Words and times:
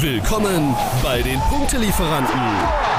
Willkommen 0.00 0.74
bei 1.02 1.20
den 1.22 1.40
Punktelieferanten, 1.40 2.38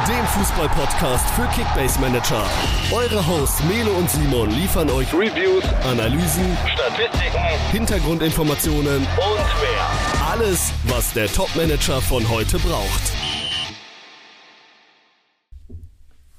dem 0.08 0.26
Fußball-Podcast 0.26 1.30
für 1.36 1.46
Kickbase 1.50 2.00
Manager. 2.00 2.44
Eure 2.92 3.28
Hosts 3.28 3.64
Melo 3.66 3.92
und 3.92 4.10
Simon 4.10 4.50
liefern 4.50 4.90
euch 4.90 5.14
Reviews, 5.14 5.64
Analysen, 5.84 6.58
Statistiken, 6.66 7.38
Hintergrundinformationen 7.72 8.98
und 8.98 9.06
mehr. 9.06 9.88
Alles, 10.28 10.74
was 10.86 11.14
der 11.14 11.28
Top-Manager 11.28 12.02
von 12.02 12.28
heute 12.30 12.58
braucht. 12.58 13.12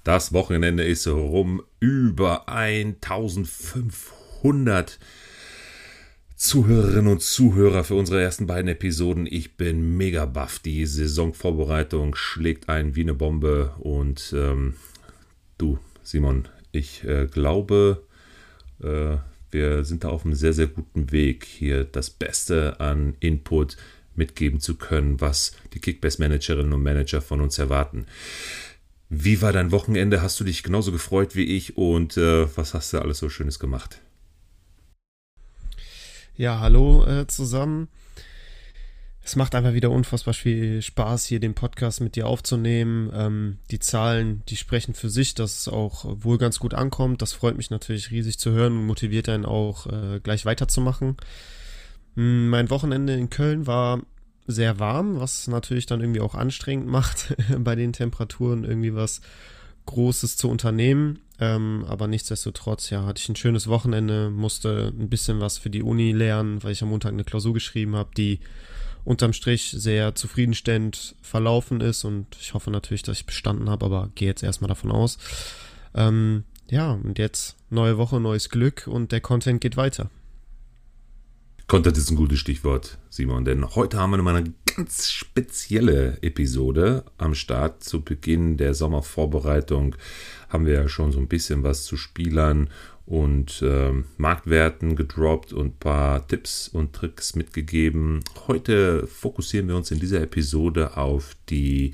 Das 0.02 0.32
Wochenende 0.32 0.82
ist 0.82 1.06
rum. 1.06 1.62
Über 1.78 2.48
1500 2.48 4.98
Zuhörerinnen 6.38 7.08
und 7.08 7.20
Zuhörer 7.20 7.82
für 7.82 7.96
unsere 7.96 8.22
ersten 8.22 8.46
beiden 8.46 8.68
Episoden. 8.68 9.26
Ich 9.28 9.56
bin 9.56 9.96
mega 9.96 10.24
baff. 10.24 10.60
Die 10.60 10.86
Saisonvorbereitung 10.86 12.14
schlägt 12.14 12.68
ein 12.68 12.94
wie 12.94 13.00
eine 13.00 13.14
Bombe. 13.14 13.74
Und 13.80 14.32
ähm, 14.36 14.74
du, 15.58 15.80
Simon, 16.04 16.46
ich 16.70 17.02
äh, 17.02 17.26
glaube, 17.26 18.04
äh, 18.80 19.16
wir 19.50 19.84
sind 19.84 20.04
da 20.04 20.10
auf 20.10 20.24
einem 20.24 20.34
sehr, 20.34 20.52
sehr 20.52 20.68
guten 20.68 21.10
Weg, 21.10 21.44
hier 21.44 21.82
das 21.82 22.08
Beste 22.08 22.78
an 22.78 23.16
Input 23.18 23.76
mitgeben 24.14 24.60
zu 24.60 24.76
können, 24.76 25.20
was 25.20 25.56
die 25.74 25.80
Kickbase-Managerinnen 25.80 26.72
und 26.72 26.84
Manager 26.84 27.20
von 27.20 27.40
uns 27.40 27.58
erwarten. 27.58 28.06
Wie 29.08 29.42
war 29.42 29.52
dein 29.52 29.72
Wochenende? 29.72 30.22
Hast 30.22 30.38
du 30.38 30.44
dich 30.44 30.62
genauso 30.62 30.92
gefreut 30.92 31.34
wie 31.34 31.56
ich? 31.56 31.76
Und 31.76 32.16
äh, 32.16 32.46
was 32.56 32.74
hast 32.74 32.92
du 32.92 33.00
alles 33.00 33.18
so 33.18 33.28
Schönes 33.28 33.58
gemacht? 33.58 34.00
Ja, 36.38 36.60
hallo 36.60 37.04
äh, 37.04 37.26
zusammen. 37.26 37.88
Es 39.24 39.34
macht 39.34 39.56
einfach 39.56 39.72
wieder 39.72 39.90
unfassbar 39.90 40.34
viel 40.34 40.80
Spaß, 40.82 41.26
hier 41.26 41.40
den 41.40 41.54
Podcast 41.54 42.00
mit 42.00 42.14
dir 42.14 42.28
aufzunehmen. 42.28 43.10
Ähm, 43.12 43.58
die 43.72 43.80
Zahlen, 43.80 44.44
die 44.48 44.56
sprechen 44.56 44.94
für 44.94 45.10
sich, 45.10 45.34
dass 45.34 45.62
es 45.62 45.66
auch 45.66 46.04
wohl 46.22 46.38
ganz 46.38 46.60
gut 46.60 46.74
ankommt. 46.74 47.22
Das 47.22 47.32
freut 47.32 47.56
mich 47.56 47.70
natürlich 47.70 48.12
riesig 48.12 48.38
zu 48.38 48.52
hören 48.52 48.78
und 48.78 48.86
motiviert 48.86 49.28
einen 49.28 49.46
auch 49.46 49.88
äh, 49.88 50.20
gleich 50.20 50.44
weiterzumachen. 50.44 51.16
Hm, 52.14 52.50
mein 52.50 52.70
Wochenende 52.70 53.14
in 53.14 53.30
Köln 53.30 53.66
war 53.66 54.00
sehr 54.46 54.78
warm, 54.78 55.18
was 55.18 55.48
natürlich 55.48 55.86
dann 55.86 56.00
irgendwie 56.00 56.20
auch 56.20 56.36
anstrengend 56.36 56.86
macht, 56.88 57.34
bei 57.58 57.74
den 57.74 57.92
Temperaturen 57.92 58.62
irgendwie 58.62 58.94
was 58.94 59.22
Großes 59.88 60.36
zu 60.36 60.48
unternehmen. 60.48 61.20
Ähm, 61.40 61.84
aber 61.88 62.06
nichtsdestotrotz, 62.06 62.90
ja, 62.90 63.04
hatte 63.04 63.20
ich 63.20 63.28
ein 63.28 63.36
schönes 63.36 63.68
Wochenende, 63.68 64.30
musste 64.30 64.92
ein 64.98 65.08
bisschen 65.08 65.40
was 65.40 65.58
für 65.58 65.70
die 65.70 65.82
Uni 65.82 66.12
lernen, 66.12 66.62
weil 66.62 66.72
ich 66.72 66.82
am 66.82 66.90
Montag 66.90 67.12
eine 67.12 67.24
Klausur 67.24 67.54
geschrieben 67.54 67.96
habe, 67.96 68.10
die 68.16 68.40
unterm 69.04 69.32
Strich 69.32 69.70
sehr 69.70 70.14
zufriedenstellend 70.14 71.14
verlaufen 71.22 71.80
ist 71.80 72.04
und 72.04 72.26
ich 72.40 72.54
hoffe 72.54 72.70
natürlich, 72.70 73.02
dass 73.02 73.18
ich 73.18 73.26
bestanden 73.26 73.70
habe, 73.70 73.86
aber 73.86 74.10
gehe 74.14 74.28
jetzt 74.28 74.42
erstmal 74.42 74.68
davon 74.68 74.90
aus. 74.90 75.16
Ähm, 75.94 76.44
ja, 76.68 76.92
und 76.92 77.18
jetzt 77.18 77.56
neue 77.70 77.96
Woche, 77.96 78.20
neues 78.20 78.50
Glück 78.50 78.86
und 78.86 79.12
der 79.12 79.20
Content 79.20 79.60
geht 79.60 79.76
weiter. 79.76 80.10
Content 81.68 81.98
ist 81.98 82.10
ein 82.10 82.16
gutes 82.16 82.38
Stichwort, 82.38 82.96
Simon, 83.10 83.44
denn 83.44 83.74
heute 83.74 83.98
haben 83.98 84.12
wir 84.12 84.16
nochmal 84.16 84.36
eine 84.36 84.54
ganz 84.74 85.10
spezielle 85.10 86.16
Episode 86.22 87.04
am 87.18 87.34
Start. 87.34 87.84
Zu 87.84 88.00
Beginn 88.00 88.56
der 88.56 88.72
Sommervorbereitung 88.72 89.94
haben 90.48 90.64
wir 90.64 90.72
ja 90.72 90.88
schon 90.88 91.12
so 91.12 91.18
ein 91.18 91.28
bisschen 91.28 91.64
was 91.64 91.84
zu 91.84 91.98
Spielern 91.98 92.70
und 93.04 93.60
äh, 93.60 93.92
Marktwerten 94.16 94.96
gedroppt 94.96 95.52
und 95.52 95.66
ein 95.66 95.78
paar 95.78 96.26
Tipps 96.26 96.68
und 96.68 96.94
Tricks 96.94 97.36
mitgegeben. 97.36 98.24
Heute 98.46 99.06
fokussieren 99.06 99.68
wir 99.68 99.76
uns 99.76 99.90
in 99.90 100.00
dieser 100.00 100.22
Episode 100.22 100.96
auf 100.96 101.36
die 101.50 101.92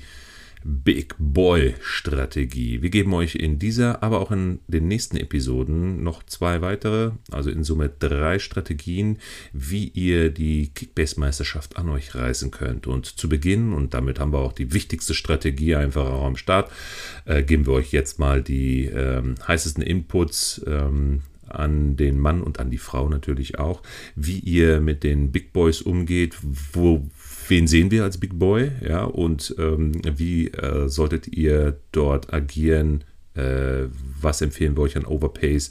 Big 0.67 1.13
Boy 1.19 1.75
Strategie. 1.79 2.81
Wir 2.81 2.89
geben 2.89 3.13
euch 3.13 3.35
in 3.35 3.59
dieser, 3.59 4.01
aber 4.01 4.19
auch 4.19 4.31
in 4.31 4.59
den 4.67 4.87
nächsten 4.87 5.15
Episoden 5.15 6.03
noch 6.03 6.23
zwei 6.23 6.61
weitere, 6.61 7.11
also 7.29 7.51
in 7.51 7.63
Summe 7.63 7.87
drei 7.87 8.39
Strategien, 8.39 9.19
wie 9.53 9.89
ihr 9.89 10.31
die 10.31 10.69
Kickbase-Meisterschaft 10.73 11.77
an 11.77 11.89
euch 11.89 12.15
reißen 12.15 12.49
könnt. 12.49 12.87
Und 12.87 13.05
zu 13.05 13.29
Beginn, 13.29 13.73
und 13.73 13.93
damit 13.93 14.19
haben 14.19 14.33
wir 14.33 14.39
auch 14.39 14.53
die 14.53 14.73
wichtigste 14.73 15.13
Strategie 15.13 15.75
einfach 15.75 16.07
auch 16.07 16.25
am 16.25 16.35
Start, 16.35 16.71
äh, 17.25 17.43
geben 17.43 17.67
wir 17.67 17.73
euch 17.73 17.91
jetzt 17.91 18.17
mal 18.17 18.41
die 18.41 18.85
ähm, 18.85 19.35
heißesten 19.47 19.83
Inputs. 19.83 20.61
Ähm, 20.65 21.21
an 21.47 21.95
den 21.95 22.19
Mann 22.19 22.41
und 22.41 22.59
an 22.59 22.71
die 22.71 22.77
Frau 22.79 23.07
natürlich 23.07 23.59
auch, 23.59 23.81
wie 24.15 24.39
ihr 24.39 24.81
mit 24.81 25.03
den 25.03 25.31
Big 25.31 25.53
Boys 25.53 25.81
umgeht, 25.81 26.35
wo, 26.73 27.07
wen 27.47 27.67
sehen 27.67 27.91
wir 27.91 28.03
als 28.03 28.17
Big 28.17 28.37
Boy, 28.37 28.71
ja, 28.87 29.03
und 29.03 29.55
ähm, 29.57 29.93
wie 30.03 30.47
äh, 30.47 30.87
solltet 30.87 31.27
ihr 31.27 31.79
dort 31.91 32.33
agieren, 32.33 33.03
äh, 33.35 33.85
was 34.21 34.41
empfehlen 34.41 34.77
wir 34.77 34.83
euch 34.83 34.97
an 34.97 35.05
Overpays, 35.05 35.69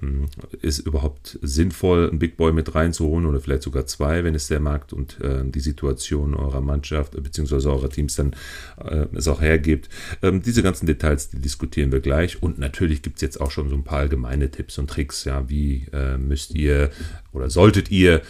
hm, 0.00 0.26
ist 0.62 0.78
überhaupt 0.78 1.40
sinnvoll, 1.42 2.08
einen 2.08 2.20
Big 2.20 2.36
Boy 2.36 2.52
mit 2.52 2.72
reinzuholen 2.74 3.26
oder 3.26 3.40
vielleicht 3.40 3.64
sogar 3.64 3.86
zwei, 3.86 4.22
wenn 4.22 4.36
es 4.36 4.46
der 4.46 4.60
Markt 4.60 4.92
und 4.92 5.20
äh, 5.20 5.42
die 5.44 5.58
Situation 5.58 6.34
eurer 6.34 6.60
Mannschaft 6.60 7.20
bzw. 7.20 7.68
eurer 7.68 7.90
Teams 7.90 8.14
dann 8.14 8.34
äh, 8.80 9.06
es 9.14 9.26
auch 9.26 9.40
hergibt. 9.40 9.88
Ähm, 10.22 10.40
diese 10.40 10.62
ganzen 10.62 10.86
Details, 10.86 11.30
die 11.30 11.40
diskutieren 11.40 11.90
wir 11.90 11.98
gleich 11.98 12.40
und 12.40 12.60
natürlich 12.60 13.02
gibt 13.02 13.16
es 13.16 13.22
jetzt 13.22 13.40
auch 13.40 13.50
schon 13.50 13.68
so 13.68 13.74
ein 13.74 13.82
paar 13.82 13.98
allgemeine 13.98 14.52
Tipps 14.52 14.78
und 14.78 14.88
Tricks, 14.88 15.24
ja, 15.24 15.48
wie 15.48 15.86
äh, 15.92 16.16
müsst 16.16 16.54
ihr 16.54 16.90
oder 17.32 17.50
solltet 17.50 17.90
ihr 17.90 18.22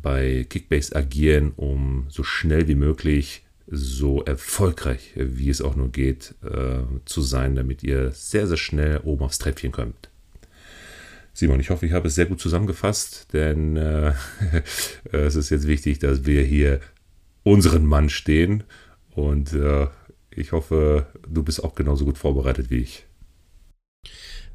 bei 0.00 0.46
Kickbase 0.48 0.94
agieren, 0.94 1.52
um 1.56 2.06
so 2.08 2.22
schnell 2.22 2.68
wie 2.68 2.74
möglich 2.74 3.44
so 3.66 4.22
erfolgreich 4.22 5.12
wie 5.14 5.48
es 5.48 5.62
auch 5.62 5.76
nur 5.76 5.90
geht 5.90 6.34
äh, 6.42 6.82
zu 7.04 7.22
sein, 7.22 7.54
damit 7.54 7.82
ihr 7.82 8.10
sehr, 8.10 8.46
sehr 8.46 8.56
schnell 8.56 8.98
oben 8.98 9.24
aufs 9.24 9.38
Treppchen 9.38 9.72
kommt. 9.72 10.10
Simon, 11.32 11.60
ich 11.60 11.70
hoffe, 11.70 11.86
ich 11.86 11.92
habe 11.92 12.08
es 12.08 12.14
sehr 12.14 12.26
gut 12.26 12.40
zusammengefasst, 12.40 13.32
denn 13.32 13.76
äh, 13.76 14.12
es 15.12 15.36
ist 15.36 15.50
jetzt 15.50 15.66
wichtig, 15.66 15.98
dass 16.00 16.26
wir 16.26 16.42
hier 16.42 16.80
unseren 17.44 17.86
Mann 17.86 18.10
stehen 18.10 18.64
und 19.10 19.52
äh, 19.54 19.86
ich 20.30 20.52
hoffe, 20.52 21.06
du 21.26 21.42
bist 21.42 21.64
auch 21.64 21.74
genauso 21.74 22.04
gut 22.04 22.18
vorbereitet 22.18 22.70
wie 22.70 22.78
ich. 22.78 23.06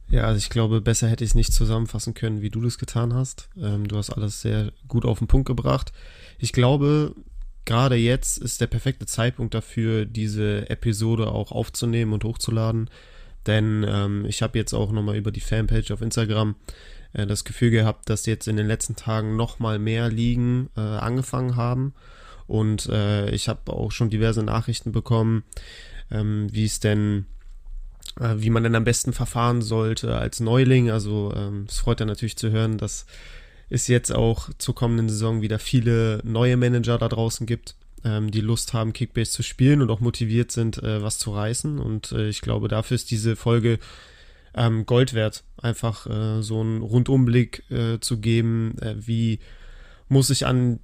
Ja, 0.09 0.23
also 0.23 0.37
ich 0.37 0.49
glaube, 0.49 0.79
besser 0.81 1.09
hätte 1.09 1.23
ich 1.23 1.31
es 1.31 1.35
nicht 1.35 1.53
zusammenfassen 1.53 2.13
können, 2.13 2.41
wie 2.41 2.49
du 2.49 2.61
das 2.61 2.77
getan 2.77 3.13
hast. 3.13 3.49
Ähm, 3.61 3.87
du 3.87 3.97
hast 3.97 4.09
alles 4.09 4.41
sehr 4.41 4.71
gut 4.87 5.05
auf 5.05 5.19
den 5.19 5.27
Punkt 5.27 5.47
gebracht. 5.47 5.91
Ich 6.39 6.53
glaube, 6.53 7.13
gerade 7.65 7.95
jetzt 7.95 8.37
ist 8.37 8.61
der 8.61 8.67
perfekte 8.67 9.05
Zeitpunkt 9.05 9.53
dafür, 9.53 10.05
diese 10.05 10.69
Episode 10.69 11.27
auch 11.27 11.51
aufzunehmen 11.51 12.13
und 12.13 12.23
hochzuladen. 12.23 12.89
Denn 13.45 13.85
ähm, 13.87 14.25
ich 14.25 14.41
habe 14.41 14.57
jetzt 14.57 14.73
auch 14.73 14.91
nochmal 14.91 15.17
über 15.17 15.31
die 15.31 15.41
Fanpage 15.41 15.91
auf 15.91 16.01
Instagram 16.01 16.55
äh, 17.13 17.25
das 17.25 17.43
Gefühl 17.43 17.71
gehabt, 17.71 18.09
dass 18.09 18.25
jetzt 18.25 18.47
in 18.47 18.57
den 18.57 18.67
letzten 18.67 18.95
Tagen 18.95 19.35
nochmal 19.35 19.79
mehr 19.79 20.09
Ligen 20.09 20.69
äh, 20.77 20.81
angefangen 20.81 21.55
haben. 21.55 21.93
Und 22.47 22.87
äh, 22.87 23.29
ich 23.31 23.49
habe 23.49 23.73
auch 23.73 23.91
schon 23.91 24.09
diverse 24.09 24.43
Nachrichten 24.43 24.93
bekommen, 24.93 25.43
ähm, 26.11 26.47
wie 26.51 26.65
es 26.65 26.79
denn, 26.79 27.25
äh, 28.19 28.35
wie 28.37 28.49
man 28.49 28.63
denn 28.63 28.75
am 28.75 28.83
besten 28.83 29.13
verfahren 29.13 29.61
sollte 29.61 30.17
als 30.17 30.39
Neuling. 30.39 30.89
Also 30.89 31.33
ähm, 31.35 31.65
es 31.67 31.79
freut 31.79 31.99
dann 31.99 32.07
natürlich 32.07 32.37
zu 32.37 32.51
hören, 32.51 32.77
dass 32.77 33.05
es 33.69 33.87
jetzt 33.87 34.13
auch 34.13 34.49
zur 34.57 34.75
kommenden 34.75 35.09
Saison 35.09 35.41
wieder 35.41 35.59
viele 35.59 36.21
neue 36.23 36.57
Manager 36.57 36.97
da 36.97 37.09
draußen 37.09 37.45
gibt 37.45 37.75
ähm, 38.03 38.31
die 38.31 38.41
Lust 38.41 38.73
haben, 38.73 38.93
Kickbase 38.93 39.31
zu 39.31 39.43
spielen 39.43 39.81
und 39.81 39.89
auch 39.89 39.99
motiviert 39.99 40.51
sind, 40.51 40.81
äh, 40.81 41.01
was 41.01 41.17
zu 41.17 41.33
reißen. 41.33 41.79
Und 41.79 42.11
äh, 42.11 42.29
ich 42.29 42.41
glaube, 42.41 42.67
dafür 42.67 42.95
ist 42.95 43.11
diese 43.11 43.35
Folge 43.35 43.79
ähm, 44.55 44.85
Gold 44.85 45.13
wert, 45.13 45.43
einfach 45.61 46.07
äh, 46.07 46.41
so 46.41 46.61
einen 46.61 46.81
Rundumblick 46.81 47.69
äh, 47.69 47.99
zu 47.99 48.19
geben, 48.19 48.77
äh, 48.81 48.95
wie 48.97 49.39
muss 50.09 50.29
ich 50.29 50.45
an 50.45 50.79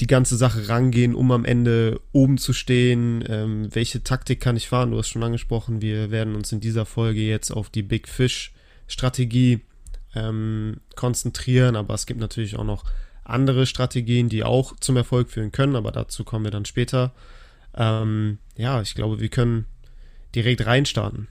die 0.00 0.06
ganze 0.06 0.36
Sache 0.36 0.68
rangehen, 0.68 1.14
um 1.14 1.30
am 1.30 1.44
Ende 1.44 2.00
oben 2.12 2.38
zu 2.38 2.52
stehen. 2.52 3.24
Ähm, 3.28 3.68
welche 3.74 4.02
Taktik 4.02 4.40
kann 4.40 4.56
ich 4.56 4.68
fahren? 4.68 4.90
Du 4.90 4.98
hast 4.98 5.08
schon 5.08 5.22
angesprochen, 5.22 5.82
wir 5.82 6.10
werden 6.10 6.34
uns 6.34 6.50
in 6.52 6.60
dieser 6.60 6.84
Folge 6.84 7.20
jetzt 7.20 7.50
auf 7.50 7.70
die 7.70 7.82
Big 7.82 8.08
Fish 8.08 8.52
Strategie 8.86 9.60
ähm, 10.14 10.80
konzentrieren, 10.96 11.76
aber 11.76 11.94
es 11.94 12.06
gibt 12.06 12.20
natürlich 12.20 12.56
auch 12.56 12.64
noch 12.64 12.84
andere 13.24 13.66
Strategien, 13.66 14.28
die 14.28 14.44
auch 14.44 14.76
zum 14.80 14.96
Erfolg 14.96 15.30
führen 15.30 15.52
können, 15.52 15.76
aber 15.76 15.92
dazu 15.92 16.24
kommen 16.24 16.44
wir 16.44 16.50
dann 16.50 16.66
später. 16.66 17.14
Ähm, 17.74 18.38
ja, 18.56 18.82
ich 18.82 18.94
glaube, 18.94 19.20
wir 19.20 19.28
können 19.28 19.64
direkt 20.34 20.66
reinstarten. 20.66 21.28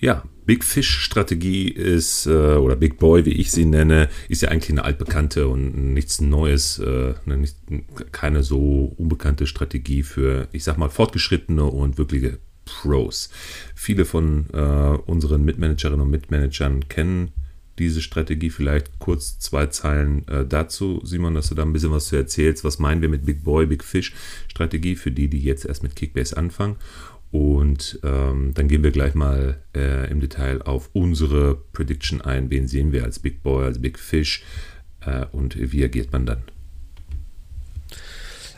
Ja, 0.00 0.24
Big 0.46 0.62
Fish 0.64 1.00
Strategie 1.00 1.68
ist, 1.68 2.26
äh, 2.26 2.30
oder 2.30 2.76
Big 2.76 2.98
Boy, 2.98 3.24
wie 3.24 3.32
ich 3.32 3.50
sie 3.50 3.64
nenne, 3.64 4.08
ist 4.28 4.42
ja 4.42 4.50
eigentlich 4.50 4.70
eine 4.70 4.84
altbekannte 4.84 5.48
und 5.48 5.94
nichts 5.94 6.20
Neues, 6.20 6.78
äh, 6.78 7.14
nicht, 7.24 7.56
keine 8.12 8.42
so 8.42 8.94
unbekannte 8.96 9.46
Strategie 9.46 10.02
für, 10.02 10.48
ich 10.52 10.64
sag 10.64 10.78
mal, 10.78 10.88
fortgeschrittene 10.88 11.64
und 11.64 11.98
wirkliche 11.98 12.38
Pros. 12.64 13.30
Viele 13.74 14.04
von 14.04 14.46
äh, 14.52 14.98
unseren 15.06 15.44
Mitmanagerinnen 15.44 16.00
und 16.00 16.10
Mitmanagern 16.10 16.88
kennen 16.88 17.32
diese 17.78 18.02
Strategie. 18.02 18.50
Vielleicht 18.50 18.98
kurz 18.98 19.38
zwei 19.38 19.66
Zeilen 19.66 20.26
äh, 20.28 20.44
dazu, 20.44 21.00
Simon, 21.04 21.34
dass 21.34 21.48
du 21.48 21.54
da 21.54 21.62
ein 21.62 21.72
bisschen 21.72 21.92
was 21.92 22.08
zu 22.08 22.16
erzählst. 22.16 22.64
Was 22.64 22.78
meinen 22.78 23.02
wir 23.02 23.08
mit 23.08 23.24
Big 23.24 23.44
Boy, 23.44 23.66
Big 23.66 23.84
Fish 23.84 24.14
Strategie 24.48 24.96
für 24.96 25.10
die, 25.10 25.28
die 25.28 25.40
jetzt 25.40 25.64
erst 25.64 25.82
mit 25.82 25.96
Kickbase 25.96 26.36
anfangen? 26.36 26.76
Und 27.30 28.00
ähm, 28.04 28.52
dann 28.54 28.68
gehen 28.68 28.82
wir 28.82 28.92
gleich 28.92 29.14
mal 29.14 29.60
äh, 29.74 30.10
im 30.10 30.20
Detail 30.20 30.62
auf 30.62 30.90
unsere 30.92 31.56
Prediction 31.72 32.20
ein. 32.20 32.50
Wen 32.50 32.68
sehen 32.68 32.92
wir 32.92 33.04
als 33.04 33.18
Big 33.18 33.42
Boy, 33.42 33.64
als 33.66 33.80
Big 33.80 33.98
Fish 33.98 34.44
äh, 35.00 35.26
und 35.32 35.56
wie 35.72 35.84
agiert 35.84 36.12
man 36.12 36.26
dann? 36.26 36.42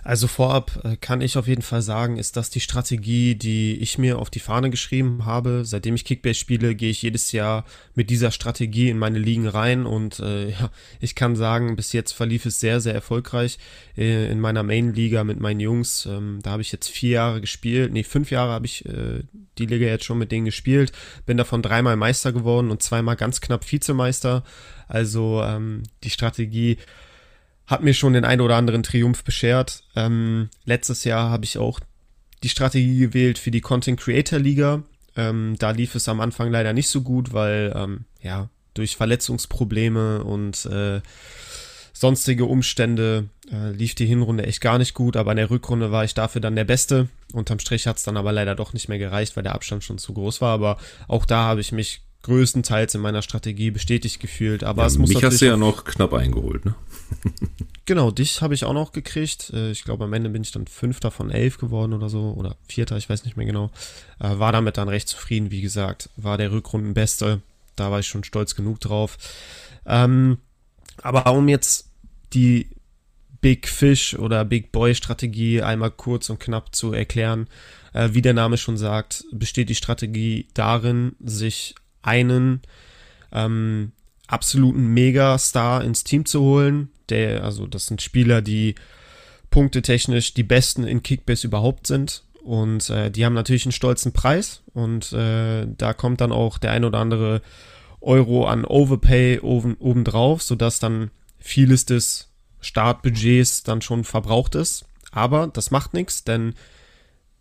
Also 0.08 0.26
vorab 0.26 0.80
äh, 0.84 0.96
kann 0.96 1.20
ich 1.20 1.36
auf 1.36 1.46
jeden 1.46 1.60
Fall 1.60 1.82
sagen, 1.82 2.16
ist 2.16 2.38
das 2.38 2.48
die 2.48 2.60
Strategie, 2.60 3.34
die 3.34 3.76
ich 3.76 3.98
mir 3.98 4.18
auf 4.18 4.30
die 4.30 4.40
Fahne 4.40 4.70
geschrieben 4.70 5.26
habe. 5.26 5.66
Seitdem 5.66 5.96
ich 5.96 6.06
Kickbase 6.06 6.38
spiele, 6.40 6.74
gehe 6.74 6.88
ich 6.88 7.02
jedes 7.02 7.32
Jahr 7.32 7.66
mit 7.94 8.08
dieser 8.08 8.30
Strategie 8.30 8.88
in 8.88 8.96
meine 8.96 9.18
Ligen 9.18 9.46
rein 9.46 9.84
und 9.84 10.18
äh, 10.20 10.48
ja, 10.52 10.70
ich 10.98 11.14
kann 11.14 11.36
sagen, 11.36 11.76
bis 11.76 11.92
jetzt 11.92 12.12
verlief 12.12 12.46
es 12.46 12.58
sehr, 12.58 12.80
sehr 12.80 12.94
erfolgreich 12.94 13.58
äh, 13.98 14.32
in 14.32 14.40
meiner 14.40 14.62
Main-Liga 14.62 15.24
mit 15.24 15.40
meinen 15.40 15.60
Jungs. 15.60 16.06
Ähm, 16.06 16.38
da 16.42 16.52
habe 16.52 16.62
ich 16.62 16.72
jetzt 16.72 16.88
vier 16.88 17.10
Jahre 17.10 17.42
gespielt, 17.42 17.92
nee, 17.92 18.02
fünf 18.02 18.30
Jahre 18.30 18.52
habe 18.52 18.64
ich 18.64 18.86
äh, 18.86 19.24
die 19.58 19.66
Liga 19.66 19.84
jetzt 19.84 20.06
schon 20.06 20.16
mit 20.16 20.32
denen 20.32 20.46
gespielt, 20.46 20.90
bin 21.26 21.36
davon 21.36 21.60
dreimal 21.60 21.96
Meister 21.96 22.32
geworden 22.32 22.70
und 22.70 22.82
zweimal 22.82 23.16
ganz 23.16 23.42
knapp 23.42 23.70
Vizemeister. 23.70 24.42
Also 24.86 25.42
ähm, 25.44 25.82
die 26.02 26.08
Strategie 26.08 26.78
hat 27.68 27.82
mir 27.82 27.94
schon 27.94 28.14
den 28.14 28.24
ein 28.24 28.40
oder 28.40 28.56
anderen 28.56 28.82
Triumph 28.82 29.22
beschert. 29.22 29.84
Ähm, 29.94 30.48
letztes 30.64 31.04
Jahr 31.04 31.30
habe 31.30 31.44
ich 31.44 31.58
auch 31.58 31.80
die 32.42 32.48
Strategie 32.48 32.98
gewählt 32.98 33.38
für 33.38 33.50
die 33.50 33.60
Content 33.60 34.00
Creator 34.00 34.38
Liga. 34.38 34.82
Ähm, 35.16 35.56
da 35.58 35.70
lief 35.70 35.94
es 35.94 36.08
am 36.08 36.20
Anfang 36.20 36.50
leider 36.50 36.72
nicht 36.72 36.88
so 36.88 37.02
gut, 37.02 37.32
weil 37.32 37.72
ähm, 37.76 38.04
ja 38.22 38.48
durch 38.74 38.96
Verletzungsprobleme 38.96 40.24
und 40.24 40.64
äh, 40.66 41.00
sonstige 41.92 42.44
Umstände 42.44 43.28
äh, 43.50 43.72
lief 43.72 43.94
die 43.96 44.06
Hinrunde 44.06 44.46
echt 44.46 44.60
gar 44.60 44.78
nicht 44.78 44.94
gut, 44.94 45.16
aber 45.16 45.32
in 45.32 45.36
der 45.36 45.50
Rückrunde 45.50 45.90
war 45.90 46.04
ich 46.04 46.14
dafür 46.14 46.40
dann 46.40 46.54
der 46.54 46.64
Beste. 46.64 47.08
Unterm 47.32 47.58
Strich 47.58 47.86
hat 47.86 47.96
es 47.96 48.04
dann 48.04 48.16
aber 48.16 48.32
leider 48.32 48.54
doch 48.54 48.72
nicht 48.72 48.88
mehr 48.88 48.98
gereicht, 48.98 49.36
weil 49.36 49.42
der 49.42 49.54
Abstand 49.54 49.82
schon 49.82 49.98
zu 49.98 50.14
groß 50.14 50.40
war. 50.40 50.54
Aber 50.54 50.78
auch 51.08 51.26
da 51.26 51.42
habe 51.42 51.60
ich 51.60 51.72
mich 51.72 52.02
größtenteils 52.22 52.94
in 52.94 53.00
meiner 53.00 53.22
Strategie 53.22 53.70
bestätigt 53.70 54.20
gefühlt. 54.20 54.64
Aber 54.64 54.82
ja, 54.82 54.88
es 54.88 54.98
muss 54.98 55.08
mich 55.08 55.22
hast 55.22 55.40
du 55.40 55.46
ja 55.46 55.56
noch 55.56 55.84
knapp 55.84 56.12
eingeholt, 56.12 56.64
ne? 56.64 56.74
genau, 57.86 58.10
dich 58.10 58.42
habe 58.42 58.54
ich 58.54 58.64
auch 58.64 58.72
noch 58.72 58.92
gekriegt. 58.92 59.50
Äh, 59.54 59.70
ich 59.70 59.84
glaube, 59.84 60.04
am 60.04 60.12
Ende 60.12 60.30
bin 60.30 60.42
ich 60.42 60.52
dann 60.52 60.66
Fünfter 60.66 61.10
von 61.10 61.30
elf 61.30 61.58
geworden 61.58 61.92
oder 61.92 62.08
so. 62.08 62.34
Oder 62.36 62.56
Vierter, 62.68 62.96
ich 62.96 63.08
weiß 63.08 63.24
nicht 63.24 63.36
mehr 63.36 63.46
genau. 63.46 63.70
Äh, 64.18 64.38
war 64.38 64.52
damit 64.52 64.76
dann 64.76 64.88
recht 64.88 65.08
zufrieden, 65.08 65.50
wie 65.50 65.60
gesagt. 65.60 66.10
War 66.16 66.38
der 66.38 66.52
Rückrundenbeste. 66.52 67.40
Da 67.76 67.90
war 67.90 68.00
ich 68.00 68.06
schon 68.08 68.24
stolz 68.24 68.54
genug 68.54 68.80
drauf. 68.80 69.16
Ähm, 69.86 70.38
aber 71.02 71.32
um 71.32 71.48
jetzt 71.48 71.90
die 72.32 72.68
Big 73.40 73.68
Fish 73.68 74.14
oder 74.14 74.44
Big 74.44 74.72
Boy 74.72 74.94
Strategie 74.94 75.62
einmal 75.62 75.92
kurz 75.92 76.28
und 76.28 76.40
knapp 76.40 76.74
zu 76.74 76.92
erklären, 76.92 77.46
äh, 77.92 78.10
wie 78.12 78.22
der 78.22 78.34
Name 78.34 78.58
schon 78.58 78.76
sagt, 78.76 79.24
besteht 79.32 79.68
die 79.68 79.76
Strategie 79.76 80.48
darin, 80.54 81.14
sich 81.20 81.74
einen 82.08 82.62
ähm, 83.32 83.92
absoluten 84.26 84.88
Megastar 84.88 85.84
ins 85.84 86.04
Team 86.04 86.24
zu 86.24 86.40
holen. 86.40 86.90
Der, 87.08 87.44
also 87.44 87.66
das 87.66 87.86
sind 87.86 88.02
Spieler, 88.02 88.42
die 88.42 88.74
punktetechnisch 89.50 90.34
die 90.34 90.42
besten 90.42 90.84
in 90.84 91.02
Kickbase 91.02 91.46
überhaupt 91.46 91.86
sind. 91.86 92.24
Und 92.42 92.90
äh, 92.90 93.10
die 93.10 93.24
haben 93.24 93.34
natürlich 93.34 93.66
einen 93.66 93.72
stolzen 93.72 94.12
Preis. 94.12 94.62
Und 94.72 95.12
äh, 95.12 95.66
da 95.66 95.92
kommt 95.92 96.20
dann 96.20 96.32
auch 96.32 96.58
der 96.58 96.72
ein 96.72 96.84
oder 96.84 96.98
andere 96.98 97.42
Euro 98.00 98.46
an 98.46 98.64
Overpay 98.64 99.40
oben, 99.40 99.76
obendrauf, 99.78 100.42
sodass 100.42 100.78
dann 100.78 101.10
vieles 101.38 101.84
des 101.86 102.30
Startbudgets 102.60 103.62
dann 103.62 103.82
schon 103.82 104.04
verbraucht 104.04 104.54
ist. 104.54 104.84
Aber 105.10 105.46
das 105.46 105.70
macht 105.70 105.94
nichts, 105.94 106.24
denn 106.24 106.54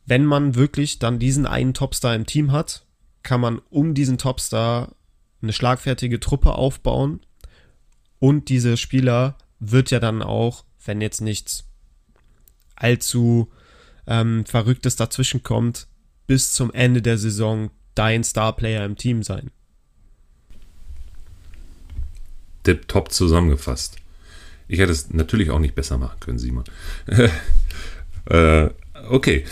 wenn 0.06 0.26
man 0.26 0.56
wirklich 0.56 1.00
dann 1.00 1.20
diesen 1.20 1.46
einen 1.46 1.74
Topstar 1.74 2.16
im 2.16 2.26
Team 2.26 2.52
hat, 2.52 2.86
kann 3.28 3.42
man 3.42 3.60
um 3.70 3.94
diesen 3.94 4.18
Topstar 4.18 4.96
eine 5.42 5.52
schlagfertige 5.52 6.22
Truppe 6.22 6.54
aufbauen 6.54 7.20
und 8.20 8.48
diese 8.48 8.78
Spieler 8.78 9.38
wird 9.60 9.92
ja 9.92 10.00
dann 10.00 10.22
auch, 10.22 10.64
wenn 10.86 11.02
jetzt 11.02 11.20
nichts 11.20 11.66
allzu 12.78 13.52
ähm, 14.08 14.46
Verrücktes 14.46 14.96
dazwischen 14.96 15.44
kommt, 15.44 15.88
bis 16.26 16.54
zum 16.54 16.72
Ende 16.72 17.02
der 17.02 17.18
Saison 17.18 17.70
dein 17.96 18.24
Starplayer 18.24 18.86
im 18.86 18.96
Team 18.96 19.24
sein. 19.24 19.52
Tip 22.64 22.88
top 22.88 23.12
zusammengefasst. 23.12 23.98
Ich 24.70 24.80
hätte 24.80 24.94
es 24.94 25.10
natürlich 25.10 25.52
auch 25.52 25.60
nicht 25.60 25.76
besser 25.76 25.98
machen 25.98 26.22
können, 26.22 26.40
Simon. 26.40 26.64
äh, 28.30 28.70
okay, 29.10 29.44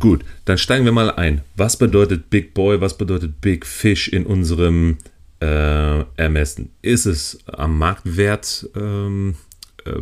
Gut, 0.00 0.24
dann 0.46 0.56
steigen 0.56 0.86
wir 0.86 0.92
mal 0.92 1.10
ein. 1.10 1.42
Was 1.56 1.76
bedeutet 1.76 2.30
Big 2.30 2.54
Boy, 2.54 2.80
was 2.80 2.96
bedeutet 2.96 3.42
Big 3.42 3.66
Fish 3.66 4.08
in 4.08 4.24
unserem 4.24 4.96
äh, 5.40 6.04
Ermessen? 6.16 6.70
Ist 6.80 7.04
es 7.04 7.38
am 7.46 7.78
Marktwert 7.78 8.68
ähm, 8.74 9.36
äh, 9.84 10.00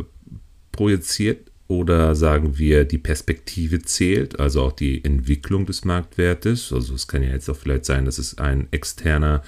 projiziert 0.71 1.51
oder 1.67 2.15
sagen 2.15 2.57
wir, 2.57 2.85
die 2.85 2.97
Perspektive 2.97 3.81
zählt, 3.81 4.39
also 4.39 4.63
auch 4.63 4.71
die 4.71 5.03
Entwicklung 5.03 5.65
des 5.65 5.83
Marktwertes? 5.83 6.71
Also 6.71 6.95
es 6.95 7.09
kann 7.09 7.21
ja 7.21 7.31
jetzt 7.31 7.49
auch 7.49 7.57
vielleicht 7.57 7.83
sein, 7.83 8.05
dass 8.05 8.19
es 8.19 8.37
ein 8.37 8.69
externer 8.71 9.43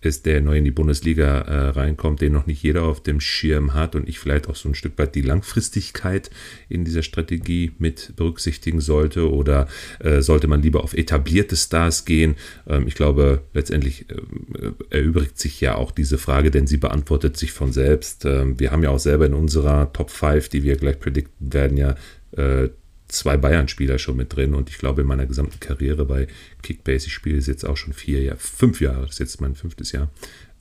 ist, 0.00 0.26
der 0.26 0.40
neu 0.40 0.58
in 0.58 0.64
die 0.64 0.70
Bundesliga 0.70 1.40
äh, 1.40 1.68
reinkommt, 1.70 2.20
den 2.20 2.32
noch 2.32 2.46
nicht 2.46 2.62
jeder 2.62 2.84
auf 2.84 3.02
dem 3.02 3.20
Schirm 3.20 3.74
hat 3.74 3.94
und 3.94 4.08
ich 4.08 4.18
vielleicht 4.18 4.48
auch 4.48 4.54
so 4.54 4.68
ein 4.68 4.74
Stück 4.74 4.96
weit 4.98 5.14
die 5.14 5.22
Langfristigkeit 5.22 6.30
in 6.68 6.84
dieser 6.84 7.02
Strategie 7.02 7.72
mit 7.78 8.14
berücksichtigen 8.16 8.80
sollte 8.80 9.30
oder 9.30 9.66
äh, 9.98 10.20
sollte 10.20 10.46
man 10.46 10.62
lieber 10.62 10.84
auf 10.84 10.94
etablierte 10.94 11.56
Stars 11.56 12.04
gehen? 12.04 12.36
Ähm, 12.68 12.86
ich 12.86 12.94
glaube, 12.94 13.42
letztendlich 13.54 14.06
äh, 14.10 14.72
erübrigt 14.90 15.38
sich 15.38 15.60
ja 15.60 15.74
auch 15.74 15.90
diese 15.90 16.18
Frage, 16.18 16.50
denn 16.50 16.66
sie 16.66 16.76
beantwortet 16.76 17.36
sich 17.36 17.52
von 17.52 17.72
selbst. 17.72 18.24
Ähm, 18.24 18.60
wir 18.60 18.70
haben 18.70 18.82
ja 18.82 18.90
auch 18.90 19.00
selber 19.00 19.26
in 19.26 19.34
unserer 19.34 19.92
Top 19.92 20.10
5, 20.10 20.48
die 20.48 20.62
wir 20.62 20.76
gleich 20.76 21.00
predikten 21.00 21.52
werden, 21.52 21.76
ja 21.76 21.96
äh, 22.36 22.68
zwei 23.08 23.36
Bayern-Spieler 23.36 23.98
schon 23.98 24.16
mit 24.16 24.34
drin 24.34 24.54
und 24.54 24.68
ich 24.68 24.78
glaube 24.78 25.02
in 25.02 25.08
meiner 25.08 25.26
gesamten 25.26 25.60
Karriere 25.60 26.04
bei 26.04 26.28
Kickbase, 26.62 27.06
ich 27.06 27.14
spiele 27.14 27.38
jetzt 27.38 27.64
auch 27.64 27.76
schon 27.76 27.92
vier 27.92 28.22
Jahre, 28.22 28.38
fünf 28.38 28.80
Jahre, 28.80 29.02
das 29.02 29.12
ist 29.12 29.18
jetzt 29.18 29.40
mein 29.40 29.54
fünftes 29.54 29.92
Jahr, 29.92 30.10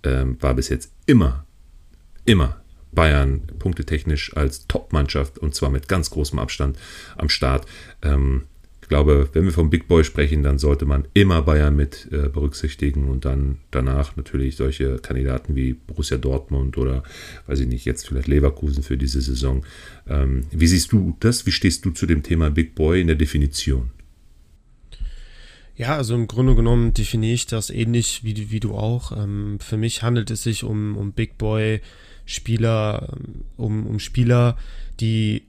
ähm, 0.03 0.37
war 0.41 0.53
bis 0.53 0.69
jetzt 0.69 0.91
immer, 1.05 1.45
immer 2.25 2.61
Bayern 2.91 3.41
punktetechnisch 3.59 4.35
als 4.35 4.65
Top-Mannschaft 4.67 5.37
und 5.37 5.55
zwar 5.55 5.69
mit 5.69 5.87
ganz 5.87 6.09
großem 6.09 6.39
Abstand 6.39 6.77
am 7.17 7.29
Start. 7.29 7.67
Ähm, 8.01 8.43
ich 8.87 8.89
glaube, 8.89 9.29
wenn 9.33 9.43
wir 9.43 9.51
vom 9.51 9.69
Big 9.69 9.89
Boy 9.89 10.05
sprechen, 10.05 10.43
dann 10.43 10.59
sollte 10.59 10.85
man 10.85 11.09
immer 11.13 11.41
Bayern 11.41 11.75
mit 11.75 12.07
äh, 12.13 12.29
berücksichtigen 12.29 13.09
und 13.09 13.25
dann 13.25 13.57
danach 13.69 14.15
natürlich 14.15 14.55
solche 14.55 14.95
Kandidaten 14.99 15.57
wie 15.57 15.73
Borussia 15.73 16.17
Dortmund 16.17 16.77
oder, 16.77 17.03
weiß 17.47 17.59
ich 17.59 17.67
nicht, 17.67 17.83
jetzt 17.83 18.07
vielleicht 18.07 18.29
Leverkusen 18.29 18.83
für 18.83 18.95
diese 18.95 19.19
Saison. 19.19 19.65
Ähm, 20.07 20.45
wie 20.51 20.67
siehst 20.67 20.93
du 20.93 21.17
das? 21.19 21.45
Wie 21.45 21.51
stehst 21.51 21.83
du 21.83 21.91
zu 21.91 22.05
dem 22.05 22.23
Thema 22.23 22.49
Big 22.49 22.75
Boy 22.75 23.01
in 23.01 23.07
der 23.07 23.17
Definition? 23.17 23.91
Ja, 25.75 25.97
also 25.97 26.15
im 26.15 26.27
Grunde 26.27 26.55
genommen 26.55 26.93
definiere 26.93 27.33
ich 27.33 27.45
das 27.45 27.69
ähnlich 27.69 28.23
wie, 28.23 28.51
wie 28.51 28.61
du 28.61 28.73
auch. 28.73 29.11
Ähm, 29.11 29.57
für 29.59 29.75
mich 29.75 30.01
handelt 30.01 30.31
es 30.31 30.43
sich 30.43 30.63
um, 30.63 30.95
um 30.95 31.11
Big 31.11 31.37
Boy 31.37 31.81
Spieler, 32.23 33.17
ähm, 33.17 33.43
um, 33.57 33.85
um 33.85 33.99
Spieler, 33.99 34.57
die 35.01 35.43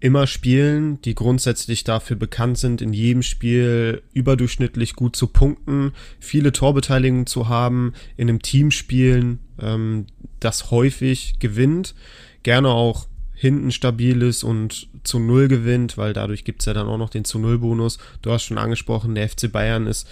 immer 0.00 0.26
spielen, 0.26 1.00
die 1.02 1.14
grundsätzlich 1.14 1.84
dafür 1.84 2.16
bekannt 2.16 2.58
sind, 2.58 2.82
in 2.82 2.92
jedem 2.92 3.22
Spiel 3.22 4.02
überdurchschnittlich 4.12 4.94
gut 4.94 5.16
zu 5.16 5.26
punkten, 5.26 5.92
viele 6.20 6.52
Torbeteiligungen 6.52 7.26
zu 7.26 7.48
haben, 7.48 7.94
in 8.16 8.28
einem 8.28 8.42
Team 8.42 8.70
spielen, 8.70 9.38
ähm, 9.60 10.06
das 10.38 10.70
häufig 10.70 11.38
gewinnt, 11.38 11.94
gerne 12.42 12.68
auch 12.68 13.06
hinten 13.32 13.70
stabil 13.70 14.22
ist 14.22 14.44
und 14.44 14.88
zu 15.02 15.18
Null 15.18 15.48
gewinnt, 15.48 15.96
weil 15.96 16.12
dadurch 16.12 16.44
gibt's 16.44 16.64
ja 16.66 16.74
dann 16.74 16.88
auch 16.88 16.98
noch 16.98 17.10
den 17.10 17.24
zu 17.24 17.38
Null 17.38 17.58
Bonus. 17.58 17.98
Du 18.22 18.32
hast 18.32 18.44
schon 18.44 18.58
angesprochen, 18.58 19.14
der 19.14 19.28
FC 19.28 19.50
Bayern 19.50 19.86
ist 19.86 20.08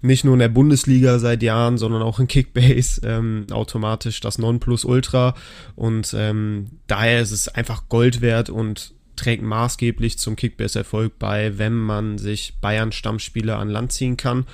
nicht 0.00 0.24
nur 0.24 0.34
in 0.34 0.40
der 0.40 0.48
Bundesliga 0.48 1.18
seit 1.18 1.42
Jahren, 1.42 1.78
sondern 1.78 2.02
auch 2.02 2.20
in 2.20 2.28
Kickbase 2.28 3.00
ähm, 3.04 3.46
automatisch 3.50 4.20
das 4.20 4.38
Nonplusultra 4.38 5.34
und 5.76 6.14
ähm, 6.16 6.66
daher 6.86 7.20
ist 7.20 7.30
es 7.30 7.48
einfach 7.48 7.88
Gold 7.88 8.20
wert 8.20 8.50
und 8.50 8.92
trägt 9.16 9.42
maßgeblich 9.42 10.18
zum 10.18 10.36
Kickbase-Erfolg 10.36 11.18
bei, 11.18 11.58
wenn 11.58 11.74
man 11.74 12.18
sich 12.18 12.54
Bayern-Stammspieler 12.60 13.58
an 13.58 13.68
Land 13.68 13.92
ziehen 13.92 14.16
kann. 14.16 14.46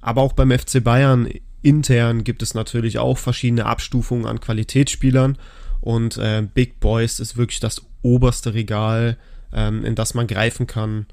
Aber 0.00 0.22
auch 0.22 0.32
beim 0.32 0.50
FC 0.50 0.82
Bayern 0.82 1.28
intern 1.62 2.24
gibt 2.24 2.42
es 2.42 2.54
natürlich 2.54 2.98
auch 2.98 3.18
verschiedene 3.18 3.66
Abstufungen 3.66 4.26
an 4.26 4.40
Qualitätsspielern. 4.40 5.38
Und 5.80 6.18
äh, 6.18 6.46
Big 6.52 6.80
Boys 6.80 7.20
ist 7.20 7.36
wirklich 7.36 7.60
das 7.60 7.82
oberste 8.02 8.54
Regal, 8.54 9.16
ähm, 9.52 9.84
in 9.84 9.94
das 9.94 10.14
man 10.14 10.26
greifen 10.26 10.66
kann 10.66 11.06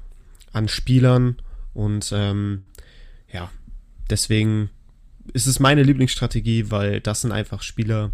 an 0.52 0.68
Spielern. 0.68 1.36
Und 1.74 2.12
ähm, 2.14 2.64
ja, 3.32 3.50
deswegen 4.10 4.70
ist 5.32 5.46
es 5.46 5.60
meine 5.60 5.82
Lieblingsstrategie, 5.82 6.70
weil 6.70 7.00
das 7.00 7.22
sind 7.22 7.32
einfach 7.32 7.62
Spieler, 7.62 8.12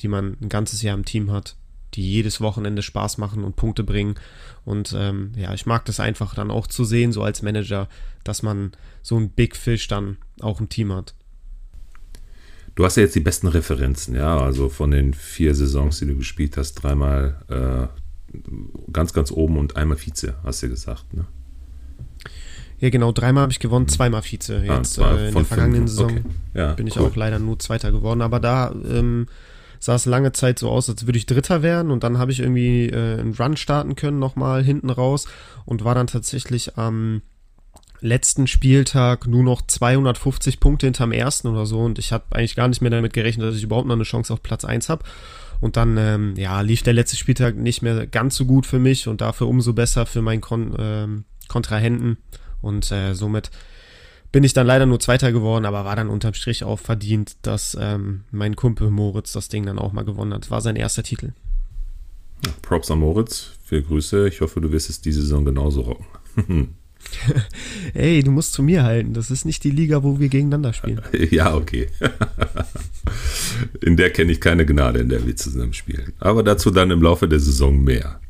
die 0.00 0.08
man 0.08 0.36
ein 0.40 0.48
ganzes 0.48 0.82
Jahr 0.82 0.96
im 0.96 1.04
Team 1.04 1.30
hat, 1.30 1.56
die 1.94 2.10
jedes 2.10 2.40
Wochenende 2.40 2.82
Spaß 2.82 3.18
machen 3.18 3.44
und 3.44 3.56
Punkte 3.56 3.84
bringen. 3.84 4.16
Und 4.64 4.94
ähm, 4.96 5.32
ja, 5.36 5.54
ich 5.54 5.66
mag 5.66 5.84
das 5.86 6.00
einfach 6.00 6.34
dann 6.34 6.50
auch 6.50 6.66
zu 6.66 6.84
sehen, 6.84 7.12
so 7.12 7.22
als 7.22 7.42
Manager, 7.42 7.88
dass 8.24 8.42
man 8.42 8.72
so 9.02 9.16
einen 9.16 9.30
Big 9.30 9.56
Fish 9.56 9.88
dann 9.88 10.18
auch 10.40 10.60
im 10.60 10.68
Team 10.68 10.92
hat. 10.92 11.14
Du 12.74 12.84
hast 12.84 12.96
ja 12.96 13.02
jetzt 13.02 13.16
die 13.16 13.20
besten 13.20 13.48
Referenzen, 13.48 14.14
ja, 14.14 14.38
also 14.38 14.68
von 14.68 14.92
den 14.92 15.12
vier 15.12 15.54
Saisons, 15.54 15.98
die 15.98 16.06
du 16.06 16.16
gespielt 16.16 16.56
hast, 16.56 16.74
dreimal 16.74 17.42
äh, 17.48 17.88
ganz, 18.92 19.12
ganz 19.12 19.32
oben 19.32 19.58
und 19.58 19.76
einmal 19.76 19.98
Vize, 19.98 20.34
hast 20.44 20.62
du 20.62 20.68
gesagt, 20.68 21.12
ne? 21.12 21.26
Ja, 22.80 22.90
genau, 22.90 23.10
dreimal 23.10 23.42
habe 23.42 23.52
ich 23.52 23.58
gewonnen, 23.58 23.88
zweimal 23.88 24.22
Vize. 24.22 24.62
Ah, 24.68 24.76
Jetzt 24.76 25.00
ah, 25.00 25.16
äh, 25.16 25.28
in 25.28 25.34
der 25.34 25.44
vergangenen 25.44 25.88
fünf. 25.88 25.90
Saison 25.90 26.10
okay. 26.10 26.22
ja, 26.54 26.74
bin 26.74 26.86
ich 26.86 26.96
cool. 26.96 27.06
auch 27.06 27.16
leider 27.16 27.40
nur 27.40 27.58
Zweiter 27.58 27.90
geworden, 27.90 28.22
aber 28.22 28.38
da 28.38 28.70
ähm, 28.70 29.26
sah 29.80 29.94
es 29.94 30.06
lange 30.06 30.32
Zeit 30.32 30.58
so 30.58 30.70
aus, 30.70 30.88
als 30.88 31.06
würde 31.06 31.18
ich 31.18 31.26
Dritter 31.26 31.62
werden 31.62 31.90
und 31.90 32.04
dann 32.04 32.18
habe 32.18 32.32
ich 32.32 32.40
irgendwie 32.40 32.88
äh, 32.88 33.18
einen 33.18 33.34
Run 33.34 33.56
starten 33.56 33.96
können, 33.96 34.18
nochmal 34.18 34.62
hinten 34.62 34.90
raus 34.90 35.26
und 35.64 35.84
war 35.84 35.94
dann 35.94 36.06
tatsächlich 36.06 36.76
am 36.76 37.22
letzten 38.00 38.46
Spieltag 38.46 39.26
nur 39.26 39.42
noch 39.42 39.62
250 39.62 40.60
Punkte 40.60 40.86
hinterm 40.86 41.12
ersten 41.12 41.48
oder 41.48 41.66
so 41.66 41.80
und 41.80 41.98
ich 41.98 42.12
habe 42.12 42.24
eigentlich 42.30 42.56
gar 42.56 42.68
nicht 42.68 42.80
mehr 42.80 42.90
damit 42.90 43.12
gerechnet, 43.12 43.46
dass 43.46 43.56
ich 43.56 43.64
überhaupt 43.64 43.88
noch 43.88 43.94
eine 43.94 44.04
Chance 44.04 44.32
auf 44.32 44.42
Platz 44.42 44.64
1 44.64 44.88
habe. 44.88 45.04
Und 45.60 45.76
dann 45.76 45.96
ähm, 45.96 46.34
ja, 46.36 46.60
lief 46.60 46.82
der 46.82 46.92
letzte 46.92 47.16
Spieltag 47.16 47.56
nicht 47.56 47.82
mehr 47.82 48.06
ganz 48.06 48.36
so 48.36 48.44
gut 48.44 48.64
für 48.64 48.78
mich 48.78 49.08
und 49.08 49.20
dafür 49.20 49.48
umso 49.48 49.72
besser 49.72 50.06
für 50.06 50.22
meinen 50.22 50.40
Kon 50.40 50.74
ähm, 50.78 51.24
Kontrahenten. 51.48 52.18
Und 52.60 52.90
äh, 52.92 53.14
somit 53.14 53.50
bin 54.32 54.44
ich 54.44 54.52
dann 54.52 54.66
leider 54.66 54.86
nur 54.86 55.00
Zweiter 55.00 55.32
geworden, 55.32 55.64
aber 55.64 55.84
war 55.84 55.96
dann 55.96 56.08
unterm 56.08 56.34
Strich 56.34 56.64
auch 56.64 56.78
verdient, 56.78 57.36
dass 57.42 57.76
ähm, 57.80 58.24
mein 58.30 58.56
Kumpel 58.56 58.90
Moritz 58.90 59.32
das 59.32 59.48
Ding 59.48 59.66
dann 59.66 59.78
auch 59.78 59.92
mal 59.92 60.04
gewonnen 60.04 60.34
hat. 60.34 60.50
War 60.50 60.60
sein 60.60 60.76
erster 60.76 61.02
Titel. 61.02 61.32
Props 62.62 62.90
an 62.90 63.00
Moritz, 63.00 63.52
viele 63.64 63.82
Grüße. 63.82 64.28
Ich 64.28 64.40
hoffe, 64.40 64.60
du 64.60 64.70
wirst 64.70 64.90
es 64.90 65.00
diese 65.00 65.22
Saison 65.22 65.44
genauso 65.44 65.80
rocken. 65.80 66.76
Ey, 67.94 68.22
du 68.22 68.30
musst 68.30 68.52
zu 68.52 68.62
mir 68.62 68.82
halten. 68.82 69.14
Das 69.14 69.30
ist 69.30 69.44
nicht 69.44 69.64
die 69.64 69.70
Liga, 69.70 70.02
wo 70.02 70.18
wir 70.18 70.28
gegeneinander 70.28 70.72
spielen. 70.72 71.00
Ja, 71.30 71.54
okay. 71.54 71.88
In 73.80 73.96
der 73.96 74.10
kenne 74.10 74.32
ich 74.32 74.40
keine 74.40 74.64
Gnade, 74.64 75.00
in 75.00 75.08
der 75.08 75.26
wir 75.26 75.36
zusammen 75.36 75.72
spielen. 75.72 76.12
Aber 76.18 76.42
dazu 76.42 76.70
dann 76.70 76.90
im 76.90 77.02
Laufe 77.02 77.28
der 77.28 77.40
Saison 77.40 77.82
mehr. 77.82 78.20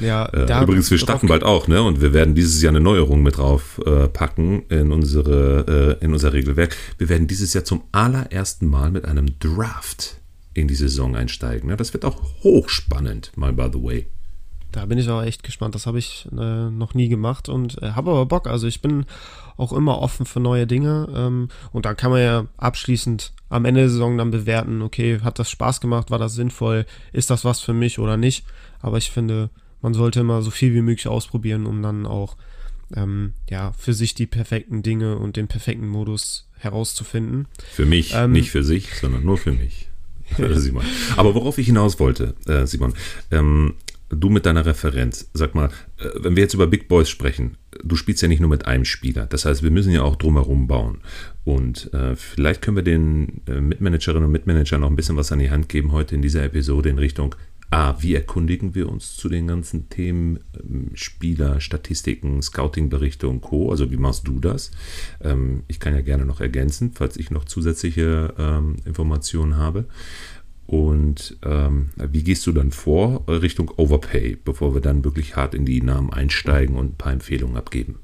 Ja, 0.00 0.26
äh, 0.26 0.62
übrigens, 0.62 0.90
wir 0.90 0.98
starten 0.98 1.26
bald 1.26 1.44
auch, 1.44 1.68
ne? 1.68 1.82
Und 1.82 2.00
wir 2.00 2.12
werden 2.12 2.34
dieses 2.34 2.62
Jahr 2.62 2.70
eine 2.70 2.80
Neuerung 2.80 3.22
mit 3.22 3.38
drauf 3.38 3.80
äh, 3.84 4.08
packen 4.08 4.62
in 4.68 4.92
unsere 4.92 5.96
äh, 6.00 6.04
in 6.04 6.12
unser 6.12 6.32
Regelwerk. 6.32 6.76
Wir 6.98 7.08
werden 7.08 7.26
dieses 7.26 7.54
Jahr 7.54 7.64
zum 7.64 7.82
allerersten 7.92 8.66
Mal 8.66 8.90
mit 8.90 9.04
einem 9.04 9.38
Draft 9.38 10.18
in 10.54 10.68
die 10.68 10.74
Saison 10.74 11.16
einsteigen. 11.16 11.68
Ne? 11.68 11.76
Das 11.76 11.92
wird 11.92 12.04
auch 12.04 12.20
hochspannend, 12.42 13.32
mal 13.36 13.52
by 13.52 13.68
the 13.72 13.82
way. 13.82 14.06
Da 14.72 14.84
bin 14.84 14.98
ich 14.98 15.08
aber 15.08 15.26
echt 15.26 15.42
gespannt. 15.42 15.74
Das 15.74 15.86
habe 15.86 15.98
ich 15.98 16.28
äh, 16.30 16.70
noch 16.70 16.94
nie 16.94 17.08
gemacht 17.08 17.48
und 17.48 17.82
äh, 17.82 17.92
habe 17.92 18.10
aber 18.10 18.26
Bock. 18.26 18.46
Also 18.46 18.66
ich 18.66 18.82
bin 18.82 19.06
auch 19.56 19.72
immer 19.72 19.98
offen 19.98 20.26
für 20.26 20.40
neue 20.40 20.66
Dinge. 20.66 21.08
Ähm, 21.14 21.48
und 21.72 21.86
da 21.86 21.94
kann 21.94 22.10
man 22.10 22.20
ja 22.20 22.44
abschließend 22.58 23.32
am 23.48 23.64
Ende 23.64 23.80
der 23.80 23.90
Saison 23.90 24.18
dann 24.18 24.30
bewerten, 24.30 24.82
okay, 24.82 25.20
hat 25.22 25.38
das 25.38 25.50
Spaß 25.50 25.80
gemacht, 25.80 26.10
war 26.10 26.18
das 26.18 26.34
sinnvoll, 26.34 26.84
ist 27.12 27.30
das 27.30 27.46
was 27.46 27.60
für 27.60 27.72
mich 27.72 27.98
oder 27.98 28.18
nicht. 28.18 28.44
Aber 28.80 28.98
ich 28.98 29.10
finde, 29.10 29.48
man 29.82 29.94
sollte 29.94 30.20
immer 30.20 30.42
so 30.42 30.50
viel 30.50 30.74
wie 30.74 30.82
möglich 30.82 31.08
ausprobieren, 31.08 31.66
um 31.66 31.82
dann 31.82 32.06
auch 32.06 32.36
ähm, 32.94 33.34
ja, 33.50 33.72
für 33.72 33.92
sich 33.92 34.14
die 34.14 34.26
perfekten 34.26 34.82
Dinge 34.82 35.18
und 35.18 35.36
den 35.36 35.48
perfekten 35.48 35.88
Modus 35.88 36.48
herauszufinden. 36.58 37.46
Für 37.70 37.86
mich, 37.86 38.14
ähm, 38.14 38.32
nicht 38.32 38.50
für 38.50 38.64
sich, 38.64 38.94
sondern 38.94 39.24
nur 39.24 39.38
für 39.38 39.52
mich. 39.52 39.88
Simon. 40.36 40.84
Aber 41.16 41.34
worauf 41.34 41.58
ich 41.58 41.66
hinaus 41.66 41.98
wollte, 41.98 42.34
äh, 42.46 42.66
Simon, 42.66 42.94
ähm, 43.30 43.74
du 44.10 44.28
mit 44.30 44.46
deiner 44.46 44.64
Referenz, 44.64 45.30
sag 45.32 45.54
mal, 45.54 45.70
äh, 45.98 46.08
wenn 46.16 46.36
wir 46.36 46.42
jetzt 46.42 46.54
über 46.54 46.66
Big 46.66 46.88
Boys 46.88 47.08
sprechen, 47.08 47.56
du 47.82 47.96
spielst 47.96 48.22
ja 48.22 48.28
nicht 48.28 48.40
nur 48.40 48.50
mit 48.50 48.66
einem 48.66 48.84
Spieler. 48.84 49.26
Das 49.26 49.44
heißt, 49.44 49.62
wir 49.62 49.70
müssen 49.70 49.92
ja 49.92 50.02
auch 50.02 50.16
drumherum 50.16 50.66
bauen. 50.66 51.00
Und 51.44 51.92
äh, 51.94 52.16
vielleicht 52.16 52.62
können 52.62 52.76
wir 52.76 52.82
den 52.82 53.42
äh, 53.46 53.60
Mitmanagerinnen 53.60 54.24
und 54.24 54.32
Mitmanagern 54.32 54.80
noch 54.80 54.90
ein 54.90 54.96
bisschen 54.96 55.16
was 55.16 55.32
an 55.32 55.38
die 55.38 55.50
Hand 55.50 55.68
geben 55.68 55.92
heute 55.92 56.14
in 56.14 56.22
dieser 56.22 56.44
Episode 56.44 56.88
in 56.88 56.98
Richtung 56.98 57.34
A, 57.70 57.96
wie 58.00 58.14
erkundigen 58.14 58.74
wir 58.74 58.88
uns 58.88 59.16
zu 59.16 59.28
den 59.28 59.46
ganzen 59.46 59.90
Themen 59.90 60.40
ähm, 60.58 60.90
Spieler, 60.94 61.60
Statistiken, 61.60 62.40
Scouting-Berichte 62.40 63.28
und 63.28 63.42
Co. 63.42 63.70
Also 63.70 63.90
wie 63.90 63.98
machst 63.98 64.26
du 64.26 64.40
das? 64.40 64.70
Ähm, 65.20 65.64
ich 65.68 65.78
kann 65.78 65.94
ja 65.94 66.00
gerne 66.00 66.24
noch 66.24 66.40
ergänzen, 66.40 66.92
falls 66.94 67.18
ich 67.18 67.30
noch 67.30 67.44
zusätzliche 67.44 68.34
ähm, 68.38 68.76
Informationen 68.86 69.56
habe. 69.56 69.84
Und 70.66 71.38
ähm, 71.44 71.90
wie 71.96 72.22
gehst 72.22 72.46
du 72.46 72.52
dann 72.52 72.72
vor 72.72 73.24
Richtung 73.26 73.70
Overpay, 73.76 74.36
bevor 74.44 74.74
wir 74.74 74.82
dann 74.82 75.02
wirklich 75.02 75.34
hart 75.34 75.54
in 75.54 75.64
die 75.64 75.80
Namen 75.80 76.12
einsteigen 76.12 76.76
und 76.76 76.92
ein 76.92 76.96
paar 76.96 77.12
Empfehlungen 77.12 77.56
abgeben? 77.56 78.00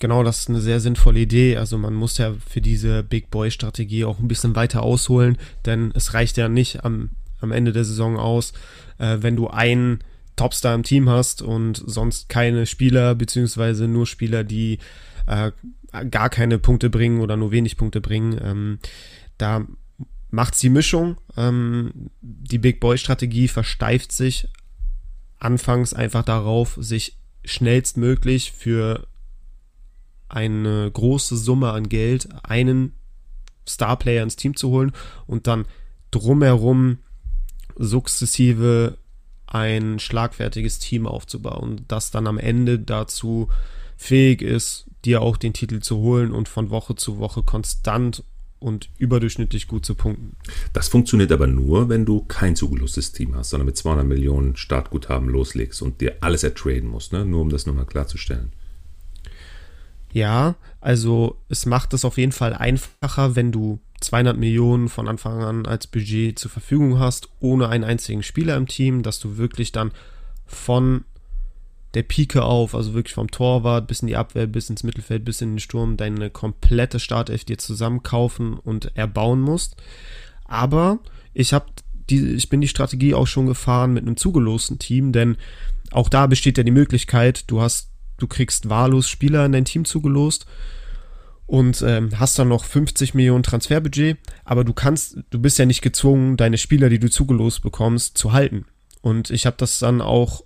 Genau, 0.00 0.22
das 0.22 0.40
ist 0.40 0.48
eine 0.50 0.60
sehr 0.60 0.80
sinnvolle 0.80 1.20
Idee. 1.20 1.56
Also 1.56 1.78
man 1.78 1.94
muss 1.94 2.18
ja 2.18 2.34
für 2.46 2.60
diese 2.60 3.02
Big 3.02 3.30
Boy 3.30 3.50
Strategie 3.50 4.04
auch 4.04 4.18
ein 4.18 4.28
bisschen 4.28 4.56
weiter 4.56 4.82
ausholen, 4.82 5.38
denn 5.64 5.92
es 5.94 6.12
reicht 6.12 6.36
ja 6.36 6.48
nicht 6.48 6.84
am 6.84 7.10
am 7.42 7.52
Ende 7.52 7.72
der 7.72 7.84
Saison 7.84 8.16
aus, 8.16 8.52
äh, 8.98 9.18
wenn 9.20 9.36
du 9.36 9.48
einen 9.48 10.00
Topstar 10.36 10.74
im 10.74 10.82
Team 10.82 11.08
hast 11.08 11.42
und 11.42 11.82
sonst 11.84 12.28
keine 12.28 12.66
Spieler, 12.66 13.14
beziehungsweise 13.14 13.86
nur 13.88 14.06
Spieler, 14.06 14.44
die 14.44 14.78
äh, 15.26 15.52
gar 16.10 16.30
keine 16.30 16.58
Punkte 16.58 16.90
bringen 16.90 17.20
oder 17.20 17.36
nur 17.36 17.52
wenig 17.52 17.76
Punkte 17.76 18.00
bringen. 18.00 18.38
Ähm, 18.42 18.78
da 19.38 19.66
macht's 20.30 20.60
die 20.60 20.70
Mischung. 20.70 21.16
Ähm, 21.36 22.10
die 22.20 22.58
Big 22.58 22.80
Boy-Strategie 22.80 23.48
versteift 23.48 24.12
sich 24.12 24.48
anfangs 25.38 25.92
einfach 25.92 26.24
darauf, 26.24 26.78
sich 26.80 27.18
schnellstmöglich 27.44 28.52
für 28.52 29.06
eine 30.28 30.90
große 30.90 31.36
Summe 31.36 31.72
an 31.72 31.88
Geld 31.88 32.28
einen 32.42 32.94
Starplayer 33.68 34.22
ins 34.22 34.36
Team 34.36 34.56
zu 34.56 34.70
holen 34.70 34.92
und 35.26 35.46
dann 35.46 35.66
drumherum 36.10 36.98
sukzessive 37.76 38.98
ein 39.46 39.98
schlagfertiges 39.98 40.78
Team 40.78 41.06
aufzubauen, 41.06 41.84
das 41.88 42.10
dann 42.10 42.26
am 42.26 42.38
Ende 42.38 42.78
dazu 42.78 43.48
fähig 43.96 44.42
ist, 44.42 44.86
dir 45.04 45.20
auch 45.20 45.36
den 45.36 45.52
Titel 45.52 45.80
zu 45.80 45.98
holen 45.98 46.32
und 46.32 46.48
von 46.48 46.70
Woche 46.70 46.94
zu 46.94 47.18
Woche 47.18 47.42
konstant 47.42 48.24
und 48.58 48.88
überdurchschnittlich 48.98 49.66
gut 49.66 49.84
zu 49.84 49.94
punkten. 49.94 50.36
Das 50.72 50.88
funktioniert 50.88 51.32
aber 51.32 51.46
nur, 51.46 51.88
wenn 51.88 52.06
du 52.06 52.22
kein 52.22 52.56
zugelustes 52.56 53.12
Team 53.12 53.34
hast, 53.34 53.50
sondern 53.50 53.66
mit 53.66 53.76
200 53.76 54.06
Millionen 54.06 54.56
Startguthaben 54.56 55.28
loslegst 55.28 55.82
und 55.82 56.00
dir 56.00 56.16
alles 56.20 56.44
ertraden 56.44 56.88
musst, 56.88 57.12
ne? 57.12 57.24
nur 57.24 57.40
um 57.40 57.50
das 57.50 57.66
nochmal 57.66 57.86
klarzustellen. 57.86 58.52
Ja, 60.12 60.56
also 60.80 61.38
es 61.48 61.64
macht 61.64 61.94
es 61.94 62.04
auf 62.04 62.18
jeden 62.18 62.32
Fall 62.32 62.52
einfacher, 62.52 63.34
wenn 63.34 63.50
du 63.50 63.80
200 64.00 64.36
Millionen 64.36 64.88
von 64.88 65.08
Anfang 65.08 65.42
an 65.42 65.66
als 65.66 65.86
Budget 65.86 66.38
zur 66.38 66.50
Verfügung 66.50 66.98
hast, 66.98 67.28
ohne 67.40 67.68
einen 67.68 67.84
einzigen 67.84 68.22
Spieler 68.22 68.56
im 68.56 68.66
Team, 68.66 69.02
dass 69.02 69.20
du 69.20 69.36
wirklich 69.38 69.72
dann 69.72 69.92
von 70.44 71.04
der 71.94 72.02
Pike 72.02 72.42
auf, 72.42 72.74
also 72.74 72.94
wirklich 72.94 73.14
vom 73.14 73.30
Torwart 73.30 73.86
bis 73.86 74.00
in 74.00 74.08
die 74.08 74.16
Abwehr, 74.16 74.46
bis 74.46 74.70
ins 74.70 74.82
Mittelfeld, 74.82 75.24
bis 75.24 75.40
in 75.40 75.52
den 75.52 75.60
Sturm, 75.60 75.96
deine 75.96 76.30
komplette 76.30 76.98
Startelf 76.98 77.44
dir 77.44 77.58
zusammenkaufen 77.58 78.54
und 78.54 78.96
erbauen 78.96 79.40
musst. 79.40 79.76
Aber 80.44 80.98
ich 81.34 81.52
habe 81.52 81.66
die, 82.10 82.34
ich 82.34 82.48
bin 82.48 82.60
die 82.60 82.68
Strategie 82.68 83.14
auch 83.14 83.26
schon 83.26 83.46
gefahren 83.46 83.92
mit 83.92 84.04
einem 84.04 84.16
zugelosten 84.16 84.78
Team, 84.78 85.12
denn 85.12 85.36
auch 85.90 86.08
da 86.08 86.26
besteht 86.26 86.58
ja 86.58 86.64
die 86.64 86.70
Möglichkeit, 86.70 87.44
du 87.50 87.60
hast, 87.60 87.91
du 88.22 88.28
kriegst 88.28 88.68
wahllos 88.68 89.08
Spieler 89.08 89.44
in 89.44 89.52
dein 89.52 89.64
Team 89.64 89.84
zugelost 89.84 90.46
und 91.46 91.82
ähm, 91.82 92.18
hast 92.18 92.38
dann 92.38 92.48
noch 92.48 92.64
50 92.64 93.14
Millionen 93.14 93.42
Transferbudget, 93.42 94.16
aber 94.44 94.64
du 94.64 94.72
kannst, 94.72 95.18
du 95.30 95.38
bist 95.38 95.58
ja 95.58 95.66
nicht 95.66 95.82
gezwungen, 95.82 96.36
deine 96.36 96.56
Spieler, 96.56 96.88
die 96.88 96.98
du 96.98 97.10
zugelost 97.10 97.62
bekommst, 97.62 98.16
zu 98.16 98.32
halten. 98.32 98.64
Und 99.02 99.30
ich 99.30 99.44
habe 99.44 99.56
das 99.58 99.80
dann 99.80 100.00
auch 100.00 100.44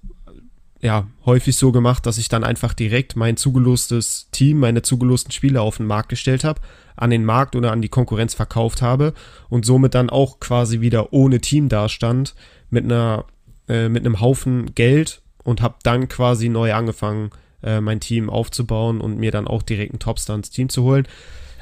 ja 0.80 1.06
häufig 1.25 1.56
so 1.56 1.73
gemacht, 1.73 2.06
dass 2.06 2.18
ich 2.18 2.28
dann 2.28 2.45
einfach 2.45 2.75
direkt 2.75 3.16
mein 3.16 3.37
zugelostes 3.37 4.28
Team, 4.30 4.59
meine 4.59 4.83
zugelosten 4.83 5.33
Spieler 5.33 5.62
auf 5.62 5.76
den 5.76 5.87
Markt 5.87 6.09
gestellt 6.09 6.45
habe, 6.45 6.61
an 6.97 7.11
den 7.11 7.25
Markt 7.25 7.56
oder 7.56 7.73
an 7.73 7.83
die 7.83 7.88
Konkurrenz 7.88 8.35
verkauft 8.35 8.83
habe 8.83 9.14
und 9.49 9.64
somit 9.64 9.95
dann 9.95 10.11
auch 10.11 10.40
quasi 10.40 10.80
wieder 10.80 11.12
ohne 11.12 11.40
Team 11.40 11.68
dastand 11.68 12.35
mit 12.71 12.85
einer 12.85 13.26
äh, 13.68 13.88
mit 13.88 14.04
einem 14.04 14.21
Haufen 14.21 14.75
Geld 14.75 15.23
und 15.45 15.61
habe 15.62 15.76
dann 15.83 16.09
quasi 16.09 16.49
neu 16.49 16.73
angefangen 16.75 17.30
äh, 17.62 17.80
mein 17.80 18.00
Team 18.00 18.30
aufzubauen 18.30 19.00
und 19.00 19.18
mir 19.18 19.30
dann 19.30 19.46
auch 19.46 19.62
direkt 19.62 19.92
einen 19.92 20.00
Topstar 20.00 20.36
ins 20.36 20.50
Team 20.50 20.68
zu 20.68 20.82
holen. 20.82 21.06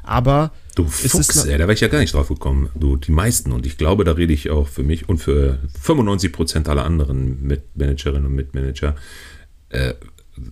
Aber 0.04 0.52
du 0.74 0.86
Fuchs, 0.86 1.44
ey, 1.46 1.52
da 1.52 1.60
wäre 1.60 1.72
ich 1.72 1.80
ja 1.80 1.88
gar 1.88 1.98
nicht 1.98 2.12
drauf 2.14 2.28
gekommen. 2.28 2.68
Du, 2.74 2.96
die 2.96 3.10
meisten, 3.10 3.52
und 3.52 3.66
ich 3.66 3.78
glaube, 3.78 4.04
da 4.04 4.12
rede 4.12 4.34
ich 4.34 4.50
auch 4.50 4.68
für 4.68 4.82
mich 4.82 5.08
und 5.08 5.18
für 5.18 5.58
95 5.80 6.32
Prozent 6.32 6.68
aller 6.68 6.84
anderen 6.84 7.42
Mitmanagerinnen 7.42 8.26
und 8.26 8.34
Mitmanager. 8.34 8.96
Äh, 9.70 9.94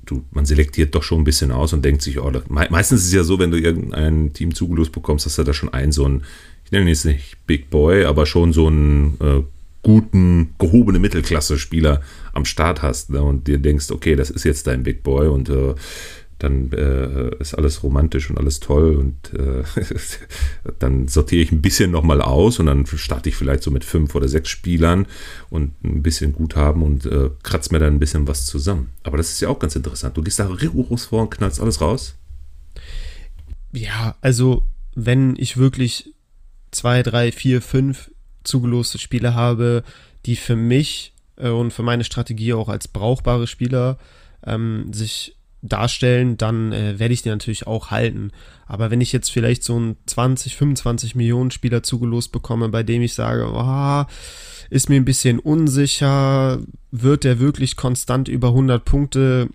du, 0.07 0.25
man 0.31 0.47
selektiert 0.47 0.95
doch 0.95 1.03
schon 1.03 1.21
ein 1.21 1.25
bisschen 1.25 1.53
aus 1.53 1.73
und 1.73 1.85
denkt 1.85 2.03
sich, 2.03 2.19
oh, 2.19 2.33
meistens 2.49 3.01
ist 3.01 3.09
es 3.09 3.13
ja 3.13 3.25
so, 3.25 3.39
wenn 3.39 3.51
du 3.51 3.59
irgendein 3.59 4.33
Team 4.33 4.55
zugelost 4.55 4.93
bekommst, 4.93 5.27
dass 5.27 5.37
du 5.37 5.45
da 5.45 5.53
schon 5.53 5.73
einen 5.73 5.93
so 5.93 6.07
einen, 6.07 6.25
ich 6.65 6.73
nenne 6.73 6.85
ihn 6.85 6.89
jetzt 6.89 7.05
nicht 7.05 7.37
Big 7.47 7.69
Boy, 7.69 8.05
aber 8.05 8.25
schon 8.27 8.53
so 8.53 8.69
einen 8.69 9.19
äh, 9.21 9.43
guten, 9.83 10.55
gehobene 10.59 10.99
Mittelklasse-Spieler 10.99 12.01
am 12.33 12.45
Start 12.45 12.83
hast 12.83 13.11
ne? 13.11 13.23
und 13.23 13.49
dir 13.49 13.59
denkst, 13.59 13.91
okay, 13.91 14.15
das 14.17 14.31
ist 14.31 14.45
jetzt 14.45 14.67
dein 14.67 14.85
Big 14.85 15.03
Boy 15.03 15.29
und 15.29 15.49
äh, 15.49 15.75
dann 16.43 16.73
äh, 16.73 17.37
ist 17.39 17.55
alles 17.55 17.83
romantisch 17.83 18.29
und 18.29 18.37
alles 18.39 18.59
toll 18.61 18.97
und 18.97 19.39
äh, 19.39 19.63
dann 20.79 21.07
sortiere 21.07 21.43
ich 21.43 21.53
ein 21.53 21.63
bisschen 21.63 21.91
nochmal 21.91 22.21
aus 22.21 22.59
und 22.59 22.67
dann 22.67 22.85
starte 22.87 23.29
ich 23.29 23.37
vielleicht 23.37 23.63
so 23.63 23.71
mit 23.71 23.85
fünf 23.85 24.15
oder 24.15 24.29
sechs 24.29 24.49
Spielern 24.49 25.07
und 25.51 25.73
ein 25.85 26.03
bisschen 26.03 26.33
Guthaben 26.33 26.83
und 26.83 27.07
äh, 27.07 27.31
kratze 27.43 27.73
mir 27.73 27.79
dann 27.79 27.95
ein 27.95 28.01
bisschen 28.01 28.27
was 28.27 28.47
zusammen. 28.47 28.91
Aber 29.05 29.17
das 29.17 29.31
ist 29.31 29.41
ja 29.41 29.49
auch 29.49 29.59
ganz 29.59 29.77
interessant. 29.77 30.17
Du 30.17 30.23
gehst 30.23 30.39
da 30.39 30.47
rigoros 30.47 31.07
vor 31.07 31.23
und 31.23 31.31
knallst 31.31 31.61
alles 31.61 31.81
raus. 31.81 32.17
Ja, 33.73 34.17
also 34.21 34.65
wenn 34.95 35.37
ich 35.37 35.57
wirklich 35.57 36.13
zwei, 36.73 37.03
drei, 37.03 37.31
vier, 37.33 37.63
fünf 37.63 38.11
zugeloste 38.45 38.99
Spiele 38.99 39.35
habe, 39.35 39.83
die 40.27 40.37
für 40.37 40.57
mich 40.57 41.13
äh, 41.37 41.49
und 41.49 41.73
für 41.73 41.83
meine 41.83 42.05
Strategie 42.05 42.55
auch 42.55 42.69
als 42.69 42.89
brauchbare 42.89 43.47
Spieler 43.47 43.99
ähm, 44.45 44.93
sich 44.93 45.37
darstellen, 45.63 46.37
dann 46.37 46.73
äh, 46.73 46.99
werde 46.99 47.15
ich 47.15 47.23
die 47.23 47.29
natürlich 47.29 47.67
auch 47.67 47.91
halten. 47.91 48.33
Aber 48.67 48.91
wenn 48.91 49.01
ich 49.01 49.13
jetzt 49.13 49.31
vielleicht 49.31 49.63
so 49.63 49.77
einen 49.77 49.97
20, 50.07 50.57
25 50.57 51.15
Millionen 51.15 51.53
Spieler 51.53 51.83
zugelost 51.85 52.33
bekomme, 52.33 52.69
bei 52.69 52.83
dem 52.83 53.03
ich 53.03 53.15
sage, 53.15 53.49
oh, 53.53 54.05
ist 54.71 54.89
mir 54.89 54.97
ein 54.97 55.05
bisschen 55.05 55.39
unsicher, 55.39 56.59
wird 56.91 57.25
der 57.25 57.39
wirklich 57.39 57.77
konstant 57.77 58.29
über 58.29 58.49
100 58.49 58.85
Punkte 58.85 59.49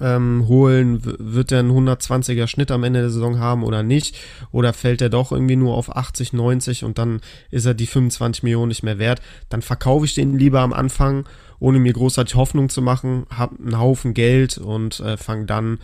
ähm, 0.00 0.46
holen? 0.48 1.00
Wird 1.02 1.52
er 1.52 1.60
einen 1.60 1.70
120er 1.70 2.46
Schnitt 2.46 2.70
am 2.70 2.84
Ende 2.84 3.00
der 3.00 3.10
Saison 3.10 3.38
haben 3.38 3.64
oder 3.64 3.82
nicht? 3.82 4.16
Oder 4.52 4.72
fällt 4.72 5.02
er 5.02 5.10
doch 5.10 5.32
irgendwie 5.32 5.56
nur 5.56 5.74
auf 5.74 5.94
80, 5.94 6.32
90 6.32 6.84
und 6.84 6.98
dann 6.98 7.20
ist 7.50 7.66
er 7.66 7.74
die 7.74 7.86
25 7.86 8.42
Millionen 8.42 8.68
nicht 8.68 8.82
mehr 8.82 8.98
wert? 8.98 9.20
Dann 9.48 9.62
verkaufe 9.62 10.04
ich 10.04 10.14
den 10.14 10.38
lieber 10.38 10.60
am 10.60 10.72
Anfang 10.72 11.24
ohne 11.60 11.78
mir 11.78 11.92
großartig 11.92 12.34
Hoffnung 12.34 12.68
zu 12.68 12.82
machen, 12.82 13.26
hab 13.30 13.58
einen 13.58 13.78
Haufen 13.78 14.14
Geld 14.14 14.58
und 14.58 15.00
äh, 15.00 15.16
fang 15.16 15.46
dann, 15.46 15.78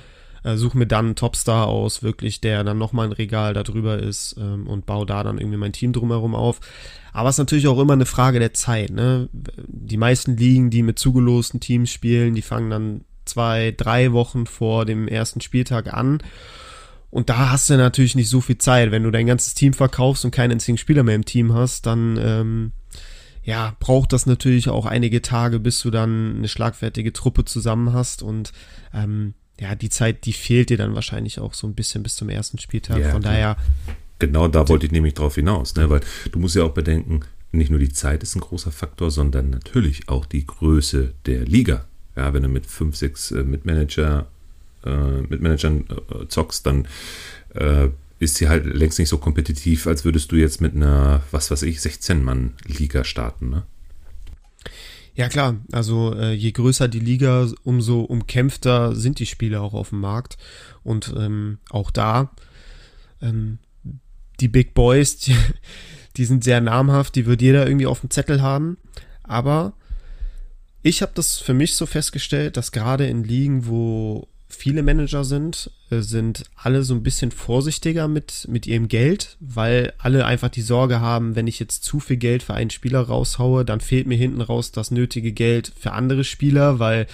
äh, 0.44 0.56
suche 0.56 0.78
mir 0.78 0.87
dann 0.87 1.06
einen 1.06 1.16
Topstar 1.16 1.66
aus, 1.66 2.02
wirklich, 2.02 2.40
der 2.40 2.62
dann 2.64 2.78
nochmal 2.78 3.06
ein 3.06 3.12
Regal 3.12 3.54
da 3.54 3.62
drüber 3.62 3.99
ist 3.99 4.37
ähm, 4.38 4.66
und 4.66 4.87
baue 4.87 5.06
da 5.06 5.23
dann 5.25 5.38
irgendwie 5.38 5.59
mein 5.59 5.73
Team 5.73 5.92
drumherum 5.92 6.35
auf. 6.35 6.61
Aber 7.12 7.28
es 7.28 7.37
ist 7.37 7.40
natürlich 7.40 7.66
auch 7.66 7.78
immer 7.78 7.94
eine 7.94 8.06
Frage 8.06 8.38
der 8.38 8.54
Zeit. 8.54 8.90
Ne? 8.90 9.28
Die 9.33 9.97
meisten 9.97 10.37
Ligen, 10.37 10.71
die 10.71 10.83
mit 10.83 10.99
zugelosten 10.99 11.61
Teams 11.61 11.90
spielen, 11.90 12.35
die 12.35 12.42
fangen 12.42 12.71
dann 12.71 13.04
zwei, 13.24 13.74
drei 13.76 14.12
Wochen 14.12 14.46
vor 14.46 14.84
dem 14.84 15.08
ersten 15.08 15.40
Spieltag 15.40 15.92
an. 15.92 16.22
Und 17.10 17.30
da 17.30 17.50
hast 17.50 17.70
du 17.70 17.76
natürlich 17.76 18.16
nicht 18.16 18.28
so 18.28 18.40
viel 18.40 18.58
Zeit. 18.58 18.90
Wenn 18.90 19.04
du 19.04 19.10
dein 19.10 19.26
ganzes 19.26 19.54
Team 19.54 19.72
verkaufst 19.72 20.24
und 20.24 20.32
keinen 20.32 20.52
einzigen 20.52 20.78
Spieler 20.78 21.04
mehr 21.04 21.14
im 21.14 21.24
Team 21.24 21.52
hast, 21.52 21.86
dann 21.86 22.18
ähm, 22.20 22.72
ja, 23.44 23.76
braucht 23.78 24.12
das 24.12 24.26
natürlich 24.26 24.68
auch 24.68 24.86
einige 24.86 25.22
Tage, 25.22 25.60
bis 25.60 25.80
du 25.82 25.90
dann 25.90 26.38
eine 26.38 26.48
schlagfertige 26.48 27.12
Truppe 27.12 27.44
zusammen 27.44 27.92
hast 27.92 28.22
und 28.22 28.52
ähm, 28.92 29.34
ja, 29.60 29.74
die 29.74 29.90
Zeit, 29.90 30.24
die 30.24 30.32
fehlt 30.32 30.70
dir 30.70 30.76
dann 30.76 30.94
wahrscheinlich 30.94 31.38
auch 31.38 31.54
so 31.54 31.66
ein 31.66 31.74
bisschen 31.74 32.02
bis 32.02 32.16
zum 32.16 32.28
ersten 32.28 32.58
Spieltag. 32.58 32.98
Ja, 32.98 33.12
Von 33.12 33.22
daher. 33.22 33.56
Genau 34.18 34.48
da 34.48 34.68
wollte 34.68 34.86
ich 34.86 34.92
nämlich 34.92 35.14
drauf 35.14 35.34
hinaus, 35.34 35.74
ne? 35.74 35.90
weil 35.90 36.00
du 36.32 36.38
musst 36.38 36.56
ja 36.56 36.64
auch 36.64 36.72
bedenken, 36.72 37.20
nicht 37.52 37.70
nur 37.70 37.78
die 37.78 37.92
Zeit 37.92 38.22
ist 38.22 38.34
ein 38.34 38.40
großer 38.40 38.72
Faktor, 38.72 39.10
sondern 39.10 39.50
natürlich 39.50 40.08
auch 40.08 40.26
die 40.26 40.46
Größe 40.46 41.14
der 41.26 41.44
Liga. 41.44 41.86
Ja, 42.16 42.33
wenn 42.33 42.42
du 42.42 42.49
mit 42.49 42.66
fünf, 42.66 42.97
sechs 42.97 43.30
äh, 43.30 43.42
Mitmanager, 43.42 44.26
äh, 44.85 45.23
Mitmanagern 45.28 45.85
äh, 45.88 46.28
zockst, 46.28 46.66
dann 46.66 46.87
äh, 47.54 47.88
ist 48.18 48.37
sie 48.37 48.49
halt 48.49 48.66
längst 48.66 48.99
nicht 48.99 49.09
so 49.09 49.18
kompetitiv, 49.18 49.87
als 49.87 50.04
würdest 50.04 50.33
du 50.33 50.37
jetzt 50.37 50.61
mit 50.61 50.75
einer, 50.75 51.23
was 51.30 51.50
weiß 51.50 51.62
ich, 51.62 51.78
16-Mann-Liga 51.78 53.04
starten, 53.04 53.50
ne? 53.50 53.62
Ja 55.16 55.28
klar, 55.28 55.56
also 55.71 56.12
äh, 56.14 56.33
je 56.33 56.50
größer 56.50 56.88
die 56.88 56.99
Liga, 56.99 57.49
umso 57.62 58.00
umkämpfter 58.00 58.97
sind 58.97 59.21
die 59.21 59.26
Spiele 59.26 59.61
auch 59.61 59.73
auf 59.73 59.90
dem 59.90 60.00
Markt. 60.00 60.37
Und 60.83 61.14
ähm, 61.16 61.59
auch 61.71 61.92
da, 61.92 62.33
ähm, 63.22 63.59
die 64.40 64.48
Big 64.48 64.74
Boys, 64.74 65.18
die, 65.18 65.37
die 66.16 66.24
sind 66.24 66.42
sehr 66.42 66.61
namhaft, 66.61 67.14
die 67.14 67.27
wird 67.27 67.42
jeder 67.42 67.64
irgendwie 67.66 67.87
auf 67.87 68.00
dem 68.00 68.11
Zettel 68.11 68.42
haben. 68.42 68.77
Aber 69.22 69.74
ich 70.85 71.01
habe 71.01 71.12
das 71.14 71.38
für 71.38 71.55
mich 71.55 71.75
so 71.75 71.87
festgestellt, 71.87 72.59
dass 72.59 72.70
gerade 72.70 73.07
in 73.07 73.25
Ligen, 73.25 73.66
wo 73.66 74.29
viele 74.49 74.83
Manager 74.83 75.25
sind, 75.25 75.70
äh, 75.90 76.01
sind 76.01 76.44
alle 76.55 76.83
so 76.83 76.94
ein 76.94 77.03
bisschen 77.03 77.31
vorsichtiger 77.31 78.07
mit, 78.07 78.47
mit 78.51 78.66
ihrem 78.66 78.88
Geld, 78.88 79.38
weil 79.40 79.94
alle 79.97 80.27
einfach 80.27 80.51
die 80.51 80.61
Sorge 80.61 81.01
haben, 81.01 81.37
wenn 81.37 81.47
ich 81.47 81.59
jetzt 81.59 81.85
zu 81.85 82.01
viel 82.01 82.18
Geld 82.18 82.42
für 82.42 82.53
einen 82.53 82.68
Spieler 82.68 83.01
raushaue, 83.01 83.64
dann 83.64 83.81
fehlt 83.81 84.07
mir 84.07 84.18
hinten 84.18 84.42
raus 84.42 84.73
das 84.73 84.90
nötige 84.90 85.33
Geld 85.33 85.73
für 85.75 85.92
andere 85.92 86.23
Spieler, 86.23 86.79
weil 86.79 87.07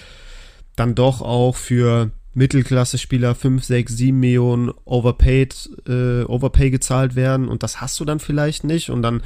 dann 0.74 0.96
doch 0.96 1.22
auch 1.22 1.54
für 1.54 2.10
Mittelklasse-Spieler 2.34 3.36
5, 3.36 3.62
6, 3.62 3.96
7 3.96 4.18
Millionen 4.18 4.72
overpaid, 4.84 5.70
äh, 5.86 6.24
overpay 6.24 6.70
gezahlt 6.70 7.14
werden. 7.14 7.48
Und 7.48 7.62
das 7.62 7.80
hast 7.80 7.98
du 8.00 8.04
dann 8.04 8.18
vielleicht 8.18 8.64
nicht. 8.64 8.90
Und 8.90 9.02
dann 9.02 9.22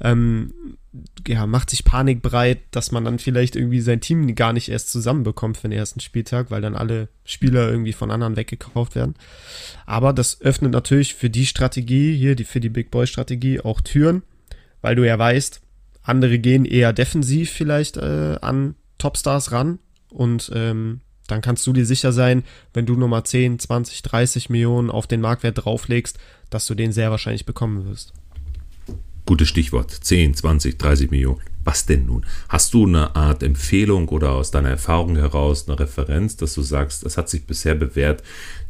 ähm, 0.00 0.52
ja, 1.26 1.46
macht 1.46 1.70
sich 1.70 1.84
Panik 1.84 2.22
breit, 2.22 2.60
dass 2.70 2.92
man 2.92 3.04
dann 3.04 3.18
vielleicht 3.18 3.56
irgendwie 3.56 3.80
sein 3.80 4.00
Team 4.00 4.34
gar 4.34 4.52
nicht 4.52 4.70
erst 4.70 4.90
zusammenbekommt 4.90 5.58
für 5.58 5.68
den 5.68 5.78
ersten 5.78 6.00
Spieltag, 6.00 6.50
weil 6.50 6.62
dann 6.62 6.74
alle 6.74 7.08
Spieler 7.24 7.68
irgendwie 7.68 7.92
von 7.92 8.10
anderen 8.10 8.36
weggekauft 8.36 8.94
werden. 8.94 9.14
Aber 9.84 10.12
das 10.12 10.40
öffnet 10.40 10.72
natürlich 10.72 11.14
für 11.14 11.28
die 11.28 11.46
Strategie 11.46 12.16
hier, 12.16 12.34
die, 12.34 12.44
für 12.44 12.60
die 12.60 12.70
Big 12.70 12.90
Boy 12.90 13.06
Strategie 13.06 13.60
auch 13.60 13.80
Türen, 13.80 14.22
weil 14.80 14.96
du 14.96 15.06
ja 15.06 15.18
weißt, 15.18 15.60
andere 16.02 16.38
gehen 16.38 16.64
eher 16.64 16.94
defensiv 16.94 17.50
vielleicht 17.50 17.98
äh, 17.98 18.38
an 18.40 18.74
Topstars 18.96 19.52
ran 19.52 19.78
und 20.08 20.50
ähm, 20.54 21.00
dann 21.26 21.42
kannst 21.42 21.66
du 21.66 21.74
dir 21.74 21.84
sicher 21.84 22.12
sein, 22.12 22.42
wenn 22.72 22.86
du 22.86 22.94
nochmal 22.94 23.24
10, 23.24 23.58
20, 23.58 24.02
30 24.02 24.48
Millionen 24.48 24.90
auf 24.90 25.06
den 25.06 25.20
Marktwert 25.20 25.64
drauflegst, 25.64 26.18
dass 26.48 26.66
du 26.66 26.74
den 26.74 26.92
sehr 26.92 27.10
wahrscheinlich 27.10 27.44
bekommen 27.44 27.84
wirst. 27.86 28.14
Gutes 29.28 29.48
Stichwort. 29.48 29.90
10, 29.90 30.32
20, 30.32 30.78
30 30.78 31.10
Millionen. 31.10 31.42
Was 31.62 31.84
denn 31.84 32.06
nun? 32.06 32.24
Hast 32.48 32.72
du 32.72 32.86
eine 32.86 33.14
Art 33.14 33.42
Empfehlung 33.42 34.08
oder 34.08 34.30
aus 34.30 34.50
deiner 34.50 34.70
Erfahrung 34.70 35.16
heraus 35.16 35.68
eine 35.68 35.78
Referenz, 35.78 36.38
dass 36.38 36.54
du 36.54 36.62
sagst, 36.62 37.04
es 37.04 37.18
hat 37.18 37.28
sich 37.28 37.44
bisher 37.44 37.74
bewährt, 37.74 38.22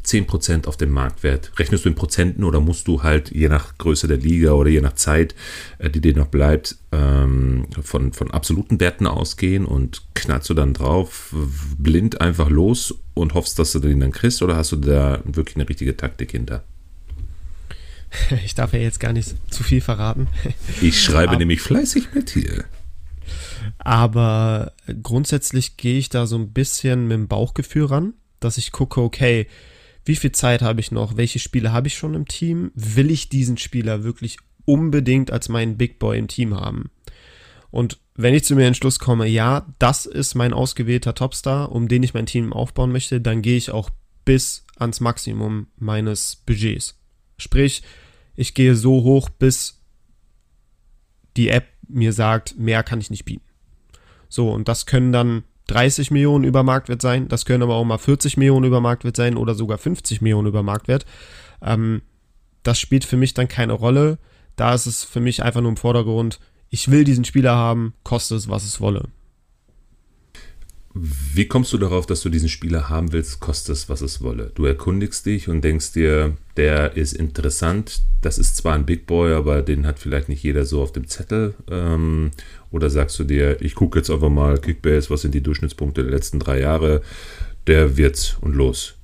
10% 0.05 0.67
auf 0.67 0.75
dem 0.75 0.91
Marktwert? 0.91 1.53
Rechnest 1.57 1.85
du 1.85 1.89
in 1.89 1.95
Prozenten 1.95 2.43
oder 2.43 2.59
musst 2.59 2.89
du 2.89 3.03
halt 3.03 3.31
je 3.31 3.47
nach 3.47 3.77
Größe 3.77 4.09
der 4.09 4.17
Liga 4.17 4.51
oder 4.51 4.69
je 4.69 4.81
nach 4.81 4.95
Zeit, 4.95 5.33
äh, 5.77 5.89
die 5.89 6.01
dir 6.01 6.13
noch 6.13 6.27
bleibt, 6.27 6.75
ähm, 6.91 7.67
von, 7.81 8.11
von 8.11 8.29
absoluten 8.29 8.81
Werten 8.81 9.07
ausgehen 9.07 9.63
und 9.63 10.01
knallst 10.13 10.49
du 10.49 10.55
dann 10.55 10.73
drauf, 10.73 11.33
blind 11.77 12.19
einfach 12.19 12.49
los 12.49 12.95
und 13.13 13.33
hoffst, 13.33 13.59
dass 13.59 13.71
du 13.71 13.79
den 13.79 14.01
dann 14.01 14.11
kriegst 14.11 14.41
oder 14.41 14.57
hast 14.57 14.73
du 14.73 14.75
da 14.75 15.21
wirklich 15.23 15.55
eine 15.55 15.69
richtige 15.69 15.95
Taktik 15.95 16.31
hinter? 16.31 16.65
Ich 18.45 18.55
darf 18.55 18.73
ja 18.73 18.79
jetzt 18.79 18.99
gar 18.99 19.13
nicht 19.13 19.35
zu 19.51 19.63
viel 19.63 19.81
verraten. 19.81 20.27
Ich 20.81 21.01
schreibe 21.01 21.29
aber, 21.29 21.39
nämlich 21.39 21.61
fleißig 21.61 22.13
mit 22.13 22.31
hier. 22.31 22.65
Aber 23.77 24.73
grundsätzlich 25.01 25.77
gehe 25.77 25.97
ich 25.97 26.09
da 26.09 26.27
so 26.27 26.37
ein 26.37 26.51
bisschen 26.51 27.07
mit 27.07 27.15
dem 27.15 27.27
Bauchgefühl 27.27 27.85
ran, 27.85 28.13
dass 28.39 28.57
ich 28.57 28.71
gucke, 28.71 29.01
okay, 29.01 29.47
wie 30.05 30.15
viel 30.15 30.31
Zeit 30.31 30.61
habe 30.61 30.79
ich 30.79 30.91
noch? 30.91 31.17
Welche 31.17 31.39
Spiele 31.39 31.71
habe 31.71 31.87
ich 31.87 31.97
schon 31.97 32.15
im 32.15 32.27
Team? 32.27 32.71
Will 32.73 33.11
ich 33.11 33.29
diesen 33.29 33.57
Spieler 33.57 34.03
wirklich 34.03 34.37
unbedingt 34.65 35.31
als 35.31 35.49
meinen 35.49 35.77
Big 35.77 35.99
Boy 35.99 36.17
im 36.17 36.27
Team 36.27 36.55
haben? 36.55 36.89
Und 37.71 37.99
wenn 38.15 38.33
ich 38.33 38.43
zu 38.43 38.55
mir 38.55 38.65
Entschluss 38.65 38.99
komme, 38.99 39.27
ja, 39.27 39.67
das 39.77 40.05
ist 40.05 40.35
mein 40.35 40.53
ausgewählter 40.53 41.13
Topstar, 41.13 41.71
um 41.71 41.87
den 41.87 42.03
ich 42.03 42.13
mein 42.13 42.25
Team 42.25 42.51
aufbauen 42.53 42.91
möchte, 42.91 43.21
dann 43.21 43.41
gehe 43.41 43.57
ich 43.57 43.71
auch 43.71 43.89
bis 44.25 44.65
ans 44.77 44.99
Maximum 44.99 45.67
meines 45.77 46.37
Budgets. 46.45 46.98
Sprich, 47.39 47.81
ich 48.35 48.53
gehe 48.53 48.75
so 48.75 49.03
hoch, 49.03 49.29
bis 49.29 49.81
die 51.35 51.49
App 51.49 51.67
mir 51.87 52.13
sagt, 52.13 52.57
mehr 52.57 52.83
kann 52.83 52.99
ich 52.99 53.09
nicht 53.09 53.25
bieten. 53.25 53.43
So, 54.27 54.51
und 54.51 54.67
das 54.67 54.85
können 54.85 55.11
dann 55.11 55.43
30 55.67 56.11
Millionen 56.11 56.43
über 56.43 56.63
Marktwert 56.63 57.01
sein, 57.01 57.27
das 57.27 57.45
können 57.45 57.63
aber 57.63 57.75
auch 57.75 57.85
mal 57.85 57.97
40 57.97 58.37
Millionen 58.37 58.65
über 58.65 58.81
Marktwert 58.81 59.15
sein 59.15 59.37
oder 59.37 59.55
sogar 59.55 59.77
50 59.77 60.21
Millionen 60.21 60.47
über 60.47 60.63
Marktwert. 60.63 61.05
Ähm, 61.61 62.01
das 62.63 62.79
spielt 62.79 63.05
für 63.05 63.17
mich 63.17 63.33
dann 63.33 63.47
keine 63.47 63.73
Rolle. 63.73 64.17
Da 64.55 64.73
ist 64.73 64.85
es 64.85 65.03
für 65.03 65.19
mich 65.19 65.43
einfach 65.43 65.61
nur 65.61 65.71
im 65.71 65.77
Vordergrund, 65.77 66.39
ich 66.69 66.91
will 66.91 67.03
diesen 67.03 67.25
Spieler 67.25 67.55
haben, 67.55 67.93
koste 68.03 68.35
es, 68.35 68.49
was 68.49 68.63
es 68.63 68.79
wolle. 68.79 69.09
Wie 71.01 71.47
kommst 71.47 71.71
du 71.71 71.77
darauf, 71.77 72.05
dass 72.05 72.21
du 72.21 72.29
diesen 72.29 72.49
Spieler 72.49 72.89
haben 72.89 73.11
willst, 73.13 73.39
kostet 73.39 73.75
es, 73.75 73.89
was 73.89 74.01
es 74.01 74.21
wolle? 74.21 74.51
Du 74.55 74.65
erkundigst 74.65 75.25
dich 75.25 75.47
und 75.47 75.61
denkst 75.61 75.93
dir, 75.93 76.35
der 76.57 76.97
ist 76.97 77.13
interessant, 77.13 78.01
das 78.21 78.37
ist 78.37 78.57
zwar 78.57 78.75
ein 78.75 78.85
Big 78.85 79.07
Boy, 79.07 79.33
aber 79.33 79.61
den 79.61 79.87
hat 79.87 79.99
vielleicht 79.99 80.27
nicht 80.27 80.43
jeder 80.43 80.65
so 80.65 80.81
auf 80.81 80.91
dem 80.91 81.07
Zettel. 81.07 81.53
Ähm, 81.69 82.31
oder 82.71 82.89
sagst 82.89 83.17
du 83.19 83.23
dir, 83.23 83.61
ich 83.61 83.75
gucke 83.75 83.99
jetzt 83.99 84.09
einfach 84.09 84.29
mal 84.29 84.59
Kickbase, 84.59 85.09
was 85.09 85.21
sind 85.21 85.33
die 85.33 85.43
Durchschnittspunkte 85.43 86.03
der 86.03 86.11
letzten 86.11 86.39
drei 86.39 86.59
Jahre? 86.59 87.01
der 87.69 87.97
wird's 87.97 88.35
und 88.41 88.55
los. 88.55 88.95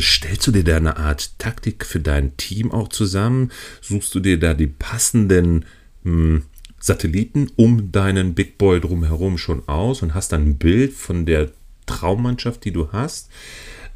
Stellst 0.00 0.46
du 0.46 0.52
dir 0.52 0.64
da 0.64 0.76
eine 0.76 0.96
Art 0.96 1.38
Taktik 1.38 1.84
für 1.84 2.00
dein 2.00 2.36
Team 2.36 2.72
auch 2.72 2.88
zusammen? 2.88 3.50
Suchst 3.80 4.14
du 4.14 4.20
dir 4.20 4.38
da 4.38 4.54
die 4.54 4.68
passenden 4.68 5.64
hm, 6.04 6.44
Satelliten 6.82 7.48
um 7.54 7.92
deinen 7.92 8.34
Big 8.34 8.58
Boy 8.58 8.80
drumherum 8.80 9.38
schon 9.38 9.66
aus 9.68 10.02
und 10.02 10.14
hast 10.14 10.32
dann 10.32 10.42
ein 10.42 10.58
Bild 10.58 10.92
von 10.92 11.26
der 11.26 11.52
Traummannschaft, 11.86 12.64
die 12.64 12.72
du 12.72 12.90
hast? 12.90 13.30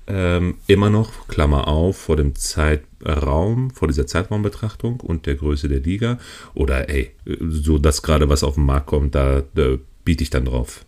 Ähm, 0.07 0.59
immer 0.69 0.89
noch, 0.89 1.27
Klammer 1.27 1.67
auf, 1.67 1.97
vor 1.97 2.17
dem 2.17 2.37
Zeitraum, 2.37 3.71
vor 3.73 3.89
dieser 3.89 4.07
Zeitraumbetrachtung 4.07 5.01
und 5.01 5.27
der 5.27 5.35
Größe 5.35 5.69
der 5.69 5.81
Liga. 5.81 6.21
Oder 6.55 6.89
ey, 6.89 7.11
so 7.49 7.79
das 7.79 8.03
gerade, 8.03 8.29
was 8.29 8.45
auf 8.45 8.55
den 8.55 8.65
Markt 8.65 8.87
kommt, 8.87 9.17
da, 9.17 9.43
da 9.55 9.79
biete 10.05 10.23
ich 10.23 10.31
dann 10.31 10.45
drauf. 10.45 10.85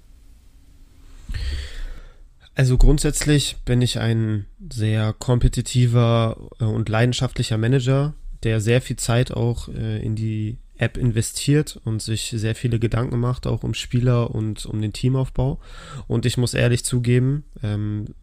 Also 2.55 2.79
grundsätzlich 2.79 3.57
bin 3.65 3.83
ich 3.83 3.99
ein 3.99 4.47
sehr 4.73 5.15
kompetitiver 5.19 6.37
äh, 6.61 6.65
und 6.65 6.89
leidenschaftlicher 6.89 7.59
Manager, 7.59 8.15
der 8.45 8.61
sehr 8.61 8.81
viel 8.81 8.97
Zeit 8.97 9.33
auch 9.33 9.69
äh, 9.69 10.01
in 10.01 10.15
die 10.15 10.59
App 10.79 10.97
investiert 10.97 11.81
und 11.85 12.01
sich 12.01 12.33
sehr 12.35 12.55
viele 12.55 12.79
Gedanken 12.79 13.19
macht, 13.19 13.47
auch 13.47 13.63
um 13.63 13.75
Spieler 13.75 14.31
und 14.35 14.65
um 14.67 14.81
den 14.81 14.93
Teamaufbau. 14.93 15.61
Und 16.07 16.25
ich 16.25 16.37
muss 16.37 16.55
ehrlich 16.55 16.85
zugeben, 16.85 17.45
ähm, 17.63 18.15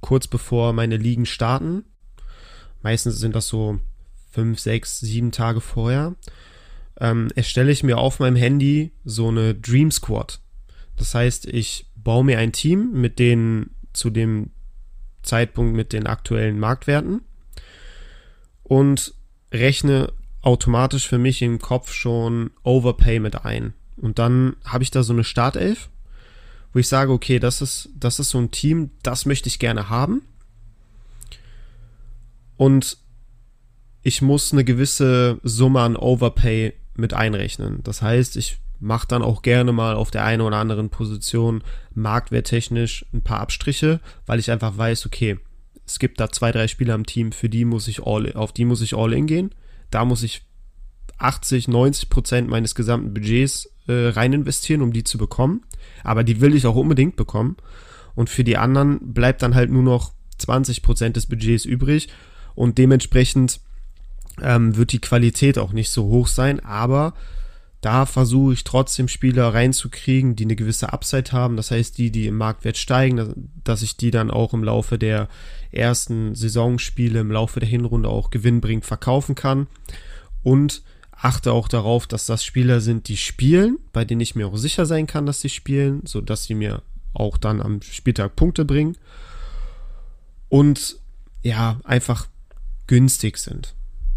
kurz 0.00 0.26
bevor 0.26 0.72
meine 0.72 0.96
Ligen 0.96 1.26
starten, 1.26 1.84
meistens 2.82 3.18
sind 3.18 3.34
das 3.34 3.48
so 3.48 3.78
fünf, 4.30 4.58
sechs, 4.58 5.00
sieben 5.00 5.30
Tage 5.30 5.60
vorher, 5.60 6.16
ähm, 7.00 7.28
erstelle 7.34 7.70
ich 7.70 7.82
mir 7.82 7.98
auf 7.98 8.18
meinem 8.18 8.36
Handy 8.36 8.92
so 9.04 9.28
eine 9.28 9.54
Dream 9.54 9.90
Squad. 9.90 10.40
Das 10.96 11.14
heißt, 11.14 11.46
ich 11.46 11.86
baue 11.96 12.24
mir 12.24 12.38
ein 12.38 12.52
Team 12.52 12.92
mit 12.92 13.18
den 13.18 13.70
zu 13.92 14.10
dem 14.10 14.50
Zeitpunkt 15.22 15.76
mit 15.76 15.92
den 15.92 16.06
aktuellen 16.06 16.58
Marktwerten 16.58 17.22
und 18.62 19.14
rechne 19.52 20.12
automatisch 20.42 21.08
für 21.08 21.18
mich 21.18 21.40
im 21.42 21.58
Kopf 21.58 21.92
schon 21.92 22.50
Overpay 22.64 23.20
mit 23.20 23.44
ein. 23.44 23.74
Und 23.96 24.18
dann 24.18 24.56
habe 24.64 24.84
ich 24.84 24.90
da 24.90 25.02
so 25.02 25.12
eine 25.12 25.24
Startelf, 25.24 25.88
wo 26.72 26.78
ich 26.78 26.88
sage, 26.88 27.12
okay, 27.12 27.38
das 27.38 27.62
ist, 27.62 27.90
das 27.96 28.18
ist 28.18 28.30
so 28.30 28.38
ein 28.38 28.50
Team, 28.50 28.90
das 29.02 29.26
möchte 29.26 29.48
ich 29.48 29.58
gerne 29.58 29.88
haben. 29.88 30.22
Und 32.56 32.98
ich 34.02 34.22
muss 34.22 34.52
eine 34.52 34.64
gewisse 34.64 35.38
Summe 35.42 35.80
an 35.80 35.96
Overpay 35.96 36.74
mit 36.94 37.14
einrechnen. 37.14 37.80
Das 37.84 38.02
heißt, 38.02 38.36
ich 38.36 38.58
mache 38.80 39.06
dann 39.06 39.22
auch 39.22 39.42
gerne 39.42 39.72
mal 39.72 39.94
auf 39.94 40.10
der 40.10 40.24
einen 40.24 40.42
oder 40.42 40.56
anderen 40.56 40.90
Position 40.90 41.62
marktwerttechnisch 41.94 43.06
ein 43.12 43.22
paar 43.22 43.40
Abstriche, 43.40 44.00
weil 44.26 44.40
ich 44.40 44.50
einfach 44.50 44.76
weiß, 44.76 45.06
okay, 45.06 45.38
es 45.86 45.98
gibt 45.98 46.18
da 46.18 46.30
zwei, 46.30 46.50
drei 46.50 46.66
Spieler 46.68 46.94
im 46.94 47.06
Team, 47.06 47.32
für 47.32 47.48
die 47.48 47.64
muss 47.64 47.86
ich 47.86 48.04
all, 48.04 48.32
auf 48.32 48.52
die 48.52 48.64
muss 48.64 48.80
ich 48.80 48.96
all 48.96 49.12
in 49.12 49.26
gehen. 49.26 49.54
Da 49.92 50.04
muss 50.04 50.22
ich 50.22 50.42
80, 51.18 51.68
90 51.68 52.10
Prozent 52.10 52.48
meines 52.48 52.74
gesamten 52.74 53.14
Budgets 53.14 53.70
äh, 53.86 54.08
rein 54.08 54.32
investieren, 54.32 54.82
um 54.82 54.92
die 54.92 55.04
zu 55.04 55.18
bekommen. 55.18 55.62
Aber 56.02 56.24
die 56.24 56.40
will 56.40 56.54
ich 56.54 56.66
auch 56.66 56.76
unbedingt 56.76 57.16
bekommen. 57.16 57.56
Und 58.14 58.28
für 58.28 58.44
die 58.44 58.56
anderen 58.56 59.14
bleibt 59.14 59.42
dann 59.42 59.54
halt 59.54 59.70
nur 59.70 59.82
noch 59.82 60.12
20 60.38 60.82
Prozent 60.82 61.16
des 61.16 61.26
Budgets 61.26 61.64
übrig. 61.64 62.08
Und 62.54 62.78
dementsprechend 62.78 63.60
ähm, 64.40 64.76
wird 64.76 64.92
die 64.92 65.00
Qualität 65.00 65.58
auch 65.58 65.72
nicht 65.72 65.90
so 65.90 66.04
hoch 66.04 66.26
sein. 66.26 66.60
Aber 66.60 67.14
da 67.82 68.06
versuche 68.06 68.52
ich 68.52 68.62
trotzdem 68.62 69.08
Spieler 69.08 69.52
reinzukriegen, 69.52 70.36
die 70.36 70.44
eine 70.44 70.54
gewisse 70.54 70.92
Upside 70.92 71.32
haben. 71.32 71.56
Das 71.56 71.72
heißt, 71.72 71.98
die, 71.98 72.12
die 72.12 72.28
im 72.28 72.36
Marktwert 72.36 72.78
steigen, 72.78 73.50
dass 73.64 73.82
ich 73.82 73.96
die 73.96 74.12
dann 74.12 74.30
auch 74.30 74.54
im 74.54 74.62
Laufe 74.62 74.98
der 74.98 75.28
ersten 75.72 76.36
Saisonspiele, 76.36 77.18
im 77.18 77.32
Laufe 77.32 77.58
der 77.58 77.68
Hinrunde 77.68 78.08
auch 78.08 78.30
gewinnbringend 78.30 78.86
verkaufen 78.86 79.34
kann. 79.34 79.66
Und 80.44 80.82
achte 81.10 81.52
auch 81.52 81.66
darauf, 81.66 82.06
dass 82.06 82.24
das 82.24 82.44
Spieler 82.44 82.80
sind, 82.80 83.08
die 83.08 83.16
spielen, 83.16 83.78
bei 83.92 84.04
denen 84.04 84.20
ich 84.20 84.36
mir 84.36 84.46
auch 84.46 84.56
sicher 84.56 84.86
sein 84.86 85.08
kann, 85.08 85.26
dass 85.26 85.40
sie 85.40 85.48
spielen, 85.48 86.02
so 86.04 86.20
dass 86.20 86.44
sie 86.44 86.54
mir 86.54 86.82
auch 87.14 87.36
dann 87.36 87.60
am 87.60 87.82
Spieltag 87.82 88.36
Punkte 88.36 88.64
bringen. 88.64 88.96
Und 90.48 90.98
ja, 91.42 91.80
einfach 91.82 92.28
günstig 92.86 93.38
sind. 93.38 93.74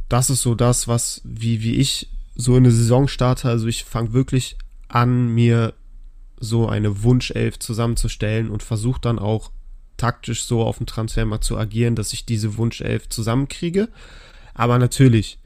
Das 0.08 0.30
ist 0.30 0.43
so 0.43 0.54
das, 0.54 0.88
was, 0.88 1.21
wie, 1.23 1.63
wie 1.63 1.78
ich 1.78 2.10
so 2.36 2.56
eine 2.56 2.71
Saison 2.71 3.08
starte. 3.08 3.50
Also 3.50 3.67
ich 3.67 3.86
fange 3.86 4.13
wirklich 4.13 4.58
an, 4.88 5.28
mir 5.30 5.74
so 6.38 6.67
eine 6.67 7.04
Wunschelf 7.04 7.60
zusammenzustellen 7.60 8.50
und 8.50 8.62
versuche 8.62 9.02
dann 9.02 9.19
auch 9.19 9.52
taktisch 9.98 10.43
so 10.43 10.62
auf 10.62 10.78
dem 10.78 10.86
Transfermarkt 10.86 11.43
zu 11.43 11.58
agieren, 11.58 11.95
dass 11.95 12.13
ich 12.13 12.26
diese 12.26 12.58
Wunschelf 12.58 13.10
zusammenkriege. 13.10 13.89
Aber 14.54 14.78
natürlich 14.78 15.39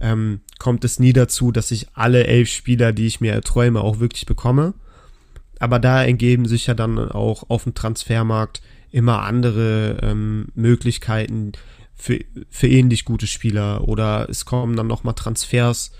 ähm, 0.00 0.40
kommt 0.58 0.84
es 0.84 0.98
nie 0.98 1.12
dazu, 1.12 1.52
dass 1.52 1.70
ich 1.70 1.88
alle 1.94 2.26
elf 2.26 2.48
Spieler, 2.48 2.92
die 2.92 3.06
ich 3.06 3.20
mir 3.20 3.32
erträume, 3.32 3.80
auch 3.80 4.00
wirklich 4.00 4.26
bekomme. 4.26 4.74
Aber 5.60 5.78
da 5.78 6.02
ergeben 6.02 6.46
sich 6.46 6.66
ja 6.66 6.74
dann 6.74 6.98
auch 6.98 7.48
auf 7.48 7.64
dem 7.64 7.74
Transfermarkt 7.74 8.60
immer 8.90 9.22
andere 9.22 9.98
ähm, 10.02 10.48
Möglichkeiten 10.54 11.52
für, 11.94 12.20
für 12.50 12.68
ähnlich 12.68 13.04
gute 13.04 13.26
Spieler 13.26 13.88
oder 13.88 14.28
es 14.28 14.44
kommen 14.44 14.76
dann 14.76 14.88
nochmal 14.88 15.14
Transfers 15.14 15.92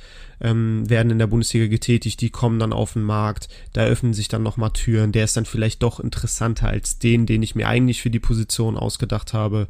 ähm, 0.44 0.88
werden 0.88 1.10
in 1.10 1.18
der 1.18 1.26
Bundesliga 1.26 1.66
getätigt, 1.66 2.20
die 2.20 2.30
kommen 2.30 2.58
dann 2.58 2.72
auf 2.72 2.92
den 2.92 3.02
Markt, 3.02 3.48
da 3.72 3.84
öffnen 3.84 4.12
sich 4.12 4.28
dann 4.28 4.42
nochmal 4.42 4.70
Türen, 4.70 5.10
der 5.10 5.24
ist 5.24 5.36
dann 5.36 5.46
vielleicht 5.46 5.82
doch 5.82 5.98
interessanter 5.98 6.68
als 6.68 6.98
den, 6.98 7.24
den 7.26 7.42
ich 7.42 7.54
mir 7.54 7.66
eigentlich 7.66 8.02
für 8.02 8.10
die 8.10 8.20
Position 8.20 8.76
ausgedacht 8.76 9.32
habe. 9.32 9.68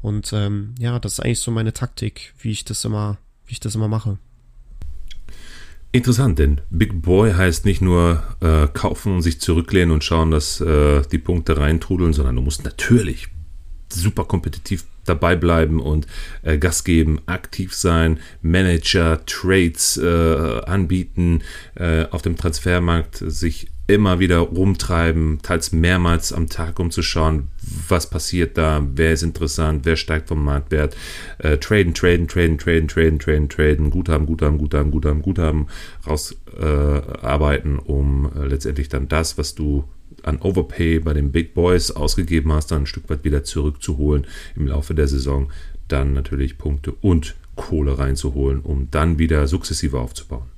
Und 0.00 0.32
ähm, 0.32 0.74
ja, 0.78 0.98
das 0.98 1.14
ist 1.14 1.20
eigentlich 1.20 1.40
so 1.40 1.50
meine 1.50 1.74
Taktik, 1.74 2.32
wie 2.40 2.50
ich 2.50 2.64
das 2.64 2.84
immer, 2.84 3.18
wie 3.46 3.52
ich 3.52 3.60
das 3.60 3.74
immer 3.74 3.88
mache. 3.88 4.18
Interessant, 5.92 6.38
denn 6.38 6.60
Big 6.70 7.02
Boy 7.02 7.32
heißt 7.32 7.64
nicht 7.64 7.80
nur 7.80 8.22
äh, 8.40 8.66
kaufen 8.68 9.16
und 9.16 9.22
sich 9.22 9.40
zurücklehnen 9.40 9.90
und 9.90 10.04
schauen, 10.04 10.30
dass 10.30 10.60
äh, 10.60 11.02
die 11.10 11.18
Punkte 11.18 11.56
reintrudeln, 11.56 12.12
sondern 12.12 12.36
du 12.36 12.42
musst 12.42 12.64
natürlich 12.64 13.28
super 13.92 14.24
kompetitiv 14.24 14.84
dabei 15.04 15.36
bleiben 15.36 15.80
und 15.80 16.06
äh, 16.42 16.58
Gas 16.58 16.84
geben, 16.84 17.20
aktiv 17.26 17.74
sein, 17.74 18.20
Manager, 18.42 19.24
Trades 19.26 19.96
äh, 19.96 20.60
anbieten, 20.66 21.42
äh, 21.74 22.04
auf 22.10 22.22
dem 22.22 22.36
Transfermarkt 22.36 23.16
sich 23.16 23.68
immer 23.88 24.20
wieder 24.20 24.40
rumtreiben, 24.40 25.40
teils 25.42 25.72
mehrmals 25.72 26.34
am 26.34 26.50
Tag, 26.50 26.78
um 26.78 26.90
zu 26.90 27.00
schauen, 27.00 27.48
was 27.88 28.08
passiert 28.10 28.58
da, 28.58 28.86
wer 28.94 29.14
ist 29.14 29.22
interessant, 29.22 29.86
wer 29.86 29.96
steigt 29.96 30.28
vom 30.28 30.44
Marktwert. 30.44 30.94
Äh, 31.38 31.56
traden, 31.56 31.94
traden, 31.94 32.28
traden, 32.28 32.58
traden, 32.58 32.88
traden, 32.88 33.18
traden, 33.18 33.48
traden, 33.48 33.90
Guthaben, 33.90 34.26
Guthaben, 34.26 34.58
Guthaben, 34.58 34.90
Guthaben, 34.90 35.22
Guthaben 35.22 35.66
rausarbeiten, 36.06 37.78
äh, 37.78 37.82
um 37.82 38.30
äh, 38.36 38.44
letztendlich 38.44 38.90
dann 38.90 39.08
das, 39.08 39.38
was 39.38 39.54
du 39.54 39.84
an 40.28 40.38
Overpay 40.40 41.00
bei 41.00 41.14
den 41.14 41.32
Big 41.32 41.54
Boys 41.54 41.90
ausgegeben 41.90 42.52
hast, 42.52 42.70
dann 42.70 42.82
ein 42.82 42.86
Stück 42.86 43.08
weit 43.10 43.24
wieder 43.24 43.44
zurückzuholen 43.44 44.26
im 44.56 44.66
Laufe 44.66 44.94
der 44.94 45.08
Saison, 45.08 45.50
dann 45.88 46.12
natürlich 46.12 46.58
Punkte 46.58 46.92
und 46.92 47.34
Kohle 47.56 47.98
reinzuholen, 47.98 48.60
um 48.60 48.90
dann 48.90 49.18
wieder 49.18 49.46
sukzessive 49.48 49.98
aufzubauen. 49.98 50.48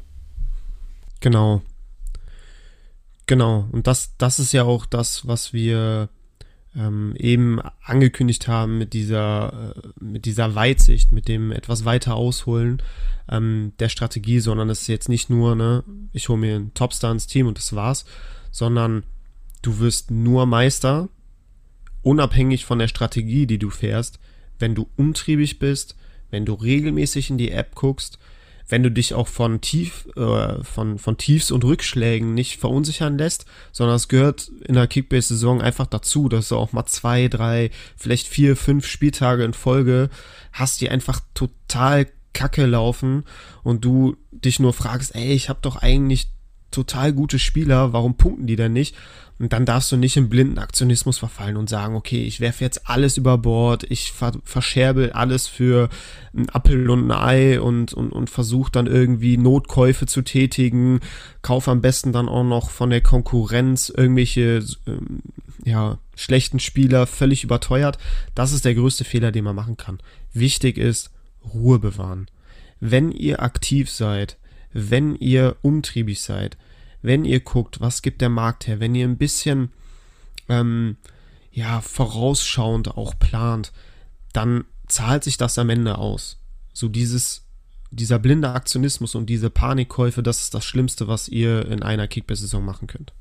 Genau. 1.20 1.62
Genau. 3.26 3.68
Und 3.72 3.86
das, 3.86 4.16
das 4.18 4.38
ist 4.38 4.52
ja 4.52 4.64
auch 4.64 4.86
das, 4.86 5.26
was 5.26 5.52
wir 5.52 6.08
ähm, 6.76 7.14
eben 7.16 7.60
angekündigt 7.82 8.48
haben 8.48 8.78
mit 8.78 8.92
dieser, 8.92 9.74
äh, 9.76 9.88
mit 10.00 10.24
dieser 10.24 10.54
Weitsicht, 10.54 11.12
mit 11.12 11.28
dem 11.28 11.52
etwas 11.52 11.84
weiter 11.84 12.14
ausholen 12.14 12.82
ähm, 13.28 13.72
der 13.78 13.88
Strategie, 13.88 14.40
sondern 14.40 14.70
es 14.70 14.82
ist 14.82 14.88
jetzt 14.88 15.08
nicht 15.08 15.30
nur, 15.30 15.54
ne, 15.54 15.84
ich 16.12 16.28
hole 16.28 16.38
mir 16.38 16.56
einen 16.56 16.74
Topstar 16.74 17.12
ins 17.12 17.26
Team 17.26 17.46
und 17.46 17.58
das 17.58 17.74
war's, 17.74 18.04
sondern 18.50 19.04
du 19.62 19.78
wirst 19.78 20.10
nur 20.10 20.46
Meister, 20.46 21.08
unabhängig 22.02 22.64
von 22.64 22.78
der 22.78 22.88
Strategie, 22.88 23.46
die 23.46 23.58
du 23.58 23.70
fährst, 23.70 24.18
wenn 24.58 24.74
du 24.74 24.88
umtriebig 24.96 25.58
bist, 25.58 25.96
wenn 26.30 26.46
du 26.46 26.54
regelmäßig 26.54 27.30
in 27.30 27.38
die 27.38 27.50
App 27.50 27.74
guckst, 27.74 28.18
wenn 28.68 28.82
du 28.84 28.90
dich 28.90 29.14
auch 29.14 29.26
von 29.26 29.60
Tief, 29.60 30.06
äh, 30.16 30.62
von, 30.62 30.98
von 30.98 31.16
Tiefs 31.16 31.50
und 31.50 31.64
Rückschlägen 31.64 32.34
nicht 32.34 32.58
verunsichern 32.58 33.18
lässt, 33.18 33.46
sondern 33.72 33.96
es 33.96 34.08
gehört 34.08 34.50
in 34.64 34.74
der 34.74 34.86
Kickbase-Saison 34.86 35.60
einfach 35.60 35.86
dazu, 35.86 36.28
dass 36.28 36.48
du 36.48 36.56
auch 36.56 36.72
mal 36.72 36.86
zwei, 36.86 37.28
drei, 37.28 37.70
vielleicht 37.96 38.28
vier, 38.28 38.56
fünf 38.56 38.86
Spieltage 38.86 39.44
in 39.44 39.54
Folge 39.54 40.08
hast, 40.52 40.80
die 40.80 40.88
einfach 40.88 41.20
total 41.34 42.06
kacke 42.32 42.64
laufen 42.66 43.24
und 43.64 43.84
du 43.84 44.16
dich 44.30 44.60
nur 44.60 44.72
fragst, 44.72 45.16
ey, 45.16 45.32
ich 45.32 45.48
habe 45.48 45.58
doch 45.62 45.76
eigentlich 45.76 46.28
total 46.70 47.12
gute 47.12 47.40
Spieler, 47.40 47.92
warum 47.92 48.16
punkten 48.16 48.46
die 48.46 48.56
denn 48.56 48.72
nicht? 48.72 48.94
Und 49.40 49.54
dann 49.54 49.64
darfst 49.64 49.90
du 49.90 49.96
nicht 49.96 50.18
im 50.18 50.28
blinden 50.28 50.58
Aktionismus 50.58 51.16
verfallen 51.16 51.56
und 51.56 51.70
sagen, 51.70 51.94
okay, 51.94 52.22
ich 52.24 52.40
werfe 52.40 52.62
jetzt 52.62 52.86
alles 52.90 53.16
über 53.16 53.38
Bord, 53.38 53.84
ich 53.88 54.12
ver 54.12 54.32
verscherbel 54.44 55.12
alles 55.12 55.46
für 55.46 55.88
ein 56.36 56.50
Appel 56.50 56.90
und 56.90 57.10
ein 57.10 57.18
Ei 57.18 57.58
und, 57.58 57.94
und, 57.94 58.12
und 58.12 58.28
versuche 58.28 58.70
dann 58.70 58.86
irgendwie 58.86 59.38
Notkäufe 59.38 60.04
zu 60.04 60.20
tätigen, 60.20 61.00
kaufe 61.40 61.70
am 61.70 61.80
besten 61.80 62.12
dann 62.12 62.28
auch 62.28 62.44
noch 62.44 62.68
von 62.68 62.90
der 62.90 63.00
Konkurrenz 63.00 63.88
irgendwelche 63.88 64.62
ähm, 64.86 65.20
ja, 65.64 65.96
schlechten 66.16 66.60
Spieler 66.60 67.06
völlig 67.06 67.42
überteuert. 67.42 67.96
Das 68.34 68.52
ist 68.52 68.66
der 68.66 68.74
größte 68.74 69.04
Fehler, 69.04 69.32
den 69.32 69.44
man 69.44 69.56
machen 69.56 69.78
kann. 69.78 70.00
Wichtig 70.34 70.76
ist, 70.76 71.10
Ruhe 71.54 71.78
bewahren. 71.78 72.26
Wenn 72.78 73.10
ihr 73.10 73.42
aktiv 73.42 73.90
seid, 73.90 74.36
wenn 74.74 75.14
ihr 75.14 75.56
umtriebig 75.62 76.20
seid, 76.20 76.58
wenn 77.02 77.24
ihr 77.24 77.40
guckt, 77.40 77.80
was 77.80 78.02
gibt 78.02 78.20
der 78.20 78.28
Markt 78.28 78.66
her, 78.66 78.80
wenn 78.80 78.94
ihr 78.94 79.06
ein 79.06 79.18
bisschen 79.18 79.70
ähm, 80.48 80.96
ja, 81.52 81.80
vorausschauend 81.80 82.96
auch 82.96 83.18
plant, 83.18 83.72
dann 84.32 84.64
zahlt 84.88 85.24
sich 85.24 85.36
das 85.36 85.58
am 85.58 85.70
Ende 85.70 85.98
aus. 85.98 86.38
So 86.72 86.88
dieses, 86.88 87.44
dieser 87.90 88.18
blinde 88.18 88.50
Aktionismus 88.50 89.14
und 89.14 89.26
diese 89.26 89.50
Panikkäufe, 89.50 90.22
das 90.22 90.42
ist 90.42 90.54
das 90.54 90.64
Schlimmste, 90.64 91.08
was 91.08 91.28
ihr 91.28 91.66
in 91.66 91.82
einer 91.82 92.08
Kickback-Saison 92.08 92.64
machen 92.64 92.86
könnt 92.86 93.12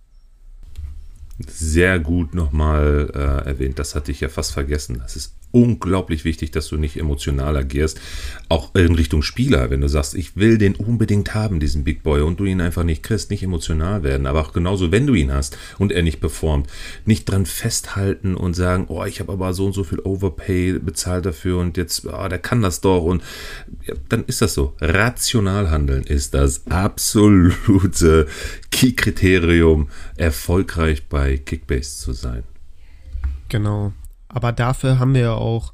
sehr 1.48 2.00
gut 2.00 2.34
nochmal 2.36 3.10
äh, 3.14 3.48
erwähnt. 3.48 3.80
Das 3.80 3.96
hatte 3.96 4.12
ich 4.12 4.20
ja 4.20 4.30
fast 4.30 4.52
vergessen. 4.52 5.00
Das 5.00 5.16
ist 5.16 5.36
unglaublich 5.52 6.26
wichtig, 6.26 6.52
dass 6.52 6.68
du 6.68 6.78
nicht 6.78 6.98
emotional 6.98 7.58
agierst. 7.58 8.00
Auch 8.50 8.74
in 8.76 8.94
Richtung 8.94 9.24
Spieler, 9.24 9.70
wenn 9.70 9.82
du 9.82 9.90
sagst, 9.90 10.16
ich 10.16 10.36
will 10.36 10.58
den 10.58 10.76
unbedingt 10.76 11.34
haben, 11.34 11.60
diesen 11.60 11.84
Big 11.84 12.04
Boy, 12.04 12.22
und 12.22 12.40
du 12.40 12.46
ihn 12.46 12.62
einfach 12.62 12.84
nicht 12.84 13.04
kriegst, 13.04 13.32
nicht 13.32 13.44
emotional 13.44 14.04
werden. 14.04 14.28
Aber 14.28 14.42
auch 14.42 14.54
genauso, 14.54 14.92
wenn 14.92 15.08
du 15.08 15.14
ihn 15.14 15.32
hast 15.34 15.58
und 15.78 15.92
er 15.92 16.04
nicht 16.04 16.20
performt, 16.20 16.68
nicht 17.06 17.26
dran 17.26 17.46
festhalten 17.46 18.36
und 18.36 18.54
sagen, 18.54 18.86
oh, 18.90 19.04
ich 19.06 19.20
habe 19.20 19.32
aber 19.32 19.54
so 19.54 19.66
und 19.66 19.74
so 19.74 19.84
viel 19.84 20.00
Overpay 20.00 20.80
bezahlt 20.80 21.26
dafür 21.26 21.58
und 21.58 21.78
jetzt, 21.78 22.06
oh, 22.06 22.28
der 22.28 22.40
kann 22.40 22.62
das 22.62 22.82
doch. 22.82 23.04
Und 23.04 23.24
ja, 23.86 23.96
dann 24.08 24.26
ist 24.26 24.42
das 24.42 24.54
so. 24.54 24.76
Rational 24.80 25.72
handeln 25.72 26.04
ist 26.04 26.34
das 26.34 26.68
absolute 26.68 28.28
Key-Kriterium, 28.72 29.90
erfolgreich 30.16 31.08
bei 31.08 31.38
Kickbase 31.38 31.98
zu 31.98 32.14
sein. 32.14 32.44
Genau. 33.50 33.94
Aber 34.30 34.52
dafür 34.52 35.00
haben 35.00 35.14
wir 35.14 35.22
ja 35.22 35.34
auch 35.34 35.74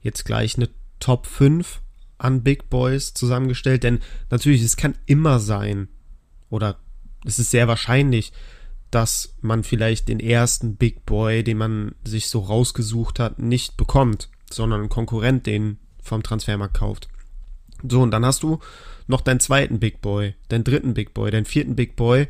jetzt 0.00 0.24
gleich 0.24 0.56
eine 0.56 0.68
Top 1.00 1.26
5 1.26 1.80
an 2.18 2.42
Big 2.42 2.70
Boys 2.70 3.14
zusammengestellt. 3.14 3.82
Denn 3.82 4.00
natürlich, 4.30 4.62
es 4.62 4.76
kann 4.76 4.96
immer 5.06 5.40
sein, 5.40 5.88
oder 6.50 6.78
es 7.24 7.38
ist 7.38 7.50
sehr 7.50 7.66
wahrscheinlich, 7.68 8.32
dass 8.90 9.34
man 9.40 9.64
vielleicht 9.64 10.08
den 10.08 10.20
ersten 10.20 10.76
Big 10.76 11.04
Boy, 11.04 11.42
den 11.42 11.58
man 11.58 11.94
sich 12.04 12.28
so 12.28 12.40
rausgesucht 12.40 13.18
hat, 13.18 13.40
nicht 13.40 13.76
bekommt, 13.76 14.28
sondern 14.50 14.82
ein 14.82 14.88
Konkurrent 14.88 15.46
den 15.46 15.78
vom 16.00 16.22
Transfermarkt 16.22 16.74
kauft. 16.74 17.08
So, 17.86 18.02
und 18.02 18.12
dann 18.12 18.24
hast 18.24 18.42
du 18.42 18.60
noch 19.06 19.20
deinen 19.20 19.40
zweiten 19.40 19.80
Big 19.80 20.00
Boy, 20.00 20.34
deinen 20.48 20.64
dritten 20.64 20.94
Big 20.94 21.12
Boy, 21.12 21.30
deinen 21.30 21.44
vierten 21.44 21.74
Big 21.74 21.96
Boy, 21.96 22.28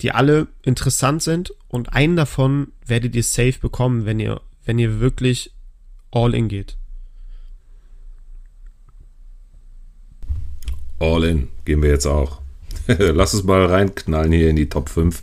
die 0.00 0.12
alle 0.12 0.48
interessant 0.62 1.22
sind 1.22 1.54
und 1.68 1.92
einen 1.92 2.16
davon 2.16 2.72
werdet 2.84 3.14
ihr 3.14 3.22
safe 3.22 3.58
bekommen, 3.58 4.04
wenn 4.04 4.20
ihr 4.20 4.40
wenn 4.64 4.78
ihr 4.78 5.00
wirklich 5.00 5.52
all 6.10 6.34
in 6.34 6.48
geht? 6.48 6.76
All 10.98 11.24
in 11.24 11.48
gehen 11.64 11.82
wir 11.82 11.90
jetzt 11.90 12.06
auch. 12.06 12.40
Lass 12.86 13.34
es 13.34 13.44
mal 13.44 13.66
reinknallen 13.66 14.32
hier 14.32 14.50
in 14.50 14.56
die 14.56 14.68
Top 14.68 14.88
5 14.88 15.22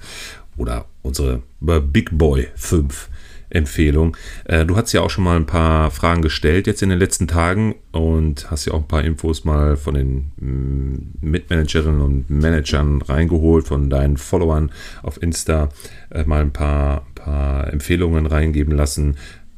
oder 0.58 0.86
unsere 1.02 1.42
Big 1.60 2.18
Boy 2.18 2.48
5 2.56 3.10
Empfehlung. 3.50 4.16
Äh, 4.46 4.66
du 4.66 4.76
hast 4.76 4.94
ja 4.94 5.02
auch 5.02 5.10
schon 5.10 5.24
mal 5.24 5.36
ein 5.36 5.46
paar 5.46 5.92
Fragen 5.92 6.22
gestellt 6.22 6.68
jetzt 6.68 6.82
in 6.82 6.90
den 6.90 7.00
letzten 7.00 7.28
Tagen 7.28 7.76
und 7.92 8.50
hast 8.52 8.66
ja 8.66 8.74
auch 8.74 8.82
ein 8.82 8.88
paar 8.88 9.04
Infos 9.04 9.46
mal 9.46 9.78
von 9.78 9.96
den 9.96 10.32
mm, 10.38 11.26
Mitmanagerinnen 11.26 12.02
und 12.02 12.30
Managern 12.30 13.02
reingeholt, 13.02 13.68
von 13.68 13.90
deinen 13.90 14.18
Followern 14.18 14.72
auf 15.04 15.22
Insta 15.22 15.70
äh, 16.12 16.24
mal 16.24 16.42
ein 16.42 16.54
paar, 16.54 17.08
paar 17.16 17.72
Empfehlungen 17.72 18.26
reingeben 18.26 18.76
lassen. 18.76 19.18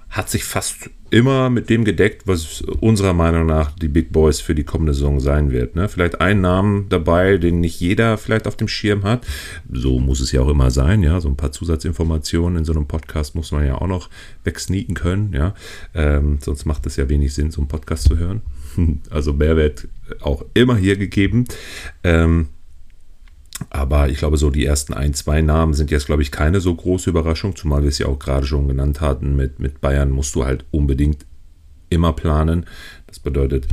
Hat 0.10 0.30
sich 0.30 0.44
fast 0.44 0.90
immer 1.12 1.50
mit 1.50 1.70
dem 1.70 1.84
gedeckt, 1.84 2.26
was 2.26 2.62
unserer 2.62 3.14
Meinung 3.14 3.46
nach 3.46 3.72
die 3.72 3.90
Big 3.90 4.12
Boys 4.12 4.40
für 4.40 4.56
die 4.56 4.64
kommende 4.64 4.94
Saison 4.94 5.20
sein 5.20 5.52
wird. 5.52 5.76
Ne? 5.76 5.90
Vielleicht 5.90 6.22
ein 6.22 6.42
Namen 6.42 6.88
dabei, 6.90 7.38
den 7.38 7.60
nicht 7.60 7.80
jeder 7.80 8.18
vielleicht 8.18 8.48
auf 8.48 8.56
dem 8.56 8.70
Schirm 8.70 9.04
hat. 9.04 9.26
So 9.72 10.00
muss 10.00 10.22
es 10.22 10.32
ja 10.32 10.42
auch 10.42 10.48
immer 10.48 10.72
sein. 10.72 11.04
Ja, 11.04 11.20
so 11.20 11.28
ein 11.28 11.36
paar 11.36 11.52
Zusatzinformationen 11.52 12.60
in 12.60 12.66
so 12.66 12.72
einem 12.72 12.88
Podcast 12.88 13.36
muss 13.36 13.52
man 13.52 13.66
ja 13.66 13.76
auch 13.76 13.88
noch 13.88 14.10
wegsneaken 14.46 14.96
können. 14.96 15.34
Ja, 15.34 15.54
ähm, 15.94 16.40
sonst 16.42 16.66
macht 16.66 16.86
es 16.86 16.96
ja 16.96 17.10
wenig 17.10 17.34
Sinn, 17.34 17.52
so 17.52 17.62
einen 17.62 17.68
Podcast 17.68 18.04
zu 18.04 18.18
hören. 18.18 18.42
Also 19.10 19.34
Mehrwert 19.34 19.90
auch 20.22 20.46
immer 20.54 20.78
hier 20.78 20.96
gegeben. 20.96 21.44
Ähm, 22.06 22.48
aber 23.70 24.10
ich 24.10 24.18
glaube, 24.18 24.38
so 24.38 24.50
die 24.50 24.66
ersten 24.66 24.94
ein, 24.94 25.14
zwei 25.14 25.42
Namen 25.42 25.74
sind 25.74 25.92
jetzt, 25.92 26.06
glaube 26.06 26.22
ich, 26.22 26.32
keine 26.32 26.60
so 26.60 26.74
große 26.74 27.10
Überraschung, 27.10 27.56
zumal 27.56 27.84
wir 27.84 27.90
es 27.90 28.00
ja 28.00 28.08
auch 28.08 28.20
gerade 28.20 28.46
schon 28.46 28.68
genannt 28.68 29.02
hatten. 29.02 29.36
Mit, 29.36 29.60
mit 29.60 29.82
Bayern 29.82 30.10
musst 30.10 30.36
du 30.36 30.46
halt 30.46 30.66
unbedingt 30.72 31.26
immer 31.90 32.14
planen. 32.14 32.66
Das 33.08 33.20
bedeutet, 33.20 33.68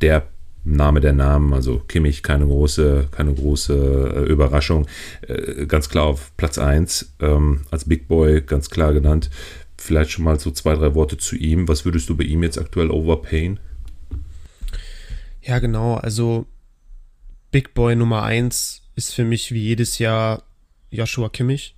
der 0.00 0.28
Name 0.64 1.00
der 1.00 1.12
Namen, 1.12 1.52
also 1.52 1.80
Kimmich, 1.88 2.22
keine 2.22 2.46
große, 2.46 3.08
keine 3.10 3.34
große 3.34 4.14
äh, 4.16 4.32
Überraschung. 4.32 4.86
Äh, 5.22 5.66
ganz 5.66 5.90
klar 5.90 6.04
auf 6.04 6.32
Platz 6.36 6.58
1 6.58 7.16
ähm, 7.20 7.60
als 7.70 7.84
Big 7.84 8.08
Boy, 8.08 8.40
ganz 8.40 8.70
klar 8.70 8.94
genannt. 8.94 9.28
Vielleicht 9.76 10.10
schon 10.10 10.24
mal 10.24 10.40
so 10.40 10.50
zwei, 10.50 10.74
drei 10.74 10.94
Worte 10.94 11.18
zu 11.18 11.36
ihm. 11.36 11.68
Was 11.68 11.84
würdest 11.84 12.08
du 12.08 12.16
bei 12.16 12.24
ihm 12.24 12.42
jetzt 12.42 12.58
aktuell 12.58 12.90
overpayen? 12.90 13.60
Ja, 15.42 15.58
genau. 15.58 15.96
Also 15.96 16.46
Big 17.50 17.74
Boy 17.74 17.94
Nummer 17.94 18.22
1 18.22 18.83
ist 18.96 19.14
für 19.14 19.24
mich 19.24 19.52
wie 19.52 19.62
jedes 19.62 19.98
Jahr 19.98 20.42
Joshua 20.90 21.28
Kimmich, 21.28 21.76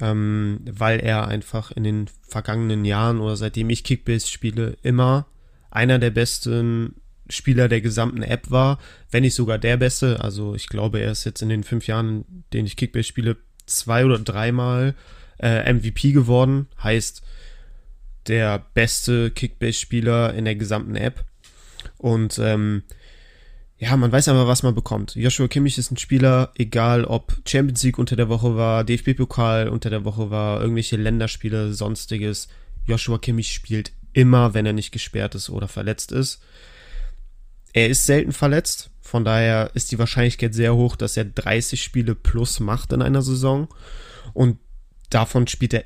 ähm, 0.00 0.60
weil 0.70 1.00
er 1.00 1.28
einfach 1.28 1.70
in 1.70 1.84
den 1.84 2.08
vergangenen 2.22 2.84
Jahren 2.84 3.20
oder 3.20 3.36
seitdem 3.36 3.70
ich 3.70 3.84
Kickbase 3.84 4.26
spiele 4.26 4.76
immer 4.82 5.26
einer 5.70 5.98
der 5.98 6.10
besten 6.10 6.96
Spieler 7.30 7.68
der 7.68 7.80
gesamten 7.80 8.22
App 8.22 8.50
war, 8.50 8.78
wenn 9.10 9.22
nicht 9.22 9.34
sogar 9.34 9.58
der 9.58 9.78
beste. 9.78 10.20
Also 10.22 10.54
ich 10.54 10.68
glaube, 10.68 11.00
er 11.00 11.12
ist 11.12 11.24
jetzt 11.24 11.40
in 11.40 11.48
den 11.48 11.64
fünf 11.64 11.86
Jahren, 11.86 12.24
in 12.28 12.44
denen 12.52 12.66
ich 12.66 12.76
Kickbase 12.76 13.08
spiele, 13.08 13.36
zwei 13.64 14.04
oder 14.04 14.18
dreimal 14.18 14.94
äh, 15.38 15.72
MVP 15.72 16.12
geworden. 16.12 16.66
Heißt, 16.82 17.22
der 18.28 18.64
beste 18.74 19.30
Kickbase-Spieler 19.30 20.34
in 20.34 20.44
der 20.44 20.56
gesamten 20.56 20.94
App. 20.94 21.24
Und 21.98 22.38
ähm, 22.38 22.82
ja, 23.82 23.96
man 23.96 24.12
weiß 24.12 24.28
aber, 24.28 24.46
was 24.46 24.62
man 24.62 24.76
bekommt. 24.76 25.16
Joshua 25.16 25.48
Kimmich 25.48 25.76
ist 25.76 25.90
ein 25.90 25.96
Spieler, 25.96 26.52
egal 26.54 27.04
ob 27.04 27.36
Champions 27.44 27.82
League 27.82 27.98
unter 27.98 28.14
der 28.14 28.28
Woche 28.28 28.54
war, 28.54 28.84
DFB-Pokal 28.84 29.68
unter 29.68 29.90
der 29.90 30.04
Woche 30.04 30.30
war, 30.30 30.60
irgendwelche 30.60 30.96
Länderspiele, 30.96 31.74
sonstiges. 31.74 32.46
Joshua 32.86 33.18
Kimmich 33.18 33.52
spielt 33.52 33.90
immer, 34.12 34.54
wenn 34.54 34.66
er 34.66 34.72
nicht 34.72 34.92
gesperrt 34.92 35.34
ist 35.34 35.50
oder 35.50 35.66
verletzt 35.66 36.12
ist. 36.12 36.40
Er 37.72 37.88
ist 37.88 38.06
selten 38.06 38.30
verletzt, 38.30 38.90
von 39.00 39.24
daher 39.24 39.72
ist 39.74 39.90
die 39.90 39.98
Wahrscheinlichkeit 39.98 40.54
sehr 40.54 40.76
hoch, 40.76 40.94
dass 40.94 41.16
er 41.16 41.24
30 41.24 41.82
Spiele 41.82 42.14
plus 42.14 42.60
macht 42.60 42.92
in 42.92 43.02
einer 43.02 43.22
Saison. 43.22 43.66
Und 44.32 44.58
davon 45.10 45.48
spielt 45.48 45.74
er, 45.74 45.84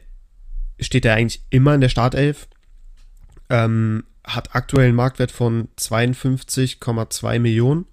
steht 0.81 1.07
er 1.07 1.15
eigentlich 1.15 1.41
immer 1.49 1.75
in 1.75 1.81
der 1.81 1.89
Startelf. 1.89 2.47
Ähm, 3.49 4.05
hat 4.27 4.55
aktuell 4.55 4.89
einen 4.89 4.97
Marktwert 4.97 5.31
von 5.31 5.69
52,2 5.79 7.39
Millionen. 7.39 7.87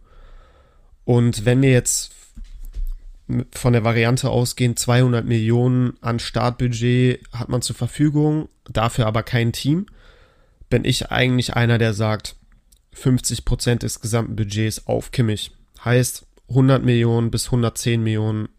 Und 1.06 1.46
wenn 1.46 1.62
wir 1.62 1.72
jetzt 1.72 2.12
von 3.52 3.74
der 3.74 3.84
Variante 3.84 4.30
ausgehen, 4.30 4.76
200 4.76 5.26
Millionen 5.26 5.94
an 6.02 6.20
Startbudget 6.20 7.22
hat 7.32 7.50
man 7.50 7.62
zur 7.62 7.76
Verfügung, 7.76 8.50
dafür 8.70 9.06
aber 9.06 9.24
kein 9.24 9.54
Team, 9.54 9.86
bin 10.70 10.86
ich 10.86 11.12
eigentlich 11.12 11.56
einer, 11.56 11.78
der 11.78 11.94
sagt, 11.94 12.36
50% 12.96 13.80
des 13.80 14.02
gesamten 14.02 14.36
Budgets 14.36 14.88
auf 14.88 15.12
Kimmich. 15.12 15.52
Heißt, 15.84 16.26
100 16.50 16.84
Millionen 16.84 17.32
bis 17.32 17.46
110 17.46 18.04
Millionen 18.04 18.50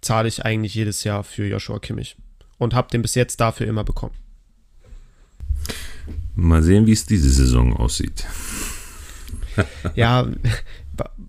zahle 0.00 0.28
ich 0.28 0.44
eigentlich 0.44 0.74
jedes 0.74 1.04
Jahr 1.04 1.24
für 1.24 1.46
Joshua 1.46 1.78
Kimmich. 1.78 2.16
Und 2.58 2.74
habe 2.74 2.88
den 2.90 3.02
bis 3.02 3.14
jetzt 3.14 3.40
dafür 3.40 3.66
immer 3.66 3.84
bekommen. 3.84 4.14
Mal 6.34 6.62
sehen, 6.62 6.86
wie 6.86 6.92
es 6.92 7.06
diese 7.06 7.30
Saison 7.30 7.76
aussieht. 7.76 8.24
ja, 9.94 10.26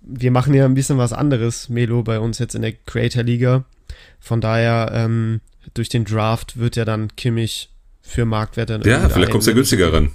wir 0.02 0.32
machen 0.32 0.54
ja 0.54 0.66
ein 0.66 0.74
bisschen 0.74 0.98
was 0.98 1.14
anderes, 1.14 1.70
Melo, 1.70 2.04
bei 2.04 2.20
uns 2.20 2.40
jetzt 2.40 2.56
in 2.56 2.62
der 2.62 2.74
Creator 2.74 3.24
Liga. 3.24 3.66
Von 4.20 4.42
daher, 4.42 4.92
ähm, 4.94 5.42
durch 5.74 5.90
den 5.90 6.06
Draft 6.06 6.58
wird 6.58 6.76
ja 6.76 6.86
dann 6.86 7.16
Kimmich 7.16 7.70
für 8.02 8.26
Marktwerte. 8.26 8.82
Ja, 8.86 9.10
vielleicht 9.10 9.32
kommst 9.32 9.48
du 9.48 9.52
ja 9.52 9.56
günstiger 9.56 9.94
ran. 9.94 10.12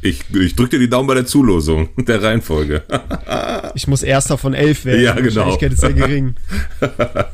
Ich, 0.00 0.24
ich 0.32 0.54
drücke 0.54 0.70
dir 0.70 0.78
die 0.78 0.88
Daumen 0.88 1.08
bei 1.08 1.14
der 1.14 1.26
Zulosung 1.26 1.88
der 1.96 2.22
Reihenfolge. 2.22 2.84
ich 3.74 3.88
muss 3.88 4.02
erster 4.02 4.38
von 4.38 4.54
elf 4.54 4.84
werden. 4.84 5.02
Ja, 5.02 5.14
genau. 5.14 5.28
Die 5.28 5.36
Wahrscheinlichkeit 5.36 5.72
ist 5.72 5.80
sehr 5.80 5.92
gering. 5.92 6.36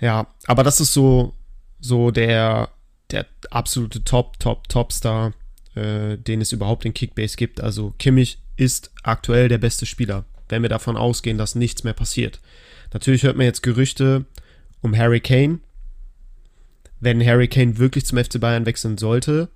ja, 0.00 0.26
aber 0.46 0.62
das 0.62 0.80
ist 0.80 0.92
so, 0.92 1.34
so 1.80 2.12
der 2.12 2.68
der 3.10 3.26
absolute 3.50 4.04
Top, 4.04 4.38
Top, 4.38 4.68
Top-Star, 4.68 5.32
äh, 5.74 6.16
den 6.16 6.40
es 6.40 6.52
überhaupt 6.52 6.84
in 6.84 6.94
Kickbase 6.94 7.36
gibt. 7.36 7.60
Also 7.60 7.94
Kimmich 7.98 8.38
ist 8.56 8.90
aktuell 9.02 9.48
der 9.48 9.58
beste 9.58 9.86
Spieler, 9.86 10.24
wenn 10.48 10.62
wir 10.62 10.68
davon 10.68 10.96
ausgehen, 10.96 11.38
dass 11.38 11.54
nichts 11.54 11.84
mehr 11.84 11.92
passiert. 11.92 12.40
Natürlich 12.92 13.22
hört 13.22 13.36
man 13.36 13.46
jetzt 13.46 13.62
Gerüchte 13.62 14.24
um 14.82 14.96
Harry 14.96 15.20
Kane, 15.20 15.60
wenn 17.00 17.24
Harry 17.24 17.48
Kane 17.48 17.78
wirklich 17.78 18.06
zum 18.06 18.18
FC 18.18 18.40
Bayern 18.40 18.66
wechseln 18.66 18.98
sollte, 18.98 19.48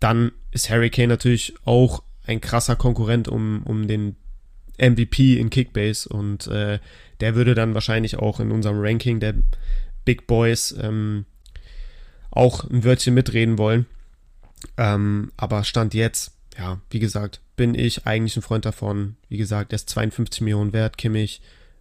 dann 0.00 0.32
ist 0.52 0.70
Harry 0.70 0.90
Kane 0.90 1.08
natürlich 1.08 1.54
auch 1.64 2.02
ein 2.24 2.40
krasser 2.40 2.76
Konkurrent 2.76 3.28
um, 3.28 3.62
um 3.64 3.86
den 3.88 4.16
MVP 4.78 5.38
in 5.38 5.50
Kickbase 5.50 6.08
und 6.08 6.46
äh, 6.48 6.78
der 7.20 7.34
würde 7.34 7.54
dann 7.54 7.74
wahrscheinlich 7.74 8.16
auch 8.18 8.40
in 8.40 8.52
unserem 8.52 8.78
Ranking 8.78 9.20
der 9.20 9.34
Big 10.04 10.26
Boys 10.26 10.76
ähm, 10.80 11.24
auch 12.36 12.64
ein 12.64 12.84
Wörtchen 12.84 13.14
mitreden 13.14 13.58
wollen. 13.58 13.86
Ähm, 14.76 15.32
aber 15.36 15.64
Stand 15.64 15.94
jetzt, 15.94 16.32
ja, 16.58 16.80
wie 16.90 16.98
gesagt, 16.98 17.40
bin 17.56 17.74
ich 17.74 18.06
eigentlich 18.06 18.36
ein 18.36 18.42
Freund 18.42 18.64
davon. 18.64 19.16
Wie 19.28 19.38
gesagt, 19.38 19.72
er 19.72 19.76
ist 19.76 19.90
52 19.90 20.42
Millionen 20.42 20.72
wert, 20.72 20.98
Kimmich. 20.98 21.40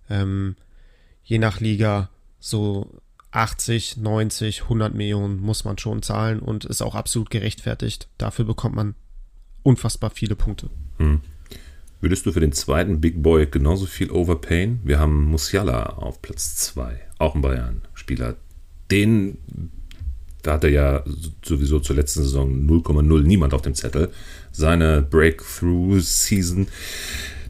Ähm, 0.10 0.56
je 1.24 1.38
nach 1.38 1.60
Liga 1.60 2.10
so 2.40 3.02
80, 3.32 3.98
90, 3.98 4.64
100 4.64 4.94
Millionen 4.94 5.42
muss 5.42 5.66
man 5.66 5.78
schon 5.78 6.02
zahlen 6.02 6.40
und 6.40 6.64
ist 6.66 6.82
auch 6.82 6.96
absolut 6.96 7.30
gerechtfertigt. 7.30 8.08
Dafür 8.18 8.46
bekommt 8.46 8.76
man 8.76 8.96
unfassbar 9.64 10.12
viele 10.12 10.36
Punkte. 10.36 10.70
Hm. 10.98 11.22
Würdest 12.00 12.26
du 12.26 12.32
für 12.32 12.40
den 12.40 12.52
zweiten 12.52 13.02
Big 13.02 13.22
Boy 13.22 13.48
genauso 13.48 13.88
viel 13.88 14.12
overpayen? 14.12 14.80
Wir 14.84 15.00
haben 15.00 15.26
Musiala 15.26 15.86
auf 15.98 16.22
Platz 16.22 16.56
2, 16.58 17.00
auch 17.18 17.36
ein 17.36 17.42
Bayern-Spieler. 17.42 18.36
Den, 18.92 19.38
da 20.46 20.54
hatte 20.54 20.70
ja 20.70 21.04
sowieso 21.44 21.80
zur 21.80 21.96
letzten 21.96 22.22
Saison 22.22 22.68
0,0 22.68 23.24
niemand 23.24 23.54
auf 23.54 23.62
dem 23.62 23.74
Zettel. 23.74 24.12
Seine 24.52 25.02
Breakthrough-Season 25.02 26.68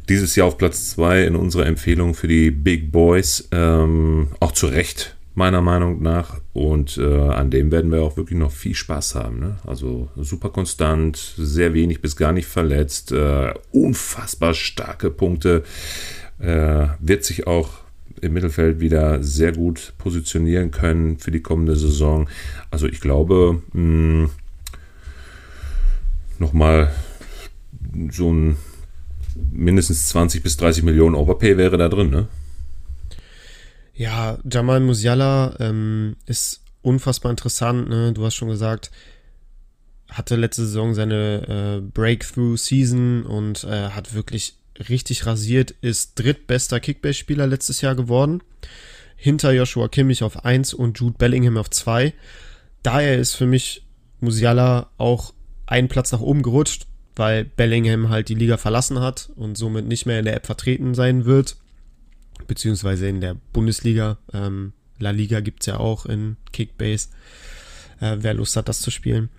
dieses 0.08 0.36
Jahr 0.36 0.47
auf 0.47 0.58
Platz 0.58 0.91
2 0.91 1.25
in 1.25 1.36
unserer 1.36 1.65
Empfehlung 1.65 2.13
für 2.13 2.27
die 2.27 2.51
Big 2.51 2.91
Boys. 2.91 3.47
Ähm, 3.51 4.29
auch 4.39 4.51
zu 4.51 4.67
Recht 4.67 5.15
meiner 5.34 5.62
Meinung 5.62 6.01
nach. 6.01 6.39
Und 6.53 6.97
äh, 6.97 7.03
an 7.03 7.51
dem 7.51 7.71
werden 7.71 7.91
wir 7.91 8.01
auch 8.01 8.15
wirklich 8.17 8.39
noch 8.39 8.51
viel 8.51 8.75
Spaß 8.75 9.15
haben. 9.15 9.39
Ne? 9.39 9.58
Also 9.65 10.08
super 10.15 10.49
konstant, 10.49 11.17
sehr 11.38 11.73
wenig 11.73 12.01
bis 12.01 12.15
gar 12.15 12.31
nicht 12.31 12.47
verletzt, 12.47 13.12
äh, 13.12 13.53
unfassbar 13.71 14.53
starke 14.53 15.12
Punkte. 15.12 15.63
Äh, 16.39 16.88
wird 16.99 17.25
sich 17.25 17.47
auch 17.47 17.85
im 18.21 18.34
Mittelfeld 18.34 18.80
wieder 18.80 19.23
sehr 19.23 19.51
gut 19.51 19.93
positionieren 19.97 20.71
können 20.71 21.17
für 21.17 21.32
die 21.32 21.41
kommende 21.41 21.75
Saison. 21.75 22.30
Also 22.71 22.88
ich 22.88 23.01
glaube, 23.01 23.62
mh, 23.73 24.30
nochmal 26.39 26.91
so 28.12 28.32
ein 28.32 28.58
mindestens 29.51 30.10
20 30.10 30.43
bis 30.43 30.58
30 30.58 30.84
Millionen 30.84 31.15
Overpay 31.15 31.58
wäre 31.58 31.78
da 31.78 31.89
drin, 31.89 32.10
ne? 32.10 32.28
Ja, 33.93 34.38
Jamal 34.49 34.82
Musiala 34.82 35.56
ähm, 35.60 36.17
ist 36.25 36.62
unfassbar 36.82 37.32
interessant. 37.32 37.88
Ne? 37.89 38.12
Du 38.13 38.25
hast 38.25 38.36
schon 38.36 38.49
gesagt, 38.49 38.91
hatte 40.10 40.36
letzte 40.36 40.65
Saison 40.65 40.93
seine 40.93 41.82
äh, 41.82 41.82
Breakthrough-Season 41.82 43.23
und 43.23 43.63
äh, 43.63 43.89
hat 43.89 44.13
wirklich 44.13 44.58
richtig 44.90 45.26
rasiert, 45.26 45.72
ist 45.82 46.16
drittbester 46.16 46.80
Kickbase-Spieler 46.80 47.48
letztes 47.48 47.82
Jahr 47.82 47.96
geworden. 47.96 48.42
Hinter 49.16 49.52
Joshua 49.54 49.88
Kimmich 49.88 50.24
auf 50.24 50.44
1 50.44 50.74
und 50.74 51.00
Jude 51.00 51.18
Bellingham 51.18 51.58
auf 51.58 51.70
2. 51.70 52.14
Daher 52.84 53.18
ist 53.18 53.36
für 53.36 53.46
mich 53.46 53.84
Musiala 54.20 54.90
auch 54.98 55.34
einen 55.66 55.88
Platz 55.88 56.12
nach 56.12 56.20
oben 56.20 56.44
gerutscht, 56.44 56.88
weil 57.16 57.46
Bellingham 57.46 58.10
halt 58.10 58.30
die 58.30 58.36
Liga 58.36 58.58
verlassen 58.58 59.00
hat 59.00 59.30
und 59.36 59.58
somit 59.58 59.88
nicht 59.88 60.06
mehr 60.06 60.20
in 60.20 60.26
der 60.26 60.36
App 60.36 60.46
vertreten 60.46 60.94
sein 60.94 61.26
wird 61.26 61.58
beziehungsweise 62.48 63.08
in 63.08 63.22
der 63.22 63.36
Bundesliga. 63.54 64.18
Ähm, 64.34 64.74
La 65.00 65.12
Liga 65.12 65.40
gibt 65.40 65.62
es 65.62 65.68
ja 65.68 65.78
auch 65.78 66.06
in 66.06 66.38
Kickbase, 66.52 67.10
äh, 68.00 68.18
wer 68.20 68.34
Lust 68.34 68.56
hat, 68.56 68.70
das 68.70 68.82
zu 68.82 68.92
spielen. 68.92 69.30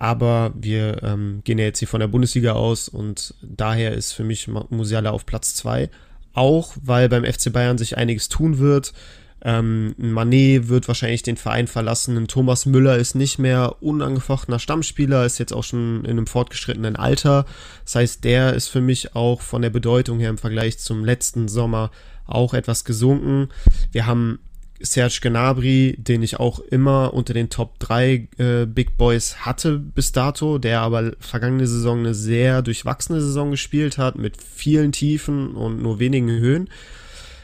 Aber 0.00 0.52
wir 0.54 1.02
ähm, 1.02 1.42
gehen 1.44 1.58
ja 1.58 1.66
jetzt 1.66 1.78
hier 1.78 1.86
von 1.86 2.00
der 2.00 2.08
Bundesliga 2.08 2.52
aus 2.52 2.88
und 2.88 3.34
daher 3.42 3.92
ist 3.92 4.12
für 4.12 4.24
mich 4.24 4.48
Musiala 4.48 5.10
auf 5.10 5.26
Platz 5.26 5.54
2. 5.56 5.90
Auch 6.32 6.72
weil 6.82 7.10
beim 7.10 7.24
FC 7.24 7.52
Bayern 7.52 7.76
sich 7.76 7.98
einiges 7.98 8.30
tun 8.30 8.58
wird. 8.58 8.94
Ähm, 9.42 9.94
Manet 9.98 10.68
wird 10.68 10.88
wahrscheinlich 10.88 11.22
den 11.22 11.36
Verein 11.36 11.66
verlassen. 11.66 12.26
Thomas 12.28 12.64
Müller 12.64 12.96
ist 12.96 13.14
nicht 13.14 13.38
mehr 13.38 13.76
unangefochtener 13.82 14.58
Stammspieler, 14.58 15.26
ist 15.26 15.38
jetzt 15.38 15.52
auch 15.52 15.64
schon 15.64 16.06
in 16.06 16.12
einem 16.12 16.26
fortgeschrittenen 16.26 16.96
Alter. 16.96 17.44
Das 17.84 17.96
heißt, 17.96 18.24
der 18.24 18.54
ist 18.54 18.68
für 18.68 18.80
mich 18.80 19.14
auch 19.14 19.42
von 19.42 19.60
der 19.60 19.70
Bedeutung 19.70 20.18
her 20.18 20.30
im 20.30 20.38
Vergleich 20.38 20.78
zum 20.78 21.04
letzten 21.04 21.46
Sommer 21.48 21.90
auch 22.26 22.54
etwas 22.54 22.86
gesunken. 22.86 23.50
Wir 23.92 24.06
haben 24.06 24.38
Serge 24.80 25.20
Gnabry, 25.22 25.96
den 25.98 26.22
ich 26.22 26.40
auch 26.40 26.58
immer 26.58 27.12
unter 27.14 27.34
den 27.34 27.50
Top 27.50 27.78
3 27.78 28.28
äh, 28.38 28.66
Big 28.66 28.96
Boys 28.96 29.44
hatte 29.44 29.78
bis 29.78 30.12
dato, 30.12 30.58
der 30.58 30.80
aber 30.80 31.12
vergangene 31.18 31.66
Saison 31.66 32.00
eine 32.00 32.14
sehr 32.14 32.62
durchwachsene 32.62 33.20
Saison 33.20 33.50
gespielt 33.50 33.98
hat, 33.98 34.16
mit 34.16 34.36
vielen 34.42 34.92
Tiefen 34.92 35.54
und 35.54 35.82
nur 35.82 35.98
wenigen 35.98 36.30
Höhen. 36.30 36.68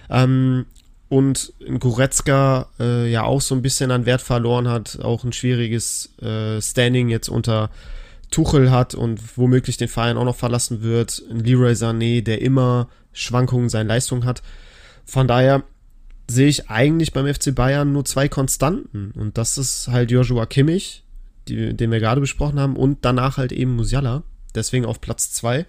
Ähm, 0.09 0.67
und 1.09 1.53
Goretzka 1.79 2.67
äh, 2.81 3.11
ja 3.11 3.23
auch 3.23 3.41
so 3.41 3.55
ein 3.55 3.63
bisschen 3.63 3.91
an 3.91 4.07
Wert 4.07 4.23
verloren 4.23 4.69
hat, 4.69 4.99
auch 5.01 5.23
ein 5.23 5.33
schwieriges 5.33 6.11
äh, 6.21 6.61
Standing 6.61 7.09
jetzt 7.09 7.29
unter 7.29 7.71
Tuchel 8.31 8.71
hat 8.73 8.95
und 8.95 9.39
womöglich 9.39 9.77
den 9.77 9.89
Verein 9.89 10.17
auch 10.17 10.25
noch 10.25 10.37
verlassen 10.37 10.83
wird. 10.83 11.23
Ein 11.31 11.41
Leroy 11.41 11.73
Sané, 11.73 12.23
der 12.23 12.43
immer 12.43 12.89
Schwankungen 13.13 13.69
seiner 13.69 13.89
Leistung 13.89 14.25
hat. 14.25 14.43
Von 15.05 15.29
daher 15.29 15.63
sehe 16.29 16.49
ich 16.49 16.71
eigentlich 16.71 17.13
beim 17.13 17.33
FC 17.33 17.55
Bayern 17.55 17.93
nur 17.93 18.05
zwei 18.05 18.29
Konstanten. 18.29 19.13
Und 19.13 19.39
das 19.39 19.59
ist 19.59 19.89
halt 19.89 20.11
Joshua 20.11 20.47
Kimmich, 20.47 21.05
die, 21.49 21.75
den 21.75 21.91
wir 21.91 22.01
gerade 22.01 22.21
besprochen 22.21 22.59
haben, 22.59 22.77
und 22.77 23.05
danach 23.05 23.37
halt 23.37 23.53
eben 23.53 23.77
Musiala. 23.77 24.23
Deswegen 24.55 24.87
auf 24.87 25.01
Platz 25.01 25.33
zwei. 25.33 25.67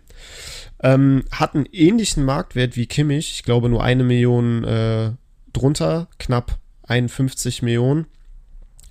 Ähm, 0.81 1.25
hat 1.31 1.55
einen 1.55 1.65
ähnlichen 1.65 2.23
Marktwert 2.23 2.75
wie 2.75 2.87
Kimmich. 2.87 3.33
Ich 3.33 3.43
glaube 3.43 3.69
nur 3.69 3.83
eine 3.83 4.03
Million 4.03 4.63
äh, 4.63 5.11
drunter. 5.53 6.07
Knapp 6.19 6.57
51 6.83 7.61
Millionen 7.61 8.07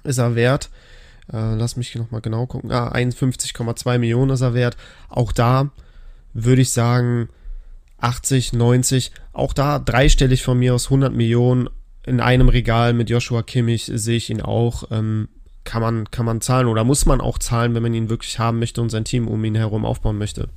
ist 0.04 0.18
er 0.18 0.34
wert. 0.34 0.70
Äh, 1.32 1.54
lass 1.54 1.76
mich 1.76 1.94
nochmal 1.94 2.20
genau 2.20 2.46
gucken. 2.46 2.70
Ah, 2.70 2.92
51,2 2.92 3.98
Millionen 3.98 4.30
ist 4.30 4.42
er 4.42 4.54
wert. 4.54 4.76
Auch 5.08 5.32
da 5.32 5.70
würde 6.34 6.62
ich 6.62 6.72
sagen, 6.72 7.28
80, 7.98 8.52
90, 8.52 9.12
auch 9.32 9.52
da 9.52 9.78
dreistellig 9.78 10.42
von 10.42 10.58
mir 10.58 10.74
aus 10.74 10.86
100 10.86 11.14
Millionen 11.14 11.68
in 12.04 12.20
einem 12.20 12.48
Regal 12.48 12.92
mit 12.92 13.10
Joshua 13.10 13.42
Kimmich 13.42 13.90
sehe 13.92 14.16
ich 14.16 14.30
ihn 14.30 14.40
auch. 14.40 14.84
Ähm, 14.90 15.28
kann 15.64 15.82
man, 15.82 16.10
kann 16.10 16.24
man 16.24 16.40
zahlen 16.40 16.68
oder 16.68 16.84
muss 16.84 17.06
man 17.06 17.20
auch 17.20 17.38
zahlen, 17.38 17.74
wenn 17.74 17.82
man 17.82 17.92
ihn 17.92 18.08
wirklich 18.08 18.38
haben 18.38 18.60
möchte 18.60 18.80
und 18.80 18.90
sein 18.90 19.04
Team 19.04 19.26
um 19.26 19.44
ihn 19.44 19.56
herum 19.56 19.84
aufbauen 19.84 20.16
möchte? 20.16 20.48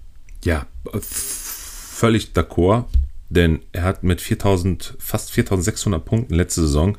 Ja, 0.44 0.68
völlig 1.02 2.32
d'accord, 2.34 2.86
denn 3.30 3.60
er 3.72 3.84
hat 3.84 4.04
mit 4.04 4.22
4000, 4.22 4.96
fast 5.00 5.32
4600 5.32 6.06
Punkten 6.06 6.36
letzte 6.36 6.62
Saison 6.62 6.98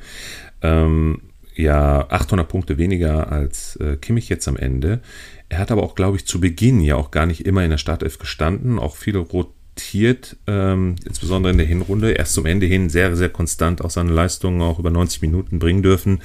ähm, 0.61 1.21
ja 1.55 2.09
800 2.09 2.47
Punkte 2.47 2.77
weniger 2.77 3.31
als 3.31 3.77
äh, 3.77 3.97
Kimmich 3.97 4.29
jetzt 4.29 4.47
am 4.47 4.57
Ende. 4.57 5.01
Er 5.49 5.59
hat 5.59 5.71
aber 5.71 5.83
auch, 5.83 5.95
glaube 5.95 6.17
ich, 6.17 6.25
zu 6.25 6.39
Beginn 6.39 6.81
ja 6.81 6.95
auch 6.95 7.11
gar 7.11 7.25
nicht 7.25 7.45
immer 7.45 7.63
in 7.63 7.71
der 7.71 7.77
Startelf 7.77 8.19
gestanden, 8.19 8.79
auch 8.79 8.95
viele 8.95 9.19
rot 9.19 9.53
rotiert, 9.81 10.37
ähm, 10.47 10.95
insbesondere 11.05 11.51
in 11.51 11.57
der 11.57 11.67
Hinrunde. 11.67 12.11
Erst 12.11 12.33
zum 12.33 12.45
Ende 12.45 12.65
hin 12.65 12.89
sehr, 12.89 13.15
sehr 13.15 13.29
konstant 13.29 13.83
auch 13.83 13.89
seine 13.89 14.11
Leistungen 14.11 14.61
auch 14.61 14.79
über 14.79 14.91
90 14.91 15.21
Minuten 15.21 15.59
bringen 15.59 15.83
dürfen. 15.83 16.21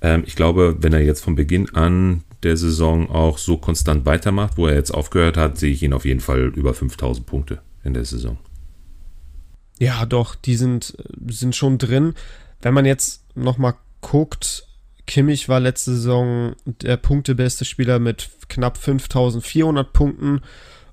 Ähm, 0.00 0.24
ich 0.26 0.36
glaube, 0.36 0.76
wenn 0.80 0.92
er 0.92 1.02
jetzt 1.02 1.22
von 1.22 1.34
Beginn 1.34 1.74
an 1.74 2.22
der 2.42 2.56
Saison 2.56 3.10
auch 3.10 3.38
so 3.38 3.56
konstant 3.56 4.06
weitermacht, 4.06 4.56
wo 4.56 4.66
er 4.66 4.74
jetzt 4.74 4.92
aufgehört 4.92 5.36
hat, 5.36 5.58
sehe 5.58 5.72
ich 5.72 5.82
ihn 5.82 5.92
auf 5.92 6.04
jeden 6.04 6.20
Fall 6.20 6.52
über 6.54 6.74
5000 6.74 7.26
Punkte 7.26 7.60
in 7.84 7.94
der 7.94 8.04
Saison. 8.04 8.38
Ja, 9.78 10.06
doch, 10.06 10.34
die 10.34 10.56
sind, 10.56 10.96
sind 11.26 11.56
schon 11.56 11.78
drin. 11.78 12.14
Wenn 12.60 12.74
man 12.74 12.84
jetzt 12.84 13.24
nochmal 13.34 13.74
guckt, 14.00 14.66
Kimmich 15.06 15.48
war 15.48 15.60
letzte 15.60 15.92
Saison 15.92 16.54
der 16.64 16.96
punktebeste 16.96 17.64
Spieler 17.64 17.98
mit 17.98 18.30
knapp 18.48 18.78
5400 18.78 19.92
Punkten 19.92 20.42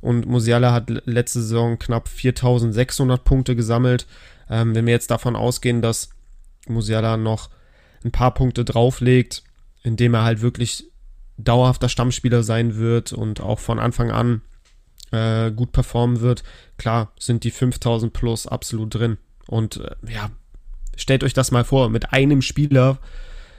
und 0.01 0.25
Musiala 0.25 0.71
hat 0.71 0.89
letzte 1.05 1.41
Saison 1.41 1.77
knapp 1.77 2.07
4600 2.07 3.23
Punkte 3.23 3.55
gesammelt. 3.55 4.07
Ähm, 4.49 4.73
wenn 4.75 4.85
wir 4.85 4.93
jetzt 4.93 5.11
davon 5.11 5.35
ausgehen, 5.35 5.81
dass 5.81 6.09
Musiala 6.67 7.17
noch 7.17 7.49
ein 8.03 8.11
paar 8.11 8.33
Punkte 8.33 8.63
drauflegt, 8.63 9.43
indem 9.83 10.13
er 10.13 10.23
halt 10.23 10.41
wirklich 10.41 10.85
dauerhafter 11.37 11.89
Stammspieler 11.89 12.43
sein 12.43 12.75
wird 12.75 13.13
und 13.13 13.41
auch 13.41 13.59
von 13.59 13.79
Anfang 13.79 14.11
an 14.11 14.41
äh, 15.11 15.51
gut 15.51 15.71
performen 15.71 16.21
wird, 16.21 16.43
klar 16.77 17.11
sind 17.19 17.43
die 17.43 17.51
5000 17.51 18.13
plus 18.13 18.47
absolut 18.47 18.93
drin. 18.93 19.17
Und 19.47 19.77
äh, 19.77 19.95
ja, 20.09 20.29
stellt 20.95 21.23
euch 21.23 21.33
das 21.33 21.51
mal 21.51 21.63
vor, 21.63 21.89
mit 21.89 22.13
einem 22.13 22.41
Spieler 22.41 22.99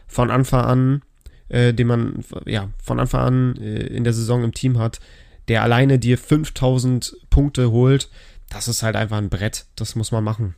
von 0.06 0.30
Anfang 0.30 0.64
an, 0.64 1.02
äh, 1.48 1.74
den 1.74 1.86
man 1.86 2.24
ja 2.46 2.70
von 2.82 3.00
Anfang 3.00 3.20
an 3.20 3.56
äh, 3.56 3.86
in 3.86 4.04
der 4.04 4.12
Saison 4.12 4.44
im 4.44 4.54
Team 4.54 4.78
hat, 4.78 5.00
der 5.49 5.62
alleine 5.62 5.99
dir 5.99 6.18
5000 6.18 7.16
Punkte 7.30 7.70
holt, 7.70 8.09
das 8.49 8.68
ist 8.68 8.82
halt 8.82 8.97
einfach 8.97 9.18
ein 9.18 9.30
Brett. 9.30 9.66
Das 9.76 9.95
muss 9.95 10.12
man 10.12 10.24
machen. 10.24 10.55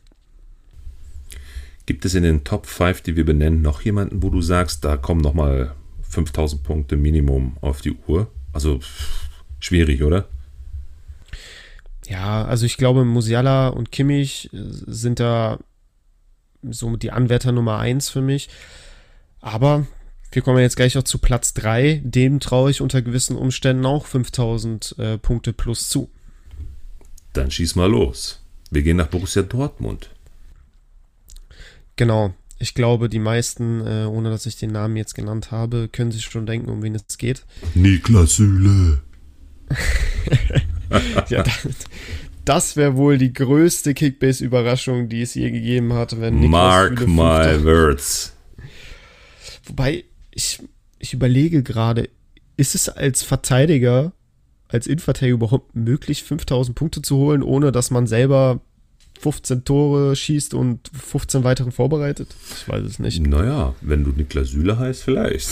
Gibt 1.85 2.05
es 2.05 2.15
in 2.15 2.23
den 2.23 2.43
Top 2.43 2.65
5, 2.65 3.01
die 3.01 3.15
wir 3.15 3.25
benennen, 3.25 3.61
noch 3.61 3.81
jemanden, 3.81 4.23
wo 4.23 4.29
du 4.29 4.41
sagst, 4.41 4.85
da 4.85 4.97
kommen 4.97 5.21
nochmal 5.21 5.75
5000 6.01 6.63
Punkte 6.63 6.95
Minimum 6.95 7.57
auf 7.61 7.81
die 7.81 7.95
Uhr. 8.07 8.31
Also 8.53 8.79
schwierig, 9.59 10.03
oder? 10.03 10.27
Ja, 12.07 12.45
also 12.45 12.65
ich 12.65 12.77
glaube, 12.77 13.05
Musiala 13.05 13.69
und 13.69 13.91
Kimmich 13.91 14.49
sind 14.51 15.19
da 15.19 15.59
so 16.61 16.95
die 16.95 17.11
Anwärter 17.11 17.51
Nummer 17.51 17.79
eins 17.79 18.09
für 18.09 18.21
mich. 18.21 18.49
Aber 19.41 19.85
wir 20.33 20.41
kommen 20.41 20.59
jetzt 20.59 20.75
gleich 20.75 20.97
auch 20.97 21.03
zu 21.03 21.19
Platz 21.19 21.53
3. 21.53 22.01
Dem 22.03 22.39
traue 22.39 22.71
ich 22.71 22.81
unter 22.81 23.01
gewissen 23.01 23.37
Umständen 23.37 23.85
auch 23.85 24.05
5000 24.05 24.95
äh, 24.97 25.17
Punkte 25.17 25.53
plus 25.53 25.89
zu. 25.89 26.09
Dann 27.33 27.51
schieß 27.51 27.75
mal 27.75 27.89
los. 27.89 28.41
Wir 28.71 28.81
gehen 28.81 28.97
nach 28.97 29.07
Borussia 29.07 29.43
Dortmund. 29.43 30.09
Genau. 31.95 32.33
Ich 32.59 32.73
glaube, 32.73 33.09
die 33.09 33.19
meisten, 33.19 33.81
äh, 33.85 34.05
ohne 34.05 34.29
dass 34.29 34.45
ich 34.45 34.55
den 34.55 34.71
Namen 34.71 34.95
jetzt 34.95 35.15
genannt 35.15 35.51
habe, 35.51 35.89
können 35.89 36.11
sich 36.11 36.23
schon 36.23 36.45
denken, 36.45 36.69
um 36.69 36.81
wen 36.81 36.95
es 36.95 37.17
geht. 37.17 37.45
Niklas 37.75 38.35
Süle. 38.35 39.01
ja, 41.29 41.43
das, 41.43 41.67
das 42.45 42.75
wäre 42.75 42.95
wohl 42.95 43.17
die 43.17 43.33
größte 43.33 43.93
Kickbase-Überraschung, 43.93 45.09
die 45.09 45.21
es 45.21 45.33
je 45.33 45.51
gegeben 45.51 45.93
hat, 45.93 46.19
wenn 46.19 46.35
Niklas 46.35 46.51
Mark 46.51 46.99
Süle 46.99 47.09
my 47.09 47.63
words. 47.63 48.33
Wobei, 49.65 50.05
ich, 50.33 50.59
ich 50.99 51.13
überlege 51.13 51.63
gerade, 51.63 52.09
ist 52.57 52.75
es 52.75 52.89
als 52.89 53.23
Verteidiger, 53.23 54.13
als 54.67 54.87
Innenverteidiger 54.87 55.35
überhaupt 55.35 55.75
möglich, 55.75 56.23
5000 56.23 56.75
Punkte 56.75 57.01
zu 57.01 57.17
holen, 57.17 57.43
ohne 57.43 57.71
dass 57.71 57.91
man 57.91 58.07
selber 58.07 58.61
15 59.19 59.63
Tore 59.63 60.15
schießt 60.15 60.53
und 60.53 60.89
15 60.93 61.43
weitere 61.43 61.71
vorbereitet? 61.71 62.29
Ich 62.57 62.67
weiß 62.67 62.83
es 62.83 62.99
nicht. 62.99 63.25
Naja, 63.25 63.75
wenn 63.81 64.03
du 64.03 64.11
Niklas 64.11 64.49
Süle 64.49 64.77
heißt, 64.77 65.03
vielleicht. 65.03 65.49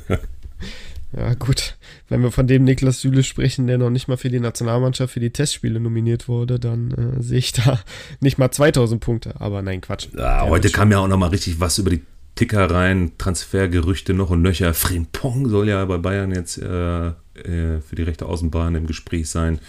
ja, 1.16 1.34
gut. 1.34 1.76
Wenn 2.08 2.22
wir 2.22 2.30
von 2.30 2.46
dem 2.46 2.64
Niklas 2.64 3.00
Süle 3.00 3.22
sprechen, 3.22 3.66
der 3.66 3.78
noch 3.78 3.90
nicht 3.90 4.08
mal 4.08 4.16
für 4.16 4.28
die 4.28 4.40
Nationalmannschaft 4.40 5.12
für 5.12 5.20
die 5.20 5.30
Testspiele 5.30 5.80
nominiert 5.80 6.28
wurde, 6.28 6.60
dann 6.60 6.90
äh, 6.92 7.22
sehe 7.22 7.38
ich 7.38 7.52
da 7.52 7.80
nicht 8.20 8.38
mal 8.38 8.50
2000 8.50 9.00
Punkte. 9.00 9.40
Aber 9.40 9.62
nein, 9.62 9.80
Quatsch. 9.80 10.08
Ja, 10.16 10.46
heute 10.46 10.70
kam 10.70 10.92
ja 10.92 10.98
auch 10.98 11.08
noch 11.08 11.18
mal 11.18 11.30
richtig 11.30 11.58
was 11.60 11.78
über 11.78 11.90
die 11.90 12.02
Ticker 12.34 12.70
rein, 12.70 13.12
Transfergerüchte 13.18 14.12
noch 14.12 14.30
und 14.30 14.42
nöcher. 14.42 14.74
Frimpong 14.74 15.48
soll 15.48 15.68
ja 15.68 15.84
bei 15.84 15.98
Bayern 15.98 16.34
jetzt 16.34 16.58
äh, 16.58 17.08
äh, 17.08 17.80
für 17.80 17.96
die 17.96 18.02
rechte 18.02 18.26
Außenbahn 18.26 18.74
im 18.74 18.86
Gespräch 18.86 19.28
sein. 19.28 19.60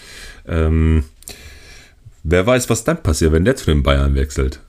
Ähm, 0.48 1.04
wer 2.24 2.46
weiß, 2.46 2.70
was 2.70 2.84
dann 2.84 3.04
passiert, 3.04 3.32
wenn 3.32 3.46
der 3.46 3.56
zu 3.56 3.66
den 3.66 3.84
Bayern 3.84 4.16
wechselt. 4.16 4.62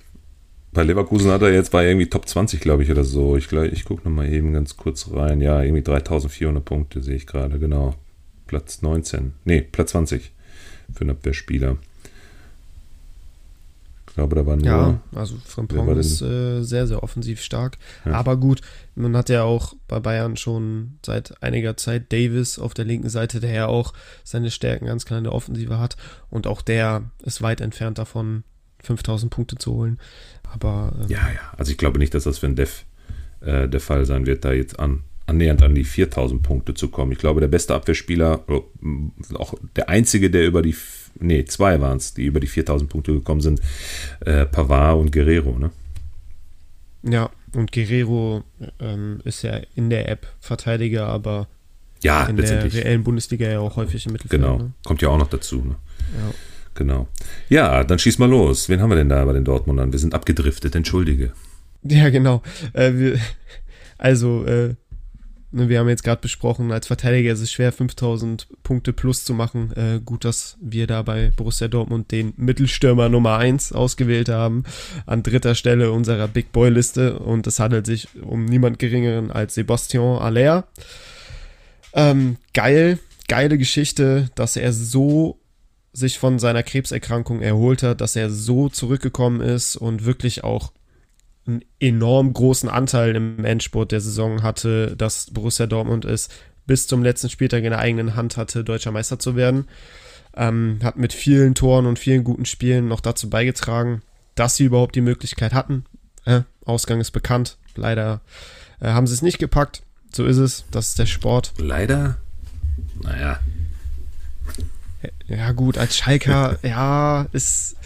Bei 0.72 0.82
Leverkusen 0.82 1.30
hat 1.30 1.40
er 1.40 1.54
jetzt 1.54 1.70
bei 1.70 1.86
irgendwie 1.86 2.10
Top 2.10 2.28
20, 2.28 2.60
glaube 2.60 2.82
ich, 2.82 2.90
oder 2.90 3.04
so. 3.04 3.38
Ich, 3.38 3.50
ich 3.50 3.84
gucke 3.86 4.06
nochmal 4.06 4.30
eben 4.30 4.52
ganz 4.52 4.76
kurz 4.76 5.10
rein. 5.10 5.40
Ja, 5.40 5.62
irgendwie 5.62 5.82
3400 5.82 6.62
Punkte 6.62 7.02
sehe 7.02 7.16
ich 7.16 7.26
gerade, 7.26 7.58
genau. 7.58 7.94
Platz 8.46 8.82
19. 8.82 9.32
Nee, 9.44 9.62
Platz 9.62 9.92
20 9.92 10.32
für 10.92 11.00
einen 11.00 11.10
Abwehrspieler 11.10 11.78
glaube, 14.16 14.34
da 14.34 14.46
waren 14.46 14.60
ja, 14.60 14.76
nur. 14.76 15.00
Ja, 15.12 15.18
also 15.18 15.36
Frimpong 15.44 15.96
ist 15.96 16.20
äh, 16.22 16.62
sehr, 16.62 16.86
sehr 16.86 17.02
offensiv 17.02 17.40
stark. 17.40 17.78
Ja. 18.04 18.12
Aber 18.12 18.36
gut, 18.36 18.62
man 18.94 19.16
hat 19.16 19.28
ja 19.28 19.44
auch 19.44 19.74
bei 19.86 20.00
Bayern 20.00 20.36
schon 20.36 20.98
seit 21.04 21.42
einiger 21.42 21.76
Zeit 21.76 22.12
Davis 22.12 22.58
auf 22.58 22.74
der 22.74 22.86
linken 22.86 23.10
Seite, 23.10 23.40
der 23.40 23.52
ja 23.52 23.66
auch 23.66 23.92
seine 24.24 24.50
Stärken 24.50 24.86
ganz 24.86 25.04
klar 25.04 25.18
in 25.18 25.24
der 25.24 25.34
Offensive 25.34 25.78
hat. 25.78 25.96
Und 26.30 26.46
auch 26.46 26.62
der 26.62 27.10
ist 27.22 27.42
weit 27.42 27.60
entfernt 27.60 27.98
davon, 27.98 28.42
5000 28.82 29.30
Punkte 29.30 29.56
zu 29.56 29.74
holen. 29.74 29.98
Aber. 30.52 30.92
Ähm, 31.02 31.08
ja, 31.08 31.18
ja. 31.18 31.52
Also 31.56 31.70
ich 31.70 31.78
glaube 31.78 31.98
nicht, 31.98 32.14
dass 32.14 32.24
das 32.24 32.38
für 32.38 32.46
ein 32.46 32.56
Dev 32.56 32.84
äh, 33.40 33.68
der 33.68 33.80
Fall 33.80 34.06
sein 34.06 34.26
wird, 34.26 34.44
da 34.44 34.52
jetzt 34.52 34.80
an 34.80 35.04
annähernd 35.26 35.62
an 35.62 35.74
die 35.74 35.84
4000 35.84 36.42
Punkte 36.42 36.74
zu 36.74 36.88
kommen. 36.88 37.10
Ich 37.10 37.18
glaube, 37.18 37.40
der 37.40 37.48
beste 37.48 37.74
Abwehrspieler, 37.74 38.44
auch 39.34 39.54
der 39.74 39.88
einzige, 39.88 40.30
der 40.30 40.46
über 40.46 40.62
die 40.62 40.76
nee, 41.20 41.44
zwei 41.44 41.80
waren 41.80 41.98
es, 41.98 42.14
die 42.14 42.24
über 42.24 42.40
die 42.40 42.46
4000 42.46 42.90
Punkte 42.90 43.12
gekommen 43.12 43.40
sind, 43.40 43.60
äh, 44.20 44.46
Pavard 44.46 44.98
und 44.98 45.12
Guerrero, 45.12 45.58
ne? 45.58 45.70
Ja, 47.02 47.30
und 47.54 47.72
Guerrero 47.72 48.44
ähm, 48.80 49.20
ist 49.24 49.42
ja 49.42 49.60
in 49.74 49.90
der 49.90 50.08
App 50.08 50.26
Verteidiger, 50.40 51.06
aber 51.06 51.48
ja, 52.02 52.24
in 52.26 52.36
der 52.36 52.72
reellen 52.72 53.04
Bundesliga 53.04 53.48
ja 53.48 53.60
auch 53.60 53.76
häufig 53.76 54.06
im 54.06 54.12
Mittelfeld. 54.12 54.42
Genau, 54.42 54.58
ne? 54.58 54.72
kommt 54.84 55.02
ja 55.02 55.08
auch 55.08 55.18
noch 55.18 55.28
dazu. 55.28 55.56
Ne? 55.56 55.76
Ja. 56.18 56.34
Genau. 56.74 57.08
Ja, 57.48 57.84
dann 57.84 57.98
schieß 57.98 58.18
mal 58.18 58.28
los. 58.28 58.68
Wen 58.68 58.80
haben 58.80 58.90
wir 58.90 58.96
denn 58.96 59.08
da 59.08 59.24
bei 59.24 59.32
den 59.32 59.44
Dortmundern? 59.44 59.92
Wir 59.92 59.98
sind 59.98 60.14
abgedriftet, 60.14 60.74
entschuldige. 60.74 61.32
Ja, 61.82 62.10
genau. 62.10 62.42
Äh, 62.74 62.92
wir, 62.94 63.18
also, 63.98 64.44
äh, 64.44 64.74
wir 65.52 65.78
haben 65.78 65.88
jetzt 65.88 66.04
gerade 66.04 66.20
besprochen, 66.20 66.72
als 66.72 66.86
Verteidiger 66.86 67.32
ist 67.32 67.40
es 67.40 67.52
schwer, 67.52 67.72
5000 67.72 68.48
Punkte 68.62 68.92
plus 68.92 69.24
zu 69.24 69.32
machen. 69.32 69.72
Äh, 69.76 70.00
gut, 70.04 70.24
dass 70.24 70.56
wir 70.60 70.86
da 70.86 71.02
bei 71.02 71.32
Borussia 71.36 71.68
Dortmund 71.68 72.10
den 72.10 72.34
Mittelstürmer 72.36 73.08
Nummer 73.08 73.38
1 73.38 73.72
ausgewählt 73.72 74.28
haben. 74.28 74.64
An 75.06 75.22
dritter 75.22 75.54
Stelle 75.54 75.92
unserer 75.92 76.28
Big 76.28 76.52
Boy-Liste. 76.52 77.18
Und 77.18 77.46
es 77.46 77.60
handelt 77.60 77.86
sich 77.86 78.08
um 78.20 78.44
niemand 78.44 78.78
Geringeren 78.78 79.30
als 79.30 79.54
Sebastian 79.54 80.18
Aller. 80.18 80.66
Ähm, 81.92 82.36
geil, 82.52 82.98
geile 83.28 83.56
Geschichte, 83.56 84.30
dass 84.34 84.56
er 84.56 84.72
so 84.72 85.38
sich 85.92 86.18
von 86.18 86.38
seiner 86.38 86.62
Krebserkrankung 86.62 87.40
erholt 87.40 87.82
hat, 87.82 88.02
dass 88.02 88.16
er 88.16 88.30
so 88.30 88.68
zurückgekommen 88.68 89.40
ist 89.40 89.76
und 89.76 90.04
wirklich 90.04 90.44
auch 90.44 90.72
einen 91.46 91.64
enorm 91.80 92.32
großen 92.32 92.68
Anteil 92.68 93.14
im 93.14 93.44
Endspurt 93.44 93.92
der 93.92 94.00
Saison 94.00 94.42
hatte, 94.42 94.96
dass 94.96 95.30
Borussia 95.30 95.66
Dortmund 95.66 96.04
es 96.04 96.28
bis 96.66 96.86
zum 96.86 97.02
letzten 97.02 97.30
Spieltag 97.30 97.64
in 97.64 97.70
der 97.70 97.78
eigenen 97.78 98.16
Hand 98.16 98.36
hatte, 98.36 98.64
deutscher 98.64 98.92
Meister 98.92 99.18
zu 99.18 99.36
werden. 99.36 99.66
Ähm, 100.34 100.80
hat 100.82 100.96
mit 100.96 101.12
vielen 101.12 101.54
Toren 101.54 101.86
und 101.86 101.98
vielen 101.98 102.24
guten 102.24 102.44
Spielen 102.44 102.88
noch 102.88 103.00
dazu 103.00 103.30
beigetragen, 103.30 104.02
dass 104.34 104.56
sie 104.56 104.64
überhaupt 104.64 104.94
die 104.94 105.00
Möglichkeit 105.00 105.54
hatten. 105.54 105.84
Äh, 106.24 106.42
Ausgang 106.64 107.00
ist 107.00 107.12
bekannt. 107.12 107.56
Leider 107.74 108.20
äh, 108.80 108.88
haben 108.88 109.06
sie 109.06 109.14
es 109.14 109.22
nicht 109.22 109.38
gepackt. 109.38 109.82
So 110.12 110.26
ist 110.26 110.36
es. 110.38 110.64
Das 110.70 110.88
ist 110.88 110.98
der 110.98 111.06
Sport. 111.06 111.54
Leider? 111.58 112.18
Naja. 113.02 113.38
Ja, 115.28 115.52
gut, 115.52 115.78
als 115.78 115.96
Schalker, 115.96 116.58
ja, 116.62 117.26
ist, 117.32 117.76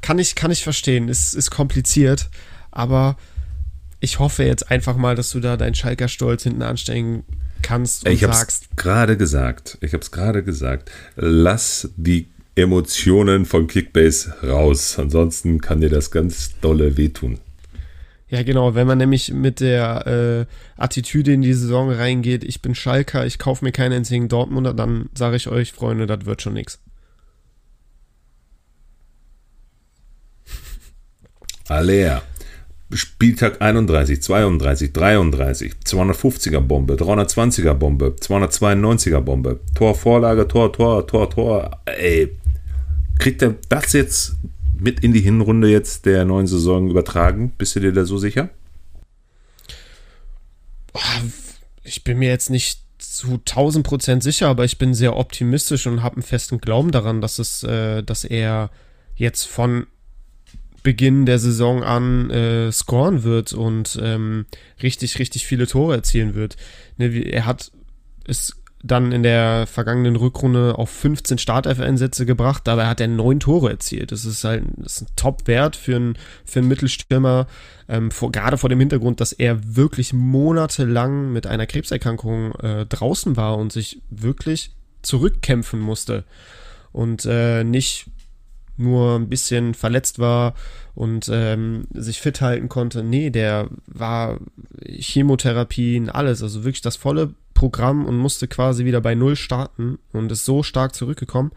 kann 0.00 0.18
ich, 0.18 0.34
kann 0.34 0.50
ich 0.50 0.62
verstehen. 0.62 1.08
Ist, 1.08 1.34
ist 1.34 1.50
kompliziert. 1.50 2.30
Aber 2.70 3.16
ich 4.00 4.18
hoffe 4.18 4.44
jetzt 4.44 4.70
einfach 4.70 4.96
mal, 4.96 5.14
dass 5.14 5.30
du 5.30 5.40
da 5.40 5.56
deinen 5.56 5.74
Schalker 5.74 6.08
Stolz 6.08 6.42
hinten 6.44 6.62
anstellen 6.62 7.24
kannst 7.62 8.06
und 8.06 8.12
ich 8.12 8.20
sagst. 8.20 8.68
Ich 8.70 8.76
gerade 8.76 9.16
gesagt. 9.16 9.78
Ich 9.80 9.92
habe 9.92 10.02
es 10.02 10.10
gerade 10.10 10.42
gesagt. 10.42 10.90
Lass 11.16 11.90
die 11.96 12.28
Emotionen 12.54 13.46
von 13.46 13.66
Kickbase 13.66 14.34
raus. 14.42 14.98
Ansonsten 14.98 15.60
kann 15.60 15.80
dir 15.80 15.90
das 15.90 16.10
ganz 16.10 16.58
dolle 16.60 16.96
wehtun. 16.96 17.38
Ja, 18.28 18.42
genau. 18.44 18.74
Wenn 18.74 18.86
man 18.86 18.98
nämlich 18.98 19.32
mit 19.32 19.60
der 19.60 20.06
äh, 20.06 20.80
Attitüde 20.80 21.32
in 21.32 21.42
die 21.42 21.52
Saison 21.52 21.90
reingeht, 21.90 22.44
ich 22.44 22.62
bin 22.62 22.74
Schalker, 22.74 23.26
ich 23.26 23.38
kaufe 23.38 23.64
mir 23.64 23.72
keinen 23.72 23.92
einzigen 23.92 24.28
Dortmunder, 24.28 24.72
dann 24.72 25.10
sage 25.14 25.36
ich 25.36 25.48
euch, 25.48 25.72
Freunde, 25.72 26.06
das 26.06 26.24
wird 26.24 26.40
schon 26.40 26.54
nichts. 26.54 26.78
Alea. 31.68 32.22
Spieltag 32.92 33.62
31, 33.62 34.20
32, 34.20 34.92
33, 34.92 35.72
250er 35.84 36.60
Bombe, 36.60 36.94
320er 36.94 37.74
Bombe, 37.74 38.16
292er 38.20 39.20
Bombe, 39.20 39.60
Tor, 39.74 39.94
Vorlage, 39.94 40.48
Tor, 40.48 40.72
Tor, 40.72 41.06
Tor, 41.06 41.30
Tor. 41.30 41.80
Ey, 41.84 42.36
kriegt 43.18 43.42
er 43.42 43.54
das 43.68 43.92
jetzt 43.92 44.36
mit 44.78 45.00
in 45.00 45.12
die 45.12 45.20
Hinrunde 45.20 45.68
jetzt 45.68 46.06
der 46.06 46.24
neuen 46.24 46.46
Saison 46.46 46.90
übertragen? 46.90 47.52
Bist 47.58 47.76
du 47.76 47.80
dir 47.80 47.92
da 47.92 48.04
so 48.04 48.18
sicher? 48.18 48.50
Ich 51.84 52.02
bin 52.02 52.18
mir 52.18 52.28
jetzt 52.28 52.50
nicht 52.50 52.80
zu 52.98 53.34
1000 53.34 53.86
Prozent 53.86 54.22
sicher, 54.22 54.48
aber 54.48 54.64
ich 54.64 54.78
bin 54.78 54.94
sehr 54.94 55.16
optimistisch 55.16 55.86
und 55.86 56.02
habe 56.02 56.16
einen 56.16 56.22
festen 56.22 56.60
Glauben 56.60 56.90
daran, 56.90 57.20
dass 57.20 57.38
es, 57.38 57.62
äh, 57.62 58.02
dass 58.02 58.24
er 58.24 58.70
jetzt 59.16 59.44
von 59.44 59.86
Beginn 60.82 61.26
der 61.26 61.38
Saison 61.38 61.82
an 61.82 62.30
äh, 62.30 62.72
scoren 62.72 63.22
wird 63.22 63.52
und 63.52 63.98
ähm, 64.02 64.46
richtig, 64.82 65.18
richtig 65.18 65.46
viele 65.46 65.66
Tore 65.66 65.94
erzielen 65.94 66.34
wird. 66.34 66.56
Ne, 66.96 67.08
er 67.08 67.46
hat 67.46 67.70
es 68.26 68.56
dann 68.82 69.12
in 69.12 69.22
der 69.22 69.66
vergangenen 69.66 70.16
Rückrunde 70.16 70.78
auf 70.78 70.88
15 70.88 71.36
Startelf-Einsätze 71.36 72.24
gebracht, 72.24 72.62
dabei 72.64 72.86
hat 72.86 73.00
er 73.00 73.08
neun 73.08 73.38
Tore 73.38 73.70
erzielt. 73.70 74.10
Das 74.10 74.24
ist 74.24 74.42
halt 74.44 74.64
das 74.76 74.96
ist 74.96 75.02
ein 75.02 75.16
Top-Wert 75.16 75.76
für 75.76 75.96
einen, 75.96 76.18
für 76.46 76.60
einen 76.60 76.68
Mittelstürmer, 76.68 77.46
ähm, 77.88 78.10
vor, 78.10 78.32
gerade 78.32 78.56
vor 78.56 78.70
dem 78.70 78.80
Hintergrund, 78.80 79.20
dass 79.20 79.32
er 79.32 79.76
wirklich 79.76 80.14
monatelang 80.14 81.30
mit 81.32 81.46
einer 81.46 81.66
Krebserkrankung 81.66 82.54
äh, 82.54 82.86
draußen 82.86 83.36
war 83.36 83.58
und 83.58 83.70
sich 83.70 84.00
wirklich 84.08 84.70
zurückkämpfen 85.02 85.80
musste 85.80 86.24
und 86.92 87.26
äh, 87.26 87.64
nicht 87.64 88.06
nur 88.80 89.16
ein 89.16 89.28
bisschen 89.28 89.74
verletzt 89.74 90.18
war 90.18 90.54
und 90.94 91.30
ähm, 91.32 91.86
sich 91.92 92.20
fit 92.20 92.40
halten 92.40 92.68
konnte. 92.68 93.02
Nee, 93.02 93.30
der 93.30 93.68
war 93.86 94.38
Chemotherapien, 94.84 96.10
alles, 96.10 96.42
also 96.42 96.64
wirklich 96.64 96.82
das 96.82 96.96
volle 96.96 97.34
Programm 97.54 98.06
und 98.06 98.16
musste 98.16 98.48
quasi 98.48 98.84
wieder 98.84 99.00
bei 99.00 99.14
Null 99.14 99.36
starten 99.36 99.98
und 100.12 100.32
ist 100.32 100.44
so 100.44 100.62
stark 100.62 100.94
zurückgekommen. 100.94 101.52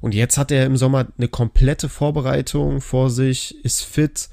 Und 0.00 0.14
jetzt 0.14 0.36
hat 0.36 0.50
er 0.50 0.66
im 0.66 0.76
Sommer 0.76 1.06
eine 1.16 1.28
komplette 1.28 1.88
Vorbereitung 1.88 2.80
vor 2.80 3.08
sich, 3.08 3.64
ist 3.64 3.82
fit, 3.84 4.28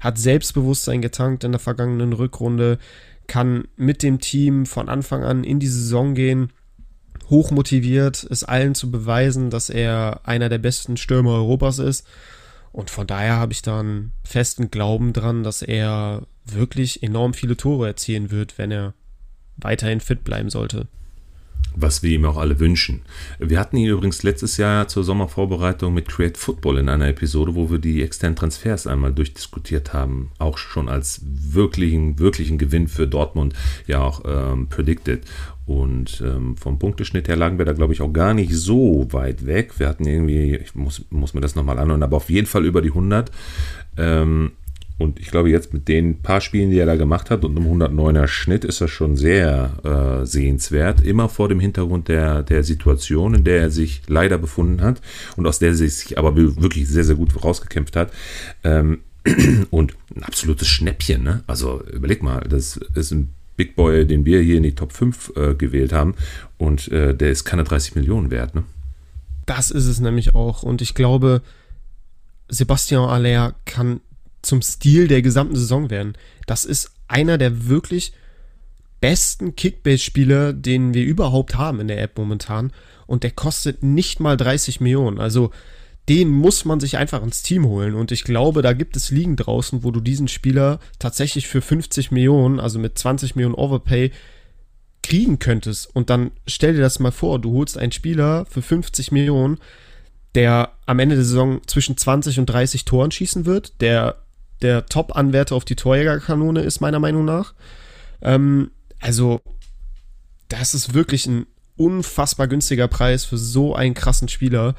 hat 0.00 0.16
Selbstbewusstsein 0.16 1.02
getankt 1.02 1.44
in 1.44 1.52
der 1.52 1.58
vergangenen 1.58 2.12
Rückrunde, 2.12 2.78
kann 3.26 3.68
mit 3.76 4.02
dem 4.02 4.20
Team 4.20 4.64
von 4.64 4.88
Anfang 4.88 5.24
an 5.24 5.44
in 5.44 5.60
die 5.60 5.66
Saison 5.66 6.14
gehen, 6.14 6.50
hochmotiviert, 7.30 8.26
es 8.30 8.44
allen 8.44 8.74
zu 8.74 8.90
beweisen, 8.90 9.50
dass 9.50 9.70
er 9.70 10.20
einer 10.24 10.48
der 10.48 10.58
besten 10.58 10.96
Stürmer 10.96 11.32
Europas 11.32 11.78
ist. 11.78 12.06
Und 12.72 12.90
von 12.90 13.06
daher 13.06 13.36
habe 13.36 13.52
ich 13.52 13.62
da 13.62 13.80
einen 13.80 14.12
festen 14.24 14.70
Glauben 14.70 15.12
dran, 15.12 15.42
dass 15.42 15.62
er 15.62 16.26
wirklich 16.44 17.02
enorm 17.02 17.34
viele 17.34 17.56
Tore 17.56 17.88
erzielen 17.88 18.30
wird, 18.30 18.58
wenn 18.58 18.70
er 18.70 18.94
weiterhin 19.56 20.00
fit 20.00 20.24
bleiben 20.24 20.50
sollte 20.50 20.86
was 21.80 22.02
wir 22.02 22.10
ihm 22.10 22.24
auch 22.24 22.36
alle 22.36 22.58
wünschen. 22.58 23.02
Wir 23.38 23.58
hatten 23.58 23.76
ihn 23.76 23.88
übrigens 23.88 24.22
letztes 24.22 24.56
Jahr 24.56 24.88
zur 24.88 25.04
Sommervorbereitung 25.04 25.94
mit 25.94 26.08
Create 26.08 26.36
Football 26.36 26.78
in 26.78 26.88
einer 26.88 27.08
Episode, 27.08 27.54
wo 27.54 27.70
wir 27.70 27.78
die 27.78 28.02
externen 28.02 28.36
Transfers 28.36 28.86
einmal 28.86 29.12
durchdiskutiert 29.12 29.92
haben, 29.92 30.30
auch 30.38 30.58
schon 30.58 30.88
als 30.88 31.20
wirklichen, 31.24 32.18
wirklichen 32.18 32.58
Gewinn 32.58 32.88
für 32.88 33.06
Dortmund 33.06 33.54
ja 33.86 34.00
auch 34.00 34.22
ähm, 34.24 34.68
predicted. 34.68 35.24
Und 35.68 36.22
ähm, 36.24 36.56
vom 36.56 36.78
Punkteschnitt 36.78 37.28
her 37.28 37.36
lagen 37.36 37.58
wir 37.58 37.66
da, 37.66 37.74
glaube 37.74 37.92
ich, 37.92 38.00
auch 38.00 38.10
gar 38.10 38.32
nicht 38.32 38.54
so 38.54 39.06
weit 39.10 39.44
weg. 39.44 39.78
Wir 39.78 39.86
hatten 39.86 40.06
irgendwie, 40.06 40.56
ich 40.56 40.74
muss, 40.74 41.04
muss 41.10 41.34
mir 41.34 41.42
das 41.42 41.56
nochmal 41.56 41.78
anhören, 41.78 42.02
aber 42.02 42.16
auf 42.16 42.30
jeden 42.30 42.46
Fall 42.46 42.64
über 42.64 42.80
die 42.80 42.88
100. 42.88 43.30
Ähm, 43.98 44.52
und 44.96 45.20
ich 45.20 45.30
glaube, 45.30 45.50
jetzt 45.50 45.74
mit 45.74 45.86
den 45.86 46.22
paar 46.22 46.40
Spielen, 46.40 46.70
die 46.70 46.78
er 46.78 46.86
da 46.86 46.96
gemacht 46.96 47.28
hat 47.28 47.44
und 47.44 47.54
einem 47.54 47.70
109er 47.82 48.28
Schnitt 48.28 48.64
ist 48.64 48.80
das 48.80 48.90
schon 48.90 49.18
sehr 49.18 50.22
äh, 50.22 50.24
sehenswert. 50.24 51.02
Immer 51.02 51.28
vor 51.28 51.50
dem 51.50 51.60
Hintergrund 51.60 52.08
der, 52.08 52.42
der 52.42 52.64
Situation, 52.64 53.34
in 53.34 53.44
der 53.44 53.60
er 53.60 53.70
sich 53.70 54.00
leider 54.06 54.38
befunden 54.38 54.80
hat 54.80 55.02
und 55.36 55.46
aus 55.46 55.58
der 55.58 55.68
er 55.68 55.74
sich 55.74 56.16
aber 56.16 56.34
wirklich 56.34 56.88
sehr, 56.88 57.04
sehr 57.04 57.16
gut 57.16 57.44
rausgekämpft 57.44 57.94
hat. 57.94 58.10
Ähm, 58.64 59.00
und 59.70 59.94
ein 60.16 60.22
absolutes 60.22 60.66
Schnäppchen. 60.66 61.22
Ne? 61.22 61.44
Also 61.46 61.82
überleg 61.92 62.22
mal, 62.22 62.40
das 62.48 62.78
ist 62.94 63.10
ein 63.12 63.34
Big 63.58 63.76
Boy, 63.76 64.06
den 64.06 64.24
wir 64.24 64.40
hier 64.40 64.56
in 64.56 64.62
die 64.62 64.74
Top 64.74 64.92
5 64.92 65.32
äh, 65.36 65.54
gewählt 65.54 65.92
haben. 65.92 66.14
Und 66.56 66.88
äh, 66.88 67.14
der 67.14 67.30
ist 67.30 67.44
keine 67.44 67.64
30 67.64 67.96
Millionen 67.96 68.30
wert. 68.30 68.54
Ne? 68.54 68.62
Das 69.44 69.70
ist 69.70 69.86
es 69.86 70.00
nämlich 70.00 70.34
auch. 70.34 70.62
Und 70.62 70.80
ich 70.80 70.94
glaube, 70.94 71.42
Sebastian 72.48 73.08
Aller 73.08 73.54
kann 73.66 74.00
zum 74.42 74.62
Stil 74.62 75.08
der 75.08 75.22
gesamten 75.22 75.56
Saison 75.56 75.90
werden. 75.90 76.16
Das 76.46 76.64
ist 76.64 76.92
einer 77.08 77.36
der 77.36 77.68
wirklich 77.68 78.12
besten 79.00 79.56
Kickbase-Spieler, 79.56 80.52
den 80.52 80.94
wir 80.94 81.04
überhaupt 81.04 81.56
haben 81.56 81.80
in 81.80 81.88
der 81.88 82.00
App 82.00 82.16
momentan. 82.16 82.72
Und 83.06 83.24
der 83.24 83.32
kostet 83.32 83.82
nicht 83.82 84.20
mal 84.20 84.36
30 84.36 84.80
Millionen. 84.80 85.18
Also 85.18 85.50
den 86.08 86.30
muss 86.30 86.64
man 86.64 86.80
sich 86.80 86.96
einfach 86.96 87.22
ins 87.22 87.42
Team 87.42 87.66
holen. 87.66 87.94
Und 87.94 88.12
ich 88.12 88.24
glaube, 88.24 88.62
da 88.62 88.72
gibt 88.72 88.96
es 88.96 89.10
Ligen 89.10 89.36
draußen, 89.36 89.84
wo 89.84 89.90
du 89.90 90.00
diesen 90.00 90.28
Spieler 90.28 90.80
tatsächlich 90.98 91.48
für 91.48 91.60
50 91.60 92.10
Millionen, 92.10 92.60
also 92.60 92.78
mit 92.78 92.96
20 92.96 93.36
Millionen 93.36 93.54
Overpay, 93.54 94.10
kriegen 95.02 95.38
könntest. 95.38 95.94
Und 95.94 96.10
dann 96.10 96.30
stell 96.46 96.74
dir 96.74 96.80
das 96.80 96.98
mal 96.98 97.12
vor, 97.12 97.38
du 97.38 97.52
holst 97.52 97.76
einen 97.76 97.92
Spieler 97.92 98.46
für 98.46 98.62
50 98.62 99.12
Millionen, 99.12 99.58
der 100.34 100.72
am 100.86 100.98
Ende 100.98 101.16
der 101.16 101.24
Saison 101.24 101.60
zwischen 101.66 101.96
20 101.96 102.38
und 102.38 102.46
30 102.46 102.84
Toren 102.84 103.10
schießen 103.10 103.44
wird, 103.44 103.80
der 103.80 104.16
der 104.62 104.86
Top-Anwärter 104.86 105.54
auf 105.54 105.64
die 105.64 105.76
Torjägerkanone 105.76 106.62
ist, 106.62 106.80
meiner 106.80 106.98
Meinung 106.98 107.24
nach. 107.24 107.54
Ähm, 108.22 108.70
also, 109.00 109.40
das 110.48 110.74
ist 110.74 110.94
wirklich 110.94 111.26
ein 111.26 111.46
unfassbar 111.76 112.48
günstiger 112.48 112.88
Preis 112.88 113.24
für 113.24 113.38
so 113.38 113.74
einen 113.74 113.94
krassen 113.94 114.28
Spieler. 114.28 114.74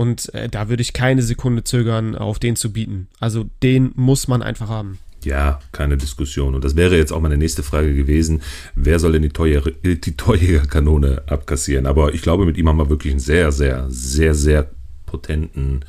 Und 0.00 0.32
äh, 0.32 0.48
da 0.48 0.70
würde 0.70 0.80
ich 0.80 0.94
keine 0.94 1.20
Sekunde 1.20 1.62
zögern, 1.62 2.16
auf 2.16 2.38
den 2.38 2.56
zu 2.56 2.72
bieten. 2.72 3.08
Also, 3.18 3.50
den 3.62 3.92
muss 3.96 4.28
man 4.28 4.42
einfach 4.42 4.70
haben. 4.70 4.98
Ja, 5.24 5.60
keine 5.72 5.98
Diskussion. 5.98 6.54
Und 6.54 6.64
das 6.64 6.74
wäre 6.74 6.96
jetzt 6.96 7.12
auch 7.12 7.20
meine 7.20 7.36
nächste 7.36 7.62
Frage 7.62 7.94
gewesen. 7.94 8.40
Wer 8.74 8.98
soll 8.98 9.12
denn 9.12 9.20
die, 9.20 9.28
Torjäger, 9.28 9.72
die 9.82 10.16
Torjägerkanone 10.16 11.24
abkassieren? 11.26 11.84
Aber 11.84 12.14
ich 12.14 12.22
glaube, 12.22 12.46
mit 12.46 12.56
ihm 12.56 12.66
haben 12.66 12.78
wir 12.78 12.88
wirklich 12.88 13.12
einen 13.12 13.20
sehr, 13.20 13.52
sehr, 13.52 13.88
sehr, 13.90 14.34
sehr 14.34 14.70
potenten 15.04 15.84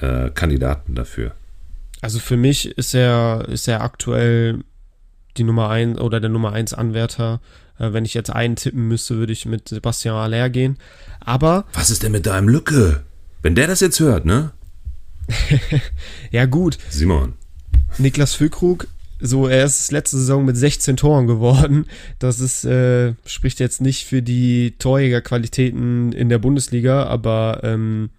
äh, 0.00 0.30
Kandidaten 0.30 0.94
dafür. 0.94 1.32
Also 2.00 2.18
für 2.18 2.38
mich 2.38 2.78
ist 2.78 2.94
er, 2.94 3.46
ist 3.46 3.68
er 3.68 3.82
aktuell 3.82 4.60
die 5.36 5.44
Nummer 5.44 5.68
1 5.68 6.00
oder 6.00 6.18
der 6.18 6.30
Nummer 6.30 6.54
1 6.54 6.72
Anwärter. 6.72 7.42
Äh, 7.78 7.92
wenn 7.92 8.06
ich 8.06 8.14
jetzt 8.14 8.30
einen 8.30 8.56
tippen 8.56 8.88
müsste, 8.88 9.18
würde 9.18 9.34
ich 9.34 9.44
mit 9.44 9.68
Sebastian 9.68 10.16
Aller 10.16 10.48
gehen. 10.48 10.78
Aber. 11.20 11.66
Was 11.74 11.90
ist 11.90 12.02
denn 12.02 12.12
mit 12.12 12.24
deinem 12.24 12.48
Lücke? 12.48 13.02
Wenn 13.42 13.54
der 13.54 13.66
das 13.66 13.80
jetzt 13.80 14.00
hört, 14.00 14.26
ne? 14.26 14.52
ja, 16.30 16.46
gut. 16.46 16.78
Simon. 16.88 17.34
Niklas 17.98 18.34
Füllkrug, 18.34 18.86
so, 19.22 19.46
er 19.46 19.64
ist 19.64 19.92
letzte 19.92 20.16
Saison 20.16 20.44
mit 20.46 20.56
16 20.56 20.96
Toren 20.96 21.26
geworden. 21.26 21.86
Das 22.18 22.40
ist, 22.40 22.64
äh, 22.64 23.14
spricht 23.26 23.60
jetzt 23.60 23.80
nicht 23.80 24.06
für 24.06 24.22
die 24.22 24.74
Torjägerqualitäten 24.78 26.12
in 26.12 26.30
der 26.30 26.38
Bundesliga, 26.38 27.04
aber 27.04 27.60
ähm, 27.62 28.10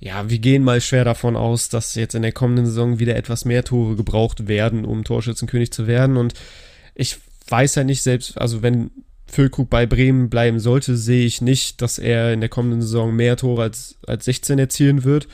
ja, 0.00 0.30
wir 0.30 0.38
gehen 0.38 0.64
mal 0.64 0.80
schwer 0.80 1.04
davon 1.04 1.36
aus, 1.36 1.68
dass 1.68 1.94
jetzt 1.94 2.14
in 2.14 2.22
der 2.22 2.32
kommenden 2.32 2.64
Saison 2.66 2.98
wieder 2.98 3.16
etwas 3.16 3.44
mehr 3.44 3.64
Tore 3.64 3.96
gebraucht 3.96 4.48
werden, 4.48 4.84
um 4.84 5.04
Torschützenkönig 5.04 5.72
zu 5.72 5.86
werden. 5.86 6.16
Und 6.16 6.34
ich 6.94 7.18
weiß 7.48 7.74
ja 7.74 7.84
nicht 7.84 8.02
selbst, 8.02 8.38
also 8.38 8.62
wenn 8.62 8.90
Füllkrug 9.30 9.70
bei 9.70 9.86
Bremen 9.86 10.30
bleiben 10.30 10.58
sollte, 10.58 10.96
sehe 10.96 11.26
ich 11.26 11.40
nicht, 11.40 11.82
dass 11.82 11.98
er 11.98 12.32
in 12.32 12.40
der 12.40 12.48
kommenden 12.48 12.82
Saison 12.82 13.14
mehr 13.14 13.36
Tore 13.36 13.62
als, 13.62 13.98
als 14.06 14.24
16 14.24 14.58
erzielen 14.58 15.04
wird. 15.04 15.28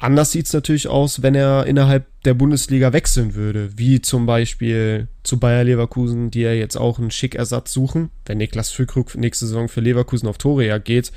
Anders 0.00 0.30
sieht 0.30 0.46
es 0.46 0.52
natürlich 0.52 0.86
aus, 0.86 1.22
wenn 1.22 1.34
er 1.34 1.66
innerhalb 1.66 2.06
der 2.22 2.34
Bundesliga 2.34 2.92
wechseln 2.92 3.34
würde, 3.34 3.76
wie 3.76 4.00
zum 4.00 4.26
Beispiel 4.26 5.08
zu 5.24 5.40
Bayer 5.40 5.64
Leverkusen, 5.64 6.30
die 6.30 6.42
ja 6.42 6.52
jetzt 6.52 6.76
auch 6.76 7.00
einen 7.00 7.10
Schickersatz 7.10 7.72
suchen. 7.72 8.10
Wenn 8.24 8.38
Niklas 8.38 8.70
Füllkrug 8.70 9.16
nächste 9.16 9.46
Saison 9.46 9.68
für 9.68 9.80
Leverkusen 9.80 10.28
auf 10.28 10.38
Tore 10.38 10.80
geht, 10.80 11.10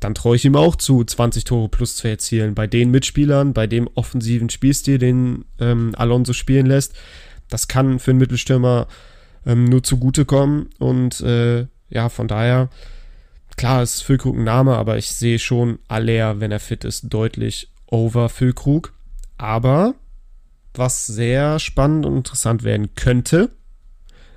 dann 0.00 0.14
traue 0.14 0.36
ich 0.36 0.44
ihm 0.44 0.56
auch 0.56 0.76
zu, 0.76 1.02
20 1.02 1.44
Tore 1.44 1.68
plus 1.70 1.96
zu 1.96 2.08
erzielen. 2.08 2.54
Bei 2.54 2.66
den 2.66 2.90
Mitspielern, 2.90 3.54
bei 3.54 3.66
dem 3.66 3.88
offensiven 3.94 4.50
Spielstil, 4.50 4.98
den 4.98 5.46
ähm, 5.58 5.94
Alonso 5.96 6.34
spielen 6.34 6.66
lässt, 6.66 6.94
das 7.48 7.68
kann 7.68 7.98
für 7.98 8.10
einen 8.10 8.20
Mittelstürmer 8.20 8.86
ähm, 9.46 9.64
nur 9.64 9.82
zugutekommen. 9.82 10.70
Und 10.78 11.20
äh, 11.20 11.66
ja, 11.88 12.08
von 12.08 12.28
daher, 12.28 12.68
klar 13.56 13.82
ist 13.82 14.02
Füllkrug 14.02 14.36
ein 14.36 14.44
Name, 14.44 14.76
aber 14.76 14.98
ich 14.98 15.10
sehe 15.10 15.38
schon 15.38 15.78
Aller, 15.88 16.40
wenn 16.40 16.52
er 16.52 16.60
fit 16.60 16.84
ist, 16.84 17.12
deutlich 17.12 17.70
over 17.86 18.28
Füllkrug. 18.28 18.92
Aber 19.38 19.94
was 20.74 21.06
sehr 21.06 21.58
spannend 21.58 22.06
und 22.06 22.16
interessant 22.16 22.62
werden 22.62 22.94
könnte, 22.94 23.50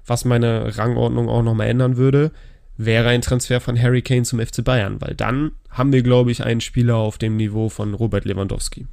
was 0.06 0.26
meine 0.26 0.78
Rangordnung 0.78 1.30
auch 1.30 1.44
nochmal 1.44 1.68
ändern 1.68 1.98
würde, 1.98 2.32
wäre 2.76 3.10
ein 3.10 3.22
Transfer 3.22 3.62
von 3.62 3.80
Harry 3.80 4.02
Kane 4.02 4.24
zum 4.24 4.40
FC 4.40 4.64
Bayern, 4.64 5.00
weil 5.00 5.14
dann 5.16 5.52
haben 5.70 5.94
wir, 5.94 6.02
glaube 6.02 6.32
ich, 6.32 6.44
einen 6.44 6.62
Spieler 6.62 6.96
auf 6.96 7.18
dem 7.18 7.38
Niveau 7.38 7.70
von 7.70 7.94
Robert 7.94 8.26
Lewandowski. 8.26 8.88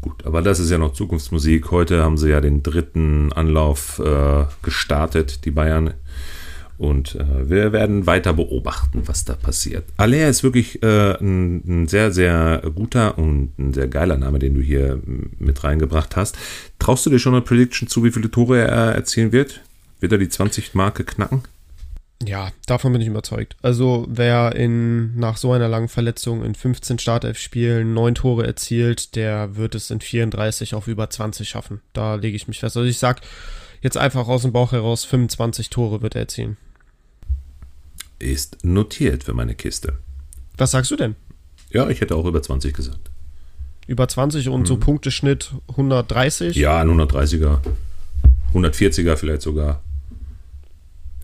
Gut, 0.00 0.24
aber 0.24 0.42
das 0.42 0.60
ist 0.60 0.70
ja 0.70 0.78
noch 0.78 0.92
Zukunftsmusik. 0.92 1.70
Heute 1.70 2.02
haben 2.02 2.18
sie 2.18 2.30
ja 2.30 2.40
den 2.40 2.62
dritten 2.62 3.32
Anlauf 3.32 3.98
äh, 3.98 4.44
gestartet, 4.62 5.44
die 5.44 5.50
Bayern. 5.50 5.94
Und 6.78 7.16
äh, 7.16 7.50
wir 7.50 7.72
werden 7.72 8.06
weiter 8.06 8.32
beobachten, 8.32 9.02
was 9.06 9.24
da 9.24 9.34
passiert. 9.34 9.84
Aller 9.96 10.28
ist 10.28 10.44
wirklich 10.44 10.80
äh, 10.84 11.16
ein, 11.18 11.62
ein, 11.66 11.88
sehr, 11.88 12.12
sehr 12.12 12.62
guter 12.72 13.18
und 13.18 13.58
ein 13.58 13.74
sehr 13.74 13.88
geiler 13.88 14.16
Name, 14.16 14.38
den 14.38 14.54
du 14.54 14.60
hier 14.60 15.02
mit 15.40 15.64
reingebracht 15.64 16.14
hast. 16.14 16.38
Traust 16.78 17.04
du 17.04 17.10
dir 17.10 17.18
schon 17.18 17.34
eine 17.34 17.42
Prediction 17.42 17.88
zu, 17.88 18.04
wie 18.04 18.12
viele 18.12 18.30
Tore 18.30 18.60
er 18.60 18.94
erzielen 18.94 19.32
wird? 19.32 19.60
Wird 19.98 20.12
er 20.12 20.18
die 20.18 20.28
20-Marke 20.28 21.02
knacken? 21.02 21.42
Ja, 22.26 22.50
davon 22.66 22.92
bin 22.92 23.00
ich 23.00 23.06
überzeugt. 23.06 23.56
Also 23.62 24.06
wer 24.08 24.54
in 24.56 25.16
nach 25.18 25.36
so 25.36 25.52
einer 25.52 25.68
langen 25.68 25.88
Verletzung 25.88 26.44
in 26.44 26.54
15 26.54 26.98
Startelf-Spielen 26.98 27.94
neun 27.94 28.16
Tore 28.16 28.44
erzielt, 28.46 29.14
der 29.14 29.56
wird 29.56 29.74
es 29.76 29.90
in 29.90 30.00
34 30.00 30.74
auf 30.74 30.88
über 30.88 31.08
20 31.08 31.48
schaffen. 31.48 31.80
Da 31.92 32.16
lege 32.16 32.36
ich 32.36 32.48
mich 32.48 32.58
fest. 32.58 32.76
Also 32.76 32.88
ich 32.88 32.98
sag 32.98 33.20
jetzt 33.82 33.96
einfach 33.96 34.26
aus 34.26 34.42
dem 34.42 34.52
Bauch 34.52 34.72
heraus, 34.72 35.04
25 35.04 35.70
Tore 35.70 36.02
wird 36.02 36.16
er 36.16 36.22
erzielen. 36.22 36.56
Ist 38.18 38.64
notiert 38.64 39.22
für 39.22 39.34
meine 39.34 39.54
Kiste. 39.54 39.98
Was 40.56 40.72
sagst 40.72 40.90
du 40.90 40.96
denn? 40.96 41.14
Ja, 41.70 41.88
ich 41.88 42.00
hätte 42.00 42.16
auch 42.16 42.24
über 42.24 42.42
20 42.42 42.74
gesagt. 42.74 43.10
Über 43.86 44.08
20 44.08 44.48
und 44.48 44.62
mhm. 44.62 44.66
so 44.66 44.76
Punkteschnitt 44.76 45.52
130? 45.68 46.56
Ja, 46.56 46.80
ein 46.80 46.88
130er. 46.88 47.60
140er 48.52 49.16
vielleicht 49.16 49.42
sogar. 49.42 49.82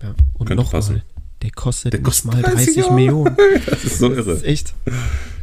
Ja. 0.04 0.14
Und 0.34 0.50
noch 0.50 0.70
passen. 0.70 0.96
Mal, 0.96 1.02
der 1.42 1.50
kostet 1.50 1.92
der 1.92 2.02
kostet 2.02 2.32
mal 2.32 2.42
30, 2.42 2.74
30 2.74 2.90
Millionen. 2.90 3.36
das 3.66 3.84
ist 3.84 3.98
so 3.98 4.10
irre. 4.10 4.24
Das 4.24 4.38
ist 4.38 4.44
echt. 4.44 4.74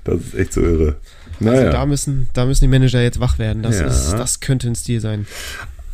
Das 0.03 0.19
ist 0.19 0.35
echt 0.35 0.53
so 0.53 0.61
irre. 0.61 0.95
Naja. 1.39 1.59
Also 1.59 1.71
da 1.71 1.85
müssen, 1.85 2.29
da 2.33 2.45
müssen 2.45 2.63
die 2.65 2.67
Manager 2.67 3.01
jetzt 3.01 3.19
wach 3.19 3.39
werden. 3.39 3.63
Das, 3.63 3.79
ja. 3.79 3.87
ist, 3.87 4.11
das 4.11 4.39
könnte 4.39 4.67
ein 4.67 4.75
Stil 4.75 4.99
sein. 4.99 5.25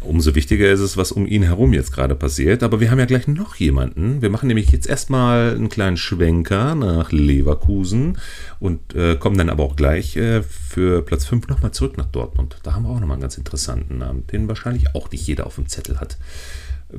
Umso 0.02 0.36
wichtiger 0.36 0.72
ist 0.72 0.80
es, 0.80 0.96
was 0.96 1.12
um 1.12 1.26
ihn 1.26 1.44
herum 1.44 1.74
jetzt 1.74 1.92
gerade 1.92 2.16
passiert. 2.16 2.64
Aber 2.64 2.80
wir 2.80 2.92
haben 2.92 3.00
ja 3.00 3.06
gleich 3.06 3.28
noch 3.28 3.56
jemanden. 3.56 4.22
Wir 4.22 4.30
machen 4.30 4.48
nämlich 4.48 4.72
jetzt 4.72 4.88
erstmal 4.88 5.56
einen 5.56 5.70
kleinen 5.70 5.98
Schwenker 5.98 6.76
nach 6.76 7.12
Leverkusen 7.12 8.18
und 8.60 8.96
äh, 8.96 9.16
kommen 9.16 9.38
dann 9.38 9.50
aber 9.50 9.64
auch 9.64 9.76
gleich 9.76 10.16
äh, 10.16 10.44
für 10.44 11.02
Platz 11.02 11.26
5 11.26 11.48
nochmal 11.48 11.72
zurück 11.72 11.98
nach 11.98 12.06
Dortmund. 12.06 12.58
Da 12.64 12.74
haben 12.74 12.84
wir 12.84 12.90
auch 12.90 13.00
nochmal 13.00 13.16
einen 13.16 13.22
ganz 13.22 13.38
interessanten 13.38 13.98
Namen, 13.98 14.28
den 14.28 14.48
wahrscheinlich 14.48 14.96
auch 14.96 15.12
nicht 15.12 15.26
jeder 15.26 15.46
auf 15.46 15.56
dem 15.56 15.68
Zettel 15.68 16.00
hat. 16.00 16.18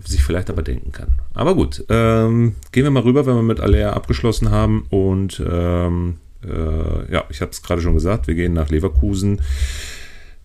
Sich 0.05 0.22
vielleicht 0.22 0.51
aber 0.51 0.62
denken 0.62 0.93
kann. 0.93 1.09
Aber 1.32 1.55
gut, 1.55 1.84
ähm, 1.89 2.57
gehen 2.72 2.84
wir 2.84 2.91
mal 2.91 3.03
rüber, 3.03 3.24
wenn 3.26 3.36
wir 3.36 3.43
mit 3.43 3.61
Alea 3.61 3.95
abgeschlossen 3.95 4.51
haben. 4.51 4.86
Und 4.91 5.43
ähm, 5.51 6.18
äh, 6.45 7.12
ja, 7.12 7.24
ich 7.30 7.41
habe 7.41 7.53
es 7.53 7.62
gerade 7.62 7.80
schon 7.80 7.95
gesagt, 7.95 8.26
wir 8.26 8.34
gehen 8.34 8.53
nach 8.53 8.68
Leverkusen 8.68 9.41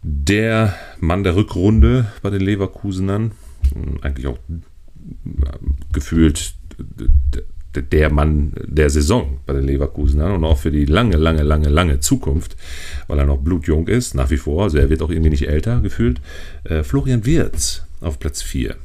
der 0.01 0.75
Mann 0.99 1.23
der 1.23 1.35
Rückrunde 1.35 2.07
bei 2.21 2.29
den 2.29 2.41
Leverkusenern. 2.41 3.31
Eigentlich 4.01 4.27
auch 4.27 4.37
gefühlt 5.91 6.55
der 7.75 8.11
Mann 8.11 8.53
der 8.65 8.89
Saison 8.89 9.39
bei 9.45 9.53
den 9.53 9.63
Leverkusenern 9.63 10.33
und 10.33 10.43
auch 10.43 10.59
für 10.59 10.71
die 10.71 10.85
lange, 10.85 11.17
lange, 11.17 11.43
lange, 11.43 11.69
lange 11.69 11.99
Zukunft, 11.99 12.55
weil 13.07 13.19
er 13.19 13.25
noch 13.25 13.39
blutjung 13.39 13.87
ist, 13.87 14.13
nach 14.13 14.29
wie 14.29 14.37
vor. 14.37 14.63
Also 14.63 14.77
er 14.77 14.89
wird 14.89 15.01
auch 15.01 15.09
irgendwie 15.09 15.31
nicht 15.31 15.47
älter 15.47 15.79
gefühlt. 15.79 16.21
Äh, 16.65 16.83
Florian 16.83 17.25
Wirz 17.25 17.83
auf 18.01 18.19
Platz 18.19 18.41
4. 18.41 18.75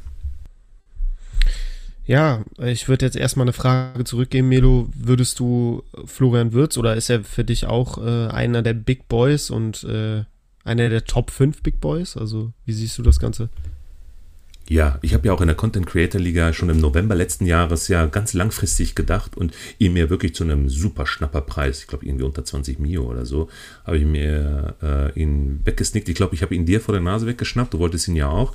Ja, 2.09 2.43
ich 2.57 2.87
würde 2.87 3.05
jetzt 3.05 3.15
erstmal 3.15 3.43
eine 3.43 3.53
Frage 3.53 4.03
zurückgeben, 4.03 4.49
Melo. 4.49 4.89
Würdest 4.95 5.39
du 5.39 5.83
Florian 6.05 6.53
Wirz 6.53 6.75
oder 6.75 6.95
ist 6.95 7.11
er 7.11 7.23
für 7.23 7.43
dich 7.43 7.67
auch 7.67 7.99
äh, 7.99 8.29
einer 8.29 8.63
der 8.63 8.73
Big 8.73 9.07
Boys 9.07 9.51
und 9.51 9.83
äh, 9.83 10.23
einer 10.63 10.89
der 10.89 11.05
Top 11.05 11.29
5 11.29 11.61
Big 11.61 11.79
Boys? 11.79 12.17
Also, 12.17 12.51
wie 12.65 12.73
siehst 12.73 12.97
du 12.97 13.03
das 13.03 13.19
Ganze? 13.19 13.49
Ja, 14.69 14.99
ich 15.01 15.15
habe 15.15 15.27
ja 15.27 15.33
auch 15.33 15.41
in 15.41 15.47
der 15.47 15.55
Content 15.55 15.87
Creator 15.87 16.21
Liga 16.21 16.53
schon 16.53 16.69
im 16.69 16.79
November 16.79 17.15
letzten 17.15 17.47
Jahres 17.47 17.87
ja 17.87 18.05
ganz 18.05 18.33
langfristig 18.33 18.93
gedacht 18.93 19.35
und 19.35 19.51
ihm 19.79 19.93
mir 19.93 20.11
wirklich 20.11 20.35
zu 20.35 20.43
einem 20.43 20.69
super 20.69 21.07
Schnapperpreis, 21.07 21.79
ich 21.81 21.87
glaube 21.87 22.05
irgendwie 22.05 22.23
unter 22.23 22.45
20 22.45 22.77
Mio 22.77 23.09
oder 23.09 23.25
so, 23.25 23.49
habe 23.83 23.97
ich 23.97 24.05
mir 24.05 24.75
äh, 24.83 25.19
ihn 25.19 25.61
weggesnickt. 25.65 26.07
Ich 26.07 26.13
glaube, 26.13 26.35
ich 26.35 26.43
habe 26.43 26.53
ihn 26.53 26.67
dir 26.67 26.81
vor 26.81 26.93
der 26.93 27.01
Nase 27.01 27.25
weggeschnappt, 27.25 27.73
du 27.73 27.79
wolltest 27.79 28.07
ihn 28.09 28.15
ja 28.15 28.27
auch. 28.27 28.53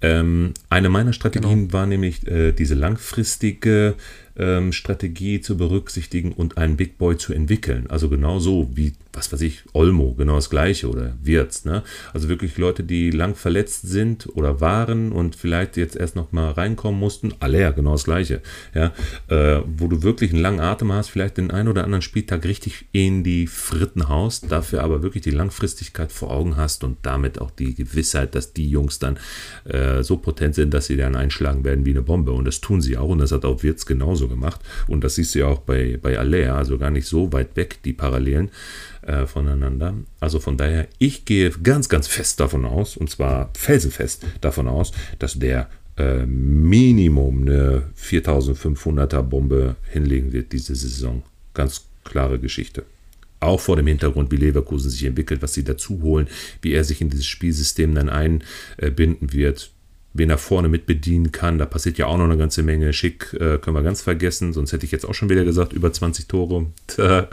Ähm, 0.00 0.54
eine 0.70 0.88
meiner 0.88 1.12
Strategien 1.12 1.68
genau. 1.68 1.72
war 1.74 1.86
nämlich 1.86 2.26
äh, 2.26 2.52
diese 2.52 2.74
langfristige 2.74 3.96
ähm, 4.38 4.72
Strategie 4.72 5.42
zu 5.42 5.58
berücksichtigen 5.58 6.32
und 6.32 6.56
einen 6.56 6.78
Big 6.78 6.96
Boy 6.96 7.18
zu 7.18 7.34
entwickeln. 7.34 7.84
Also 7.90 8.08
genauso 8.08 8.70
wie, 8.74 8.94
was 9.12 9.32
weiß 9.32 9.40
ich, 9.40 9.62
Olmo, 9.72 10.14
genau 10.14 10.36
das 10.36 10.50
gleiche 10.50 10.88
oder 10.88 11.14
Wirtz. 11.22 11.64
Ne? 11.64 11.82
Also 12.12 12.28
wirklich 12.28 12.56
Leute, 12.58 12.84
die 12.84 13.10
lang 13.10 13.34
verletzt 13.34 13.88
sind 13.88 14.28
oder 14.36 14.60
waren 14.60 15.10
und 15.10 15.34
vielleicht 15.34 15.76
jetzt 15.76 15.96
erst 15.96 16.14
noch 16.14 16.30
mal 16.30 16.52
reinkommen 16.52 17.00
mussten. 17.00 17.34
Aller, 17.40 17.72
genau 17.72 17.92
das 17.92 18.04
gleiche. 18.04 18.40
Ja? 18.72 18.92
Äh, 19.28 19.62
wo 19.66 19.88
du 19.88 20.02
wirklich 20.02 20.32
einen 20.32 20.42
langen 20.42 20.60
Atem 20.60 20.92
hast, 20.92 21.08
vielleicht 21.08 21.38
den 21.38 21.50
einen 21.50 21.68
oder 21.68 21.84
anderen 21.84 22.02
Spieltag 22.02 22.44
richtig 22.44 22.86
in 22.92 23.24
die 23.24 23.48
Fritten 23.48 24.08
haust, 24.08 24.50
dafür 24.50 24.84
aber 24.84 25.02
wirklich 25.02 25.24
die 25.24 25.30
Langfristigkeit 25.30 26.12
vor 26.12 26.30
Augen 26.30 26.56
hast 26.56 26.84
und 26.84 26.98
damit 27.02 27.40
auch 27.40 27.50
die 27.50 27.74
Gewissheit, 27.74 28.36
dass 28.36 28.52
die 28.52 28.68
Jungs 28.70 29.00
dann 29.00 29.18
äh, 29.64 30.04
so 30.04 30.18
potent 30.18 30.54
sind, 30.54 30.72
dass 30.72 30.86
sie 30.86 30.96
dann 30.96 31.16
einschlagen 31.16 31.64
werden 31.64 31.84
wie 31.84 31.90
eine 31.90 32.02
Bombe. 32.02 32.30
Und 32.30 32.44
das 32.44 32.60
tun 32.60 32.80
sie 32.80 32.96
auch 32.96 33.08
und 33.08 33.18
das 33.18 33.32
hat 33.32 33.44
auch 33.44 33.64
Wirtz 33.64 33.86
genauso 33.86 34.28
gemacht. 34.28 34.60
Und 34.86 35.02
das 35.02 35.16
siehst 35.16 35.34
du 35.34 35.40
ja 35.40 35.46
auch 35.46 35.60
bei, 35.60 35.98
bei 36.00 36.16
Alea, 36.16 36.56
also 36.56 36.78
gar 36.78 36.90
nicht 36.90 37.06
so 37.06 37.32
weit 37.32 37.56
weg, 37.56 37.80
die 37.84 37.92
Parallelen 37.92 38.50
äh, 39.02 39.26
voneinander. 39.26 39.94
Also 40.20 40.40
von 40.40 40.56
daher, 40.56 40.88
ich 40.98 41.24
gehe 41.24 41.50
ganz, 41.50 41.88
ganz 41.88 42.06
fest 42.06 42.40
davon 42.40 42.64
aus, 42.64 42.96
und 42.96 43.10
zwar 43.10 43.50
felsenfest 43.54 44.24
davon 44.40 44.68
aus, 44.68 44.92
dass 45.18 45.38
der 45.38 45.68
äh, 45.96 46.24
Minimum 46.26 47.42
eine 47.42 47.82
4500er 48.00 49.22
Bombe 49.22 49.76
hinlegen 49.90 50.32
wird 50.32 50.52
diese 50.52 50.74
Saison. 50.74 51.22
Ganz 51.54 51.86
klare 52.04 52.38
Geschichte. 52.38 52.84
Auch 53.40 53.60
vor 53.60 53.76
dem 53.76 53.86
Hintergrund, 53.86 54.30
wie 54.30 54.36
Leverkusen 54.36 54.90
sich 54.90 55.04
entwickelt, 55.04 55.40
was 55.42 55.54
sie 55.54 55.64
dazu 55.64 56.02
holen, 56.02 56.28
wie 56.60 56.72
er 56.72 56.84
sich 56.84 57.00
in 57.00 57.08
dieses 57.08 57.26
Spielsystem 57.26 57.94
dann 57.94 58.10
einbinden 58.10 59.32
wird 59.32 59.70
wen 60.12 60.30
er 60.30 60.38
vorne 60.38 60.68
mit 60.68 60.86
bedienen 60.86 61.32
kann. 61.32 61.58
Da 61.58 61.66
passiert 61.66 61.98
ja 61.98 62.06
auch 62.06 62.18
noch 62.18 62.24
eine 62.24 62.36
ganze 62.36 62.62
Menge. 62.62 62.92
Schick 62.92 63.32
äh, 63.34 63.58
können 63.58 63.76
wir 63.76 63.82
ganz 63.82 64.02
vergessen, 64.02 64.52
sonst 64.52 64.72
hätte 64.72 64.84
ich 64.84 64.92
jetzt 64.92 65.06
auch 65.06 65.14
schon 65.14 65.30
wieder 65.30 65.44
gesagt, 65.44 65.72
über 65.72 65.92
20 65.92 66.26
Tore. 66.26 66.66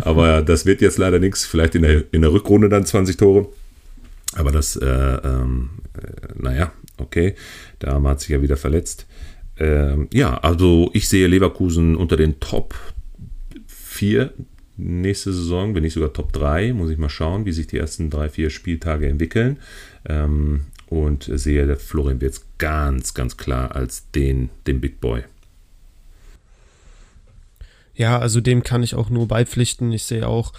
Aber 0.00 0.42
das 0.42 0.66
wird 0.66 0.80
jetzt 0.80 0.98
leider 0.98 1.18
nichts. 1.18 1.44
Vielleicht 1.44 1.74
in 1.74 1.82
der, 1.82 2.04
in 2.12 2.22
der 2.22 2.32
Rückrunde 2.32 2.68
dann 2.68 2.86
20 2.86 3.16
Tore. 3.16 3.48
Aber 4.34 4.50
das, 4.50 4.76
äh, 4.76 4.86
ähm, 4.86 5.70
äh, 5.94 6.42
naja, 6.42 6.72
okay. 6.98 7.34
Da 7.78 8.02
hat 8.02 8.20
sich 8.20 8.30
ja 8.30 8.42
wieder 8.42 8.56
verletzt. 8.56 9.06
Ähm, 9.56 10.08
ja, 10.12 10.38
also 10.38 10.90
ich 10.92 11.08
sehe 11.08 11.28
Leverkusen 11.28 11.94
unter 11.94 12.16
den 12.16 12.40
Top 12.40 12.74
4 13.66 14.32
nächste 14.76 15.32
Saison, 15.32 15.74
wenn 15.74 15.82
nicht 15.82 15.92
sogar 15.92 16.12
Top 16.12 16.32
3. 16.32 16.72
Muss 16.72 16.90
ich 16.90 16.98
mal 16.98 17.08
schauen, 17.08 17.44
wie 17.44 17.52
sich 17.52 17.66
die 17.66 17.78
ersten 17.78 18.10
drei, 18.10 18.28
vier 18.28 18.50
Spieltage 18.50 19.06
entwickeln. 19.06 19.58
Ähm, 20.08 20.62
und 20.90 21.30
sehe 21.32 21.66
der 21.66 21.76
Florian 21.76 22.20
Wirtz 22.20 22.42
ganz, 22.58 23.14
ganz 23.14 23.36
klar 23.36 23.74
als 23.74 24.10
den, 24.10 24.50
den 24.66 24.80
Big 24.80 25.00
Boy. 25.00 25.22
Ja, 27.94 28.18
also 28.18 28.40
dem 28.40 28.62
kann 28.62 28.82
ich 28.82 28.94
auch 28.94 29.08
nur 29.08 29.28
beipflichten. 29.28 29.92
Ich 29.92 30.02
sehe 30.04 30.26
auch 30.26 30.52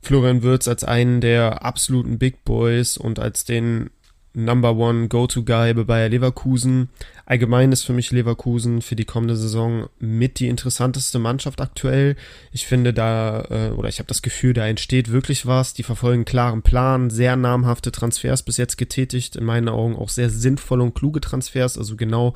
Florian 0.00 0.42
Wirtz 0.42 0.68
als 0.68 0.84
einen 0.84 1.20
der 1.20 1.64
absoluten 1.64 2.18
Big 2.18 2.44
Boys 2.44 2.96
und 2.96 3.18
als 3.18 3.44
den 3.44 3.90
Number 4.34 4.76
One 4.76 5.08
Go-To-Guy 5.08 5.74
bei 5.84 6.08
Leverkusen. 6.08 6.88
Allgemein 7.24 7.70
ist 7.70 7.84
für 7.84 7.92
mich 7.92 8.10
Leverkusen 8.10 8.82
für 8.82 8.96
die 8.96 9.04
kommende 9.04 9.36
Saison 9.36 9.88
mit 10.00 10.40
die 10.40 10.48
interessanteste 10.48 11.20
Mannschaft 11.20 11.60
aktuell. 11.60 12.16
Ich 12.50 12.66
finde 12.66 12.92
da, 12.92 13.46
äh, 13.48 13.70
oder 13.70 13.88
ich 13.88 14.00
habe 14.00 14.08
das 14.08 14.22
Gefühl, 14.22 14.52
da 14.52 14.66
entsteht 14.66 15.12
wirklich 15.12 15.46
was. 15.46 15.72
Die 15.72 15.84
verfolgen 15.84 16.24
klaren 16.24 16.62
Plan, 16.62 17.10
sehr 17.10 17.36
namhafte 17.36 17.92
Transfers 17.92 18.42
bis 18.42 18.56
jetzt 18.56 18.76
getätigt, 18.76 19.36
in 19.36 19.44
meinen 19.44 19.68
Augen 19.68 19.96
auch 19.96 20.08
sehr 20.08 20.30
sinnvolle 20.30 20.82
und 20.82 20.94
kluge 20.94 21.20
Transfers, 21.20 21.78
also 21.78 21.94
genau 21.94 22.34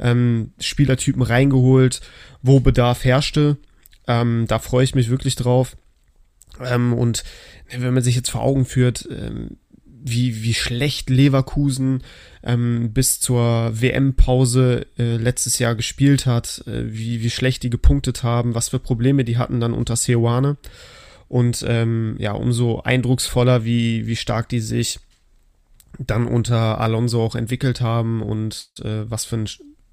ähm, 0.00 0.52
Spielertypen 0.58 1.22
reingeholt, 1.22 2.00
wo 2.42 2.58
Bedarf 2.58 3.04
herrschte. 3.04 3.56
Ähm, 4.08 4.46
da 4.48 4.58
freue 4.58 4.84
ich 4.84 4.96
mich 4.96 5.10
wirklich 5.10 5.36
drauf. 5.36 5.76
Ähm, 6.60 6.92
und 6.92 7.22
wenn 7.70 7.94
man 7.94 8.02
sich 8.02 8.16
jetzt 8.16 8.30
vor 8.30 8.42
Augen 8.42 8.64
führt, 8.64 9.08
ähm, 9.10 9.58
wie, 10.02 10.42
wie 10.42 10.54
schlecht 10.54 11.10
Leverkusen 11.10 12.02
ähm, 12.42 12.92
bis 12.92 13.20
zur 13.20 13.72
WM-Pause 13.80 14.86
äh, 14.98 15.16
letztes 15.16 15.58
Jahr 15.58 15.74
gespielt 15.74 16.26
hat, 16.26 16.62
äh, 16.66 16.92
wie, 16.92 17.22
wie 17.22 17.30
schlecht 17.30 17.62
die 17.62 17.70
gepunktet 17.70 18.22
haben, 18.22 18.54
was 18.54 18.70
für 18.70 18.78
Probleme 18.78 19.24
die 19.24 19.38
hatten 19.38 19.60
dann 19.60 19.74
unter 19.74 19.96
Seoane. 19.96 20.56
Und 21.28 21.64
ähm, 21.68 22.16
ja, 22.18 22.32
umso 22.32 22.80
eindrucksvoller, 22.80 23.64
wie, 23.64 24.06
wie 24.06 24.16
stark 24.16 24.48
die 24.48 24.60
sich 24.60 24.98
dann 25.98 26.26
unter 26.26 26.80
Alonso 26.80 27.22
auch 27.22 27.34
entwickelt 27.34 27.80
haben 27.80 28.22
und 28.22 28.72
äh, 28.82 29.08
was 29.08 29.24
für 29.24 29.36
einen 29.36 29.48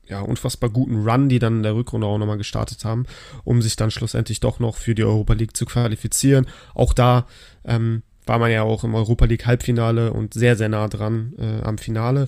ja, 0.07 0.21
unfassbar 0.21 0.69
guten 0.69 1.07
Run, 1.07 1.29
die 1.29 1.39
dann 1.39 1.57
in 1.57 1.63
der 1.63 1.75
Rückrunde 1.75 2.07
auch 2.07 2.17
nochmal 2.17 2.37
gestartet 2.37 2.85
haben, 2.85 3.05
um 3.43 3.61
sich 3.61 3.75
dann 3.75 3.91
schlussendlich 3.91 4.39
doch 4.39 4.59
noch 4.59 4.75
für 4.75 4.95
die 4.95 5.03
Europa 5.03 5.33
League 5.33 5.55
zu 5.55 5.65
qualifizieren. 5.65 6.47
Auch 6.73 6.93
da 6.93 7.27
ähm, 7.65 8.03
war 8.27 8.39
man 8.39 8.51
ja 8.51 8.63
auch 8.63 8.83
im 8.83 8.95
Europa 8.95 9.25
League 9.25 9.45
Halbfinale 9.45 10.13
und 10.13 10.33
sehr, 10.33 10.55
sehr 10.55 10.69
nah 10.69 10.87
dran 10.87 11.33
äh, 11.37 11.63
am 11.63 11.77
Finale. 11.77 12.27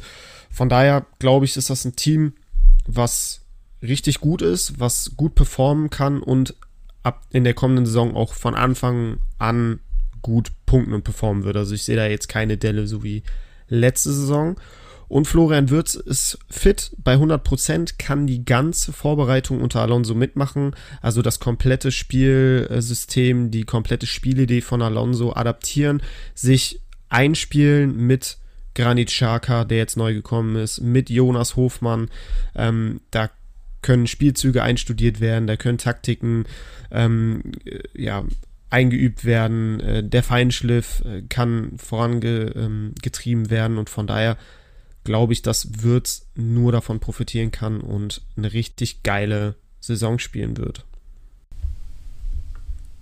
Von 0.51 0.69
daher 0.69 1.05
glaube 1.19 1.45
ich, 1.45 1.57
ist 1.57 1.69
das 1.69 1.85
ein 1.85 1.95
Team, 1.95 2.33
was 2.87 3.41
richtig 3.81 4.19
gut 4.19 4.41
ist, 4.41 4.79
was 4.79 5.11
gut 5.15 5.35
performen 5.35 5.89
kann 5.89 6.21
und 6.21 6.55
ab 7.03 7.21
in 7.31 7.43
der 7.43 7.53
kommenden 7.53 7.85
Saison 7.85 8.15
auch 8.15 8.33
von 8.33 8.55
Anfang 8.55 9.19
an 9.37 9.79
gut 10.21 10.51
punkten 10.65 10.93
und 10.93 11.03
performen 11.03 11.43
wird. 11.43 11.55
Also 11.55 11.75
ich 11.75 11.83
sehe 11.83 11.95
da 11.95 12.07
jetzt 12.07 12.27
keine 12.27 12.57
Delle 12.57 12.87
so 12.87 13.03
wie 13.03 13.23
letzte 13.67 14.11
Saison. 14.11 14.59
Und 15.09 15.27
Florian 15.27 15.71
Würz 15.71 15.95
ist 15.95 16.37
fit 16.49 16.91
bei 16.99 17.15
100%, 17.15 17.95
kann 17.97 18.27
die 18.27 18.45
ganze 18.45 18.93
Vorbereitung 18.93 19.59
unter 19.59 19.81
Alonso 19.81 20.13
mitmachen. 20.13 20.75
Also 21.01 21.23
das 21.23 21.39
komplette 21.39 21.91
Spielsystem, 21.91 23.49
die 23.49 23.63
komplette 23.63 24.05
Spielidee 24.05 24.61
von 24.61 24.83
Alonso 24.83 25.33
adaptieren, 25.33 26.01
sich 26.35 26.79
einspielen 27.09 27.97
mit 27.97 28.37
Granit 28.75 29.09
Xhaka, 29.09 29.65
der 29.65 29.79
jetzt 29.79 29.97
neu 29.97 30.13
gekommen 30.13 30.55
ist, 30.55 30.79
mit 30.79 31.09
Jonas 31.09 31.55
Hofmann. 31.55 32.09
Ähm, 32.55 33.01
da 33.09 33.31
können 33.81 34.05
Spielzüge 34.05 34.61
einstudiert 34.61 35.19
werden, 35.19 35.47
da 35.47 35.57
können 35.57 35.79
Taktiken 35.79 36.45
ähm, 36.91 37.41
ja, 37.95 38.25
eingeübt 38.69 39.25
werden, 39.25 39.79
äh, 39.79 40.03
der 40.03 40.21
Feinschliff 40.21 41.01
äh, 41.03 41.23
kann 41.23 41.71
vorangetrieben 41.77 43.45
ähm, 43.45 43.49
werden 43.49 43.77
und 43.77 43.89
von 43.89 44.05
daher 44.05 44.37
glaube 45.03 45.33
ich, 45.33 45.41
dass 45.41 45.83
Würz 45.83 46.27
nur 46.35 46.71
davon 46.71 46.99
profitieren 46.99 47.51
kann 47.51 47.81
und 47.81 48.21
eine 48.37 48.53
richtig 48.53 49.03
geile 49.03 49.55
Saison 49.79 50.19
spielen 50.19 50.57
wird. 50.57 50.85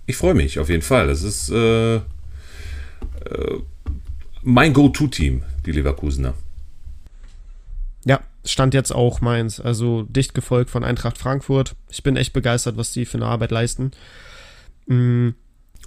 ich 0.08 0.16
freue 0.16 0.34
mich 0.34 0.58
auf 0.58 0.70
jeden 0.70 0.82
Fall. 0.82 1.06
Das 1.06 1.22
ist 1.22 1.50
äh, 1.50 1.96
äh, 1.96 2.00
mein 4.42 4.72
Go-To-Team, 4.72 5.42
die 5.66 5.72
Leverkusener. 5.72 6.34
Ja, 8.06 8.20
stand 8.44 8.72
jetzt 8.72 8.90
auch 8.90 9.20
meins. 9.20 9.60
Also 9.60 10.04
dicht 10.04 10.32
gefolgt 10.32 10.70
von 10.70 10.82
Eintracht 10.82 11.18
Frankfurt. 11.18 11.76
Ich 11.90 12.02
bin 12.02 12.16
echt 12.16 12.32
begeistert, 12.32 12.78
was 12.78 12.92
die 12.92 13.04
für 13.04 13.18
eine 13.18 13.26
Arbeit 13.26 13.50
leisten. 13.50 13.90
Mhm. 14.86 15.34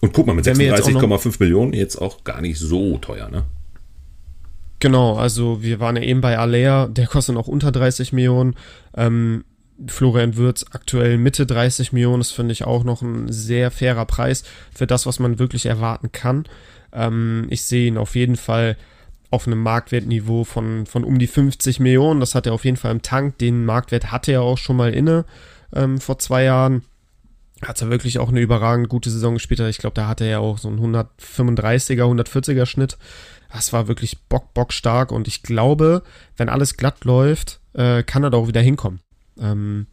Und 0.01 0.13
guck 0.13 0.27
mal, 0.27 0.35
mit 0.35 0.45
36,5 0.45 1.37
Millionen 1.39 1.73
jetzt 1.73 1.95
auch 1.95 2.23
gar 2.23 2.41
nicht 2.41 2.59
so 2.59 2.99
teuer, 2.99 3.29
ne? 3.29 3.45
Genau, 4.81 5.15
also 5.15 5.61
wir 5.61 5.79
waren 5.79 5.95
ja 5.95 6.01
eben 6.01 6.21
bei 6.21 6.39
Alea, 6.39 6.87
der 6.87 7.05
kostet 7.05 7.35
noch 7.35 7.47
unter 7.47 7.71
30 7.71 8.13
Millionen. 8.13 8.55
Ähm, 8.97 9.45
Florian 9.87 10.37
Würz 10.37 10.65
aktuell 10.71 11.19
Mitte 11.19 11.45
30 11.45 11.93
Millionen, 11.93 12.19
das 12.19 12.31
finde 12.31 12.51
ich 12.51 12.63
auch 12.63 12.83
noch 12.83 13.03
ein 13.03 13.31
sehr 13.31 13.69
fairer 13.69 14.05
Preis 14.05 14.43
für 14.73 14.87
das, 14.87 15.05
was 15.05 15.19
man 15.19 15.37
wirklich 15.37 15.67
erwarten 15.67 16.11
kann. 16.11 16.45
Ähm, 16.93 17.45
ich 17.51 17.61
sehe 17.61 17.87
ihn 17.87 17.99
auf 17.99 18.15
jeden 18.15 18.37
Fall 18.37 18.75
auf 19.29 19.45
einem 19.45 19.61
Marktwertniveau 19.61 20.45
von, 20.45 20.87
von 20.87 21.03
um 21.03 21.19
die 21.19 21.27
50 21.27 21.79
Millionen. 21.79 22.19
Das 22.19 22.33
hat 22.33 22.47
er 22.47 22.53
auf 22.53 22.65
jeden 22.65 22.77
Fall 22.77 22.91
im 22.91 23.03
Tank. 23.03 23.37
Den 23.37 23.65
Marktwert 23.65 24.11
hatte 24.11 24.31
er 24.31 24.41
auch 24.41 24.57
schon 24.57 24.77
mal 24.77 24.95
inne 24.95 25.25
ähm, 25.75 25.99
vor 26.01 26.17
zwei 26.17 26.43
Jahren. 26.43 26.81
Hat 27.61 27.79
er 27.83 27.91
wirklich 27.91 28.17
auch 28.17 28.29
eine 28.29 28.41
überragend 28.41 28.89
gute 28.89 29.11
Saison 29.11 29.35
gespielt. 29.35 29.59
Ich 29.59 29.77
glaube, 29.77 29.93
da 29.93 30.07
hatte 30.07 30.23
er 30.23 30.31
ja 30.31 30.39
auch 30.39 30.57
so 30.57 30.69
einen 30.69 30.79
135er, 30.79 32.01
140er 32.01 32.65
Schnitt. 32.65 32.97
Das 33.51 33.73
war 33.73 33.87
wirklich 33.87 34.19
bock, 34.27 34.53
bock 34.53 34.73
stark. 34.73 35.11
Und 35.11 35.27
ich 35.27 35.43
glaube, 35.43 36.03
wenn 36.37 36.49
alles 36.49 36.77
glatt 36.77 37.03
läuft, 37.03 37.59
äh, 37.73 38.03
kann 38.03 38.23
er 38.23 38.29
da 38.29 38.37
auch 38.37 38.47
wieder 38.47 38.61
hinkommen. 38.61 39.01
Ähm, 39.39 39.87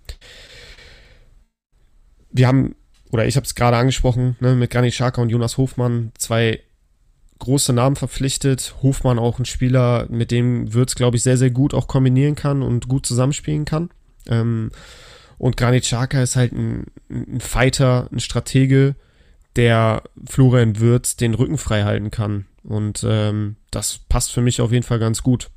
wir 2.31 2.47
haben, 2.47 2.77
oder 3.11 3.27
ich 3.27 3.37
habe 3.37 3.45
es 3.45 3.55
gerade 3.55 3.77
angesprochen, 3.77 4.37
ne, 4.41 4.55
mit 4.55 4.71
Granit 4.71 4.93
Xhaka 4.93 5.21
und 5.21 5.31
Jonas 5.31 5.57
Hofmann, 5.57 6.13
zwei 6.19 6.61
große 7.39 7.73
Namen 7.73 7.97
verpflichtet. 7.97 8.75
Hofmann 8.83 9.19
auch 9.19 9.39
ein 9.39 9.45
Spieler, 9.45 10.07
mit 10.11 10.31
dem 10.31 10.73
Würz, 10.75 10.95
glaube 10.95 11.17
ich, 11.17 11.23
sehr, 11.23 11.37
sehr 11.37 11.51
gut 11.51 11.75
auch 11.75 11.87
kombinieren 11.89 12.35
kann 12.35 12.63
und 12.63 12.89
gut 12.89 13.07
zusammenspielen 13.07 13.65
kann. 13.65 13.91
Ähm, 14.27 14.71
und 15.39 15.57
Granit 15.57 15.85
Xhaka 15.85 16.23
ist 16.23 16.37
halt 16.37 16.53
ein, 16.53 16.87
ein 17.09 17.41
Fighter, 17.41 18.09
ein 18.13 18.21
Stratege, 18.21 18.97
der 19.59 20.05
Florian 20.25 20.79
Würz 20.79 21.17
den 21.17 21.35
Rücken 21.35 21.59
frei 21.59 21.83
halten 21.83 22.11
kann. 22.11 22.47
Und 22.63 23.05
ähm, 23.07 23.57
das 23.71 24.01
passt 24.09 24.33
für 24.33 24.41
mich 24.41 24.61
auf 24.61 24.73
jeden 24.73 24.85
Fall 24.85 25.01
ganz 25.01 25.23
gut. 25.23 25.51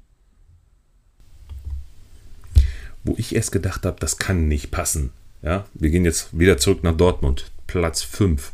Wo 3.04 3.14
ich 3.18 3.36
erst 3.36 3.52
gedacht 3.52 3.86
habe, 3.86 3.98
das 4.00 4.18
kann 4.18 4.48
nicht 4.48 4.72
passen. 4.72 5.12
Ja, 5.44 5.66
wir 5.74 5.90
gehen 5.92 6.06
jetzt 6.06 6.38
wieder 6.38 6.58
zurück 6.58 6.84
nach 6.84 6.98
Dortmund, 6.98 7.52
Platz 7.68 8.04
5 8.04 8.52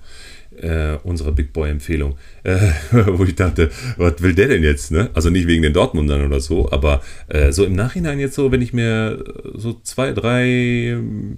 äh, 0.62 0.98
unserer 1.04 1.32
Big 1.32 1.54
Boy-Empfehlung, 1.54 2.18
äh, 2.44 2.58
wo 2.92 3.24
ich 3.24 3.36
dachte, 3.36 3.70
was 3.98 4.22
will 4.22 4.34
der 4.34 4.48
denn 4.48 4.64
jetzt? 4.64 4.92
Ne? 4.92 5.10
Also 5.14 5.30
nicht 5.30 5.48
wegen 5.48 5.64
den 5.64 5.74
Dortmundern 5.74 6.26
oder 6.26 6.40
so, 6.40 6.72
aber 6.72 7.02
äh, 7.28 7.52
so 7.52 7.66
im 7.66 7.74
Nachhinein 7.74 8.20
jetzt 8.20 8.36
so, 8.36 8.52
wenn 8.52 8.62
ich 8.62 8.74
mir 8.74 9.24
so 9.54 9.80
zwei, 9.84 10.12
drei 10.12 10.98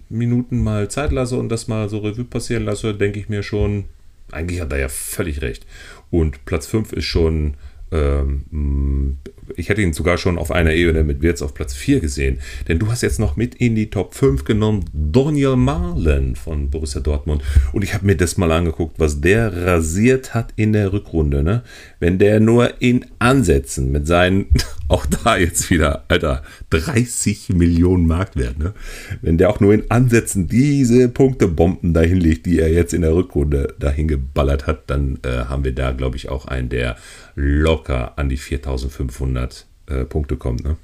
Minuten 0.10 0.64
mal 0.64 0.90
Zeit 0.90 1.12
lasse 1.12 1.38
und 1.38 1.50
das 1.50 1.68
mal 1.68 1.90
so 1.90 2.00
Revue 2.00 2.26
passieren 2.26 2.66
lasse, 2.66 2.94
denke 2.94 3.20
ich 3.20 3.30
mir 3.30 3.44
schon, 3.44 3.86
eigentlich 4.32 4.62
hat 4.62 4.72
er 4.72 4.80
ja 4.80 4.90
völlig 4.90 5.42
recht. 5.42 5.66
Und 6.10 6.46
Platz 6.46 6.68
5 6.68 6.94
ist 6.94 7.06
schon 7.06 7.56
ähm, 7.92 9.18
ich 9.56 9.70
hätte 9.70 9.82
ihn 9.82 9.94
sogar 9.94 10.18
schon 10.18 10.38
auf 10.38 10.52
einer 10.52 10.74
Ebene 10.74 11.04
mit 11.04 11.22
Wirtz 11.22 11.42
auf 11.42 11.54
Platz 11.54 11.74
4 11.74 12.00
gesehen. 12.00 12.40
Denn 12.68 12.80
du 12.80 12.92
hast 12.92 13.02
jetzt 13.02 13.20
noch 13.20 13.36
mit 13.36 13.56
in 13.56 13.76
die 13.76 13.90
Top 13.90 14.14
5 14.14 14.44
genommen 14.44 14.86
Daniel 14.94 15.56
Marlen 15.56 16.36
von 16.36 16.70
Borussia 16.70 17.02
Dortmund. 17.02 17.44
Und 17.74 17.84
ich 17.84 17.94
habe 17.94 18.06
mir 18.06 18.16
das 18.16 18.38
mal 18.38 18.52
angeguckt, 18.52 19.00
was 19.00 19.22
der 19.22 19.66
rasiert 19.66 20.34
hat 20.34 20.54
in 20.56 20.74
der 20.74 20.94
Rückrunde. 20.94 21.44
Ne? 21.44 21.64
Wenn 22.00 22.20
der 22.20 22.40
nur 22.40 22.82
in 22.82 23.06
Ansätzen 23.20 23.92
mit 23.92 24.08
seinen, 24.08 24.48
auch 24.88 25.06
da 25.06 25.38
jetzt 25.38 25.70
wieder, 25.70 26.04
Alter, 26.08 26.44
30 26.72 27.50
Millionen 27.50 28.08
Marktwert, 28.08 28.60
ne? 28.60 28.74
wenn 29.22 29.38
der 29.38 29.50
auch 29.50 29.60
nur 29.60 29.74
in 29.74 29.90
Ansätzen 29.90 30.48
diese 30.48 31.10
Punktebomben 31.10 31.94
dahin 31.94 32.20
legt, 32.20 32.46
die 32.46 32.60
er 32.60 32.72
jetzt 32.72 32.94
in 32.94 33.02
der 33.02 33.16
Rückrunde 33.16 33.76
dahin 33.80 34.08
geballert 34.08 34.68
hat, 34.68 34.90
dann 34.90 35.20
äh, 35.24 35.46
haben 35.46 35.64
wir 35.64 35.74
da, 35.74 35.92
glaube 35.92 36.18
ich, 36.18 36.30
auch 36.30 36.46
einen, 36.46 36.70
der 36.70 36.98
locker 37.40 38.18
an 38.18 38.30
die 38.30 38.38
4500 38.38 39.66
äh, 39.88 40.06
Punkte 40.06 40.36
kommt. 40.36 40.64
Ne? 40.64 40.78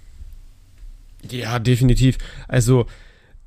Ja, 1.30 1.60
definitiv. 1.60 2.18
Also 2.48 2.86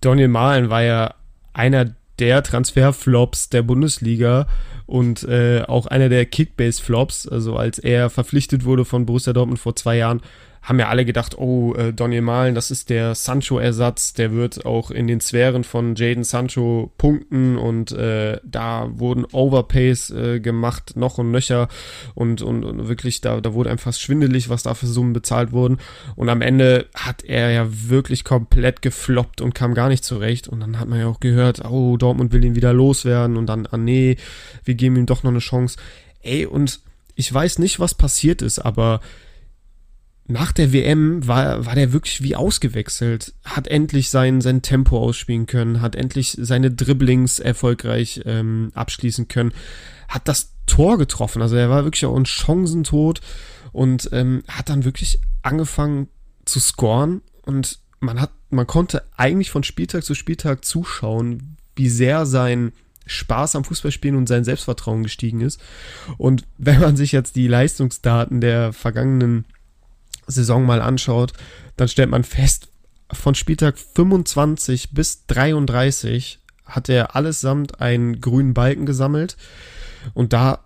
Daniel 0.00 0.28
Mahlen 0.28 0.68
war 0.68 0.82
ja 0.82 1.14
einer 1.52 1.94
der 2.18 2.42
Transferflops 2.42 3.48
der 3.48 3.62
Bundesliga 3.62 4.46
und 4.86 5.22
äh, 5.24 5.62
auch 5.66 5.86
einer 5.86 6.08
der 6.08 6.26
Kickbase-Flops. 6.26 7.28
Also 7.28 7.56
als 7.56 7.78
er 7.78 8.10
verpflichtet 8.10 8.64
wurde 8.64 8.84
von 8.84 9.06
Borussia 9.06 9.32
Dortmund 9.32 9.58
vor 9.58 9.76
zwei 9.76 9.96
Jahren, 9.96 10.20
haben 10.68 10.78
ja 10.78 10.88
alle 10.88 11.06
gedacht, 11.06 11.38
oh, 11.38 11.72
äh, 11.74 11.94
Daniel 11.94 12.20
Malen, 12.20 12.54
das 12.54 12.70
ist 12.70 12.90
der 12.90 13.14
Sancho-Ersatz, 13.14 14.12
der 14.12 14.32
wird 14.32 14.66
auch 14.66 14.90
in 14.90 15.06
den 15.06 15.22
Sphären 15.22 15.64
von 15.64 15.94
Jaden 15.94 16.24
Sancho 16.24 16.92
punkten 16.98 17.56
und 17.56 17.92
äh, 17.92 18.38
da 18.44 18.90
wurden 18.92 19.24
Overpays 19.24 20.10
äh, 20.10 20.40
gemacht, 20.40 20.92
noch 20.94 21.16
und 21.16 21.30
nöcher 21.30 21.68
und, 22.14 22.42
und, 22.42 22.64
und 22.64 22.86
wirklich, 22.86 23.22
da, 23.22 23.40
da 23.40 23.54
wurde 23.54 23.70
einfach 23.70 23.94
schwindelig, 23.94 24.50
was 24.50 24.62
da 24.62 24.74
für 24.74 24.86
Summen 24.86 25.14
bezahlt 25.14 25.52
wurden 25.52 25.78
und 26.16 26.28
am 26.28 26.42
Ende 26.42 26.84
hat 26.94 27.24
er 27.24 27.50
ja 27.50 27.66
wirklich 27.88 28.22
komplett 28.24 28.82
gefloppt 28.82 29.40
und 29.40 29.54
kam 29.54 29.72
gar 29.72 29.88
nicht 29.88 30.04
zurecht 30.04 30.48
und 30.48 30.60
dann 30.60 30.78
hat 30.78 30.88
man 30.88 31.00
ja 31.00 31.06
auch 31.06 31.20
gehört, 31.20 31.64
oh, 31.64 31.96
Dortmund 31.96 32.34
will 32.34 32.44
ihn 32.44 32.56
wieder 32.56 32.74
loswerden 32.74 33.38
und 33.38 33.46
dann, 33.46 33.66
ah 33.70 33.78
nee, 33.78 34.18
wir 34.64 34.74
geben 34.74 34.96
ihm 34.96 35.06
doch 35.06 35.22
noch 35.22 35.30
eine 35.30 35.38
Chance. 35.38 35.78
Ey, 36.20 36.44
und 36.44 36.80
ich 37.14 37.32
weiß 37.32 37.58
nicht, 37.58 37.80
was 37.80 37.94
passiert 37.94 38.42
ist, 38.42 38.58
aber 38.58 39.00
nach 40.28 40.52
der 40.52 40.72
WM 40.72 41.26
war, 41.26 41.64
war 41.64 41.74
der 41.74 41.92
wirklich 41.92 42.22
wie 42.22 42.36
ausgewechselt, 42.36 43.34
hat 43.44 43.66
endlich 43.66 44.10
sein, 44.10 44.40
sein 44.40 44.62
Tempo 44.62 44.98
ausspielen 44.98 45.46
können, 45.46 45.80
hat 45.80 45.96
endlich 45.96 46.36
seine 46.38 46.70
Dribblings 46.70 47.38
erfolgreich 47.38 48.20
ähm, 48.26 48.70
abschließen 48.74 49.28
können, 49.28 49.52
hat 50.06 50.28
das 50.28 50.52
Tor 50.66 50.98
getroffen, 50.98 51.40
also 51.40 51.56
er 51.56 51.70
war 51.70 51.84
wirklich 51.84 52.04
auch 52.04 52.16
ein 52.16 52.26
Chancentod 52.26 53.22
und 53.72 54.10
ähm, 54.12 54.42
hat 54.48 54.68
dann 54.68 54.84
wirklich 54.84 55.18
angefangen 55.42 56.08
zu 56.44 56.60
scoren. 56.60 57.22
Und 57.42 57.80
man 58.00 58.20
hat, 58.20 58.30
man 58.50 58.66
konnte 58.66 59.04
eigentlich 59.16 59.50
von 59.50 59.62
Spieltag 59.62 60.04
zu 60.04 60.14
Spieltag 60.14 60.64
zuschauen, 60.64 61.56
wie 61.76 61.88
sehr 61.88 62.26
sein 62.26 62.72
Spaß 63.06 63.56
am 63.56 63.64
Fußballspielen 63.64 64.16
und 64.16 64.28
sein 64.28 64.44
Selbstvertrauen 64.44 65.02
gestiegen 65.02 65.40
ist. 65.40 65.60
Und 66.18 66.44
wenn 66.58 66.80
man 66.80 66.96
sich 66.96 67.12
jetzt 67.12 67.36
die 67.36 67.48
Leistungsdaten 67.48 68.40
der 68.40 68.72
vergangenen 68.72 69.46
Saison 70.28 70.64
mal 70.64 70.80
anschaut, 70.80 71.32
dann 71.76 71.88
stellt 71.88 72.10
man 72.10 72.24
fest, 72.24 72.68
von 73.12 73.34
Spieltag 73.34 73.78
25 73.78 74.90
bis 74.92 75.26
33 75.26 76.40
hat 76.64 76.88
er 76.88 77.16
allesamt 77.16 77.80
einen 77.80 78.20
grünen 78.20 78.54
Balken 78.54 78.84
gesammelt 78.86 79.36
und 80.14 80.32
da 80.32 80.64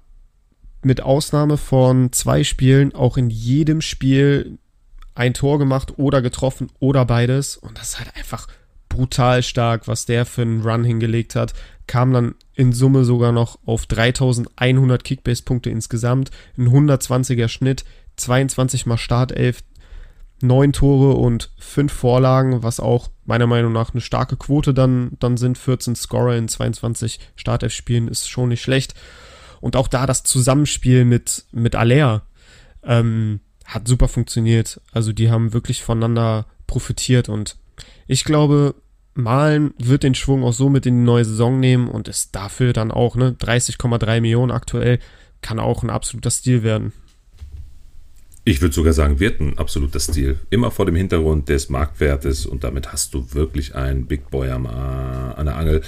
mit 0.83 1.01
Ausnahme 1.01 1.57
von 1.57 2.13
zwei 2.13 2.43
Spielen 2.43 2.95
auch 2.95 3.17
in 3.17 3.31
jedem 3.31 3.81
Spiel 3.81 4.59
ein 5.15 5.35
Tor 5.35 5.59
gemacht 5.59 5.99
oder 5.99 6.21
getroffen 6.23 6.71
oder 6.81 7.05
beides 7.05 7.57
und 7.57 7.79
das 7.79 7.91
ist 7.91 7.99
halt 8.01 8.17
einfach 8.17 8.49
brutal 8.89 9.43
stark, 9.43 9.89
was 9.89 10.05
der 10.05 10.27
für 10.27 10.43
einen 10.43 10.63
Run 10.63 10.85
hingelegt 10.85 11.35
hat. 11.35 11.55
Kam 11.87 12.13
dann 12.13 12.35
in 12.55 12.73
Summe 12.73 13.05
sogar 13.05 13.33
noch 13.33 13.59
auf 13.65 13.87
3100 13.87 15.03
Kickbase-Punkte 15.03 15.71
insgesamt, 15.71 16.31
ein 16.59 16.69
120er 16.69 17.49
Schnitt, 17.49 17.85
22 18.23 18.87
mal 18.87 18.99
Startelf, 18.99 19.63
9 20.41 20.73
Tore 20.73 21.15
und 21.17 21.51
5 21.59 21.93
Vorlagen, 21.93 22.63
was 22.63 22.81
auch 22.81 23.11
meiner 23.25 23.47
Meinung 23.47 23.73
nach 23.73 23.93
eine 23.93 24.01
starke 24.01 24.37
Quote 24.37 24.75
dann, 24.75 25.13
dann 25.21 25.37
sind. 25.37 25.59
14 25.59 25.95
Scorer 25.95 26.37
in 26.37 26.49
22 26.49 27.21
Startelf-Spielen 27.37 28.09
ist 28.09 28.29
schon 28.29 28.49
nicht 28.49 28.63
schlecht. 28.63 28.95
Und 29.61 29.77
auch 29.77 29.87
da 29.87 30.07
das 30.07 30.25
Zusammenspiel 30.25 31.05
mit, 31.05 31.45
mit 31.53 31.77
Alea 31.77 32.23
ähm, 32.83 33.41
hat 33.65 33.87
super 33.87 34.09
funktioniert. 34.09 34.81
Also 34.93 35.13
die 35.13 35.31
haben 35.31 35.53
wirklich 35.53 35.83
voneinander 35.83 36.47
profitiert 36.67 37.29
und 37.29 37.57
ich 38.07 38.25
glaube, 38.25 38.75
Malen 39.15 39.75
wird 39.79 40.03
den 40.03 40.15
Schwung 40.15 40.43
auch 40.43 40.53
so 40.53 40.69
mit 40.69 40.87
in 40.87 40.99
die 40.99 41.05
neue 41.05 41.25
Saison 41.25 41.61
nehmen 41.61 41.89
und 41.89 42.09
ist 42.09 42.35
dafür 42.35 42.73
dann 42.73 42.91
auch, 42.91 43.15
ne, 43.15 43.37
30,3 43.39 44.21
Millionen 44.21 44.51
aktuell, 44.51 44.99
kann 45.43 45.59
auch 45.59 45.83
ein 45.83 45.91
absoluter 45.91 46.31
Stil 46.31 46.63
werden. 46.63 46.93
Ich 48.45 48.61
würde 48.61 48.75
sogar 48.75 48.93
sagen, 48.93 49.21
wird 49.21 49.41
ein 49.41 49.57
absoluter 49.57 50.01
Stil. 50.01 50.37
Immer 50.51 50.73
vor 50.73 50.87
dem 50.87 50.97
Hintergrund 50.97 51.49
des 51.49 51.69
Marktwertes 51.69 52.45
und 52.45 52.65
damit 52.65 52.93
hast 52.93 53.15
du 53.15 53.25
wirklich 53.35 53.77
einen 53.77 54.07
Big 54.07 54.31
Boy 54.31 54.51
am, 54.51 54.67
an 54.67 55.47
der 55.47 55.57
Angel, 55.57 55.83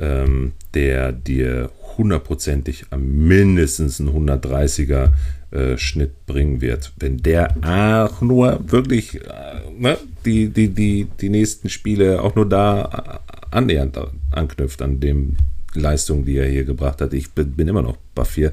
ähm, 0.00 0.52
der 0.74 1.12
dir 1.12 1.70
hundertprozentig 1.96 2.86
mindestens 2.96 4.00
einen 4.00 4.08
130er 4.08 5.12
äh, 5.52 5.78
Schnitt 5.78 6.26
bringen 6.26 6.60
wird. 6.60 6.92
Wenn 6.98 7.18
der 7.18 7.54
auch 7.62 8.20
nur 8.20 8.58
wirklich 8.72 9.20
äh, 9.20 9.60
ne, 9.78 9.96
die, 10.24 10.48
die, 10.48 10.70
die, 10.70 11.06
die 11.20 11.28
nächsten 11.28 11.68
Spiele 11.68 12.20
auch 12.20 12.34
nur 12.34 12.48
da 12.48 13.20
annähernd 13.52 13.96
anknüpft 14.32 14.82
an 14.82 14.98
dem 14.98 15.36
Leistung, 15.74 16.24
die 16.24 16.36
er 16.36 16.48
hier 16.48 16.64
gebracht 16.64 17.00
hat. 17.00 17.12
Ich 17.12 17.30
bin, 17.30 17.52
bin 17.52 17.68
immer 17.68 17.82
noch 17.82 17.96
baff 18.14 18.34
hier. 18.34 18.52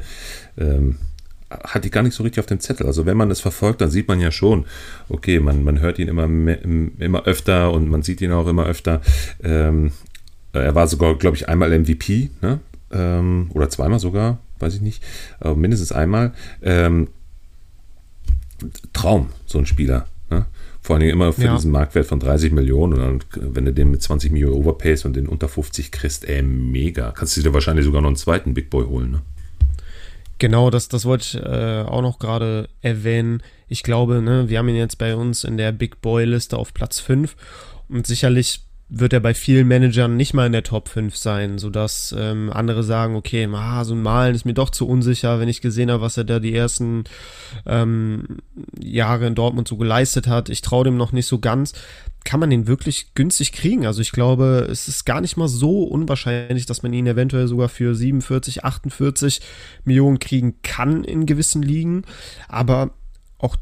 Ähm, 0.58 0.97
hatte 1.50 1.88
ich 1.88 1.91
gar 1.91 2.04
nicht 2.04 2.14
so 2.14 2.24
richtig 2.24 2.39
auf 2.39 2.45
dem 2.45 2.60
Zettel. 2.60 2.86
Also 2.86 3.06
wenn 3.06 3.18
man 3.18 3.32
es 3.32 3.39
verfolgt, 3.39 3.82
dann 3.82 3.89
sieht 3.89 4.08
man 4.08 4.20
ja 4.20 4.32
schon, 4.32 4.66
okay, 5.08 5.39
man, 5.39 5.64
man 5.64 5.80
hört 5.80 6.00
ihn 6.00 6.08
immer, 6.08 6.26
immer 6.26 7.24
öfter 7.26 7.72
und 7.72 7.89
man 7.89 8.04
sieht 8.04 8.22
ihn 8.22 8.32
auch 8.32 8.47
immer 8.47 8.66
öfter. 8.66 9.02
Ähm, 9.43 9.91
er 10.54 10.76
war 10.76 10.88
sogar, 10.88 11.16
glaube 11.16 11.38
ich, 11.38 11.47
einmal 11.47 11.78
MVP, 11.78 12.30
ne? 12.41 12.60
Ähm, 12.91 13.52
oder 13.54 13.70
zweimal 13.70 14.00
sogar, 14.00 14.39
weiß 14.60 14.76
ich 14.76 14.82
nicht, 14.82 15.04
aber 15.39 15.56
mindestens 15.56 15.91
einmal. 15.91 16.34
Ähm, 16.62 17.08
Traum, 18.93 19.30
so 19.45 19.58
ein 19.58 19.66
Spieler. 19.66 20.08
Ne? 20.30 20.45
Vor 20.82 20.95
allen 20.95 21.02
Dingen 21.02 21.14
immer 21.14 21.34
für 21.34 21.45
ja. 21.45 21.56
diesen 21.56 21.72
Marktwert 21.72 22.08
von 22.08 22.20
30 22.20 22.52
Millionen. 22.52 22.93
Und 22.93 23.26
dann, 23.36 23.56
wenn 23.56 23.66
du 23.66 23.74
den 23.74 23.91
mit 23.91 24.02
20 24.02 24.32
Millionen 24.32 24.56
overpayst 24.56 25.06
und 25.06 25.16
den 25.16 25.28
unter 25.28 25.47
50 25.47 25.91
kriegst, 25.91 26.28
ey, 26.28 26.41
mega. 26.41 27.12
Kannst 27.12 27.38
du 27.38 27.41
dir 27.41 27.54
wahrscheinlich 27.54 27.86
sogar 27.86 28.02
noch 28.02 28.10
einen 28.10 28.18
zweiten 28.18 28.54
Big 28.54 28.70
Boy 28.70 28.86
holen, 28.86 29.12
ne? 29.12 29.22
Genau, 30.40 30.70
das, 30.70 30.88
das 30.88 31.06
wollte 31.06 31.24
ich 31.24 31.44
äh, 31.44 31.82
auch 31.82 32.02
noch 32.02 32.18
gerade 32.18 32.70
erwähnen. 32.82 33.44
Ich 33.68 33.84
glaube, 33.84 34.22
ne, 34.22 34.50
wir 34.50 34.58
haben 34.58 34.70
ihn 34.70 34.76
jetzt 34.76 34.98
bei 34.98 35.16
uns 35.16 35.44
in 35.44 35.58
der 35.58 35.74
Big 35.74 36.02
Boy-Liste 36.02 36.58
auf 36.58 36.74
Platz 36.74 37.00
5 37.00 37.36
und 37.90 38.08
sicherlich 38.08 38.62
wird 38.92 39.14
er 39.14 39.20
bei 39.20 39.36
vielen 39.36 39.68
Managern 39.68 40.18
nicht 40.18 40.34
mal 40.34 40.48
in 40.48 40.52
der 40.52 40.64
Top 40.64 40.90
5 40.90 41.16
sein, 41.16 41.60
sodass 41.60 42.16
ähm, 42.18 42.50
andere 42.52 42.84
sagen, 42.84 43.16
okay, 43.16 43.48
ah, 43.54 43.84
so 43.86 43.94
ein 43.94 44.02
Malen 44.02 44.34
ist 44.34 44.46
mir 44.46 44.56
doch 44.56 44.72
zu 44.72 44.88
unsicher, 44.88 45.40
wenn 45.40 45.48
ich 45.48 45.62
gesehen 45.62 45.92
habe, 45.92 46.02
was 46.02 46.18
er 46.18 46.24
da 46.24 46.40
die 46.40 46.56
ersten 46.56 47.04
ähm, 47.68 48.40
Jahre 48.80 49.28
in 49.28 49.36
Dortmund 49.36 49.68
so 49.68 49.78
geleistet 49.78 50.26
hat. 50.28 50.50
Ich 50.50 50.62
traue 50.62 50.86
dem 50.86 50.98
noch 50.98 51.12
nicht 51.12 51.28
so 51.28 51.38
ganz. 51.38 51.74
Kann 52.26 52.40
man 52.40 52.50
den 52.50 52.68
wirklich 52.68 53.14
günstig 53.16 53.54
kriegen? 53.54 53.86
Also 53.86 54.02
ich 54.02 54.12
glaube, 54.12 54.68
es 54.70 54.88
ist 54.88 55.06
gar 55.06 55.22
nicht 55.22 55.38
mal 55.38 55.48
so 55.48 55.84
unwahrscheinlich, 55.84 56.66
dass 56.66 56.84
man 56.84 56.94
ihn 56.94 57.08
eventuell 57.08 57.48
sogar 57.48 57.70
für 57.70 57.96
47, 57.96 58.64
48 58.66 59.42
Millionen 59.86 60.20
kriegen 60.20 60.62
kann 60.62 61.04
in 61.04 61.26
gewissen 61.26 61.64
Ligen. 61.64 62.04
Aber 62.48 62.92
auch, 63.38 63.56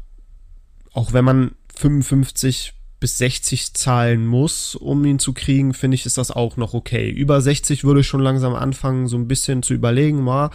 auch 0.92 1.12
wenn 1.12 1.24
man 1.24 1.52
55 1.76 2.74
bis 3.00 3.18
60 3.18 3.74
zahlen 3.74 4.26
muss, 4.26 4.74
um 4.74 5.04
ihn 5.04 5.18
zu 5.18 5.32
kriegen, 5.32 5.72
finde 5.72 5.94
ich, 5.94 6.04
ist 6.04 6.18
das 6.18 6.30
auch 6.30 6.56
noch 6.56 6.74
okay. 6.74 7.08
Über 7.08 7.40
60 7.40 7.84
würde 7.84 8.00
ich 8.00 8.08
schon 8.08 8.20
langsam 8.20 8.54
anfangen, 8.54 9.06
so 9.06 9.16
ein 9.16 9.28
bisschen 9.28 9.62
zu 9.62 9.74
überlegen, 9.74 10.26
war, 10.26 10.50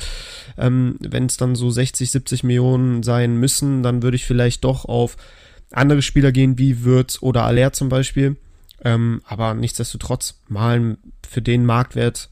ähm, 0.58 0.98
wenn 1.00 1.28
es 1.28 1.38
dann 1.38 1.56
so 1.56 1.70
60, 1.70 2.12
70 2.12 2.44
Millionen 2.44 3.02
sein 3.02 3.38
müssen, 3.38 3.82
dann 3.82 4.04
würde 4.04 4.16
ich 4.16 4.26
vielleicht 4.26 4.66
doch 4.66 4.86
auf 4.86 5.16
andere 5.74 6.02
Spieler 6.02 6.32
gehen, 6.32 6.58
wie 6.58 6.84
Würz 6.84 7.22
oder 7.22 7.44
Aller 7.44 7.74
zum 7.74 7.90
Beispiel. 7.90 8.38
Ähm, 8.84 9.22
aber 9.26 9.54
nichtsdestotrotz, 9.54 10.42
malen 10.48 10.98
für 11.28 11.42
den 11.42 11.66
Marktwert 11.66 12.30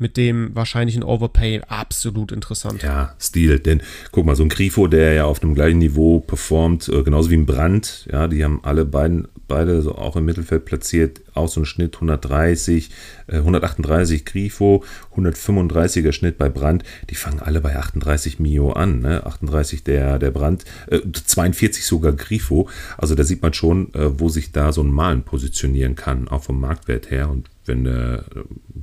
mit 0.00 0.16
dem 0.16 0.54
wahrscheinlichen 0.54 1.04
Overpay 1.04 1.60
absolut 1.68 2.32
interessant. 2.32 2.82
Ja, 2.82 3.14
Stil, 3.20 3.60
denn 3.60 3.82
guck 4.12 4.24
mal, 4.24 4.34
so 4.34 4.42
ein 4.42 4.48
Grifo, 4.48 4.86
der 4.86 5.12
ja 5.12 5.24
auf 5.26 5.42
einem 5.42 5.54
gleichen 5.54 5.78
Niveau 5.78 6.20
performt, 6.20 6.88
äh, 6.88 7.02
genauso 7.02 7.30
wie 7.30 7.36
ein 7.36 7.44
Brand, 7.44 8.08
ja, 8.10 8.26
die 8.26 8.42
haben 8.42 8.60
alle 8.64 8.86
beiden, 8.86 9.28
beide 9.46 9.82
so 9.82 9.94
auch 9.94 10.16
im 10.16 10.24
Mittelfeld 10.24 10.64
platziert, 10.64 11.20
auch 11.40 11.48
so 11.48 11.60
ein 11.60 11.66
Schnitt 11.66 11.96
130, 11.96 12.90
äh, 13.26 13.36
138 13.36 14.24
Grifo, 14.24 14.84
135er 15.16 16.12
Schnitt 16.12 16.38
bei 16.38 16.48
Brand, 16.48 16.84
die 17.10 17.14
fangen 17.14 17.40
alle 17.40 17.60
bei 17.60 17.76
38 17.76 18.38
Mio 18.38 18.72
an, 18.72 19.00
ne? 19.00 19.26
38 19.26 19.84
der, 19.84 20.18
der 20.18 20.30
Brand, 20.30 20.64
äh, 20.88 21.00
42 21.12 21.84
sogar 21.84 22.12
Grifo, 22.12 22.68
also 22.96 23.14
da 23.14 23.24
sieht 23.24 23.42
man 23.42 23.52
schon, 23.52 23.92
äh, 23.94 24.20
wo 24.20 24.28
sich 24.28 24.52
da 24.52 24.72
so 24.72 24.82
ein 24.82 24.92
Malen 24.92 25.22
positionieren 25.22 25.96
kann, 25.96 26.28
auch 26.28 26.44
vom 26.44 26.60
Marktwert 26.60 27.10
her 27.10 27.28
und 27.30 27.50
wenn 27.66 27.84
du, 27.84 28.24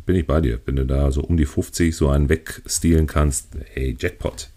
bin 0.06 0.16
ich 0.16 0.26
bei 0.26 0.40
dir, 0.40 0.60
wenn 0.66 0.78
du 0.78 0.86
da 0.86 1.12
so 1.12 1.22
um 1.22 1.36
die 1.36 1.46
50 1.46 1.96
so 1.96 2.10
einen 2.10 2.30
wegstehlen 2.30 3.06
kannst, 3.06 3.50
hey, 3.74 3.96
Jackpot. 4.00 4.50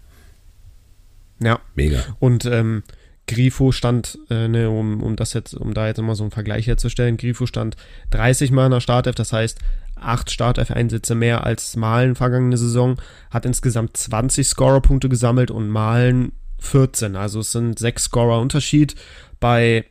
Ja. 1.39 1.59
Mega. 1.75 1.99
Und 2.19 2.45
ähm, 2.45 2.83
Grifo 3.27 3.71
stand, 3.71 4.19
äh, 4.29 4.47
ne, 4.47 4.69
um, 4.69 5.01
um 5.01 5.15
das 5.15 5.33
jetzt, 5.33 5.53
um 5.53 5.73
da 5.73 5.87
jetzt 5.87 5.99
immer 5.99 6.15
so 6.15 6.23
einen 6.23 6.31
Vergleich 6.31 6.67
herzustellen, 6.67 7.17
Grifo 7.17 7.45
stand 7.45 7.77
30 8.11 8.51
Mal 8.51 8.65
in 8.65 8.71
der 8.71 8.81
Startelf, 8.81 9.15
das 9.15 9.31
heißt 9.31 9.59
8 9.95 10.31
Startelf-Einsätze 10.31 11.15
mehr 11.15 11.45
als 11.45 11.75
Malen 11.75 12.15
vergangene 12.15 12.57
Saison, 12.57 12.97
hat 13.29 13.45
insgesamt 13.45 13.95
20 13.95 14.47
Scorer-Punkte 14.47 15.09
gesammelt 15.09 15.51
und 15.51 15.69
Malen 15.69 16.33
14. 16.59 17.15
Also 17.15 17.39
es 17.39 17.51
sind 17.51 17.79
6 17.79 18.03
Scorer 18.03 18.39
Unterschied 18.39 18.95
bei 19.39 19.85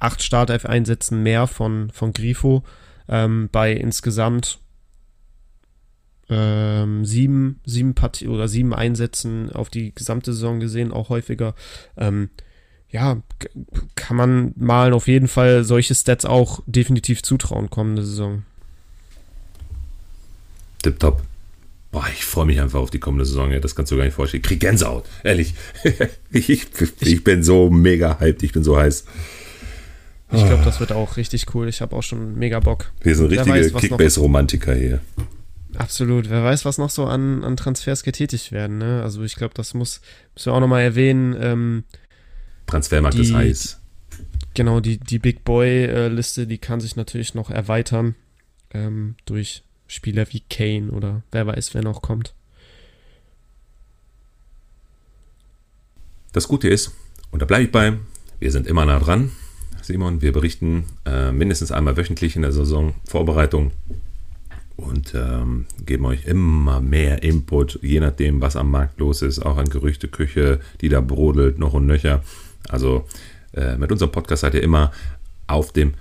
8 0.00 0.22
Startelf-Einsätzen 0.22 1.22
mehr 1.22 1.46
von, 1.46 1.90
von 1.90 2.12
Grifo 2.12 2.64
ähm, 3.08 3.48
bei 3.50 3.72
insgesamt 3.72 4.60
ähm, 6.28 7.04
sieben, 7.04 7.60
sieben 7.64 7.94
Partie 7.94 8.28
oder 8.28 8.48
sieben 8.48 8.74
Einsätzen 8.74 9.50
auf 9.50 9.70
die 9.70 9.94
gesamte 9.94 10.32
Saison 10.32 10.60
gesehen, 10.60 10.92
auch 10.92 11.08
häufiger. 11.08 11.54
Ähm, 11.96 12.30
ja, 12.90 13.20
kann 13.94 14.16
man 14.16 14.54
malen 14.56 14.94
auf 14.94 15.08
jeden 15.08 15.28
Fall 15.28 15.64
solche 15.64 15.94
Stats 15.94 16.24
auch 16.24 16.60
definitiv 16.66 17.22
zutrauen 17.22 17.70
kommende 17.70 18.04
Saison. 18.04 18.44
Tipptopp. 20.82 21.22
Boah, 21.90 22.06
ich 22.12 22.24
freue 22.24 22.46
mich 22.46 22.60
einfach 22.60 22.80
auf 22.80 22.90
die 22.90 22.98
kommende 22.98 23.24
Saison. 23.24 23.50
Ja, 23.50 23.60
das 23.60 23.74
kannst 23.74 23.92
du 23.92 23.96
gar 23.96 24.04
nicht 24.04 24.14
vorstellen. 24.14 24.42
Ich 24.42 24.48
krieg 24.48 24.60
Gänsehaut, 24.60 25.06
ehrlich. 25.24 25.54
ich, 26.30 26.50
ich, 26.50 26.66
ich 27.00 27.24
bin 27.24 27.42
so 27.42 27.70
mega 27.70 28.20
hyped, 28.20 28.42
ich 28.42 28.52
bin 28.52 28.62
so 28.62 28.78
heiß. 28.78 29.04
Ich 30.30 30.44
glaube, 30.44 30.62
das 30.62 30.78
wird 30.78 30.92
auch 30.92 31.16
richtig 31.16 31.54
cool. 31.54 31.68
Ich 31.68 31.80
habe 31.80 31.96
auch 31.96 32.02
schon 32.02 32.38
mega 32.38 32.60
Bock. 32.60 32.92
Wir 33.00 33.16
sind 33.16 33.30
richtige 33.30 33.70
Kickbase-Romantiker 33.72 34.74
hier. 34.74 35.00
Absolut. 35.74 36.28
Wer 36.28 36.44
weiß, 36.44 36.66
was 36.66 36.76
noch 36.76 36.90
so 36.90 37.06
an, 37.06 37.42
an 37.44 37.56
Transfers 37.56 38.02
getätigt 38.02 38.52
werden. 38.52 38.76
Ne? 38.76 39.02
Also 39.02 39.22
ich 39.22 39.36
glaube, 39.36 39.54
das 39.54 39.72
muss, 39.72 40.02
müssen 40.34 40.50
wir 40.50 40.54
auch 40.54 40.60
nochmal 40.60 40.82
erwähnen. 40.82 41.34
Ähm, 41.40 41.84
Transfermarkt 42.68 43.16
die, 43.16 43.22
ist 43.22 43.34
heiß. 43.34 43.80
Genau, 44.54 44.80
die, 44.80 44.98
die 44.98 45.18
Big 45.18 45.44
Boy-Liste, 45.44 46.46
die 46.46 46.58
kann 46.58 46.80
sich 46.80 46.94
natürlich 46.94 47.34
noch 47.34 47.50
erweitern 47.50 48.14
ähm, 48.72 49.16
durch 49.24 49.64
Spieler 49.86 50.26
wie 50.30 50.42
Kane 50.48 50.90
oder 50.90 51.22
wer 51.32 51.46
weiß, 51.46 51.74
wer 51.74 51.82
noch 51.82 52.02
kommt. 52.02 52.34
Das 56.32 56.46
Gute 56.46 56.68
ist, 56.68 56.92
und 57.30 57.42
da 57.42 57.46
bleibe 57.46 57.64
ich 57.64 57.72
bei, 57.72 57.94
wir 58.38 58.52
sind 58.52 58.66
immer 58.66 58.84
nah 58.84 59.00
dran. 59.00 59.32
Simon. 59.88 60.20
Wir 60.20 60.32
berichten 60.32 60.84
äh, 61.06 61.32
mindestens 61.32 61.72
einmal 61.72 61.96
wöchentlich 61.96 62.36
in 62.36 62.42
der 62.42 62.52
Saisonvorbereitung 62.52 63.72
und 64.76 65.14
ähm, 65.14 65.64
geben 65.84 66.04
euch 66.04 66.26
immer 66.26 66.80
mehr 66.80 67.22
Input, 67.22 67.80
je 67.82 67.98
nachdem, 67.98 68.40
was 68.40 68.54
am 68.54 68.70
Markt 68.70 69.00
los 69.00 69.22
ist, 69.22 69.40
auch 69.40 69.56
an 69.56 69.70
Gerüchteküche, 69.70 70.60
die 70.82 70.88
da 70.88 71.00
brodelt, 71.00 71.58
noch 71.58 71.72
und 71.72 71.86
nöcher. 71.86 72.22
Also 72.68 73.06
äh, 73.52 73.76
mit 73.76 73.90
unserem 73.92 74.12
Podcast 74.12 74.42
seid 74.42 74.54
ihr 74.54 74.62
immer 74.62 74.92
auf 75.46 75.72
dem 75.72 75.94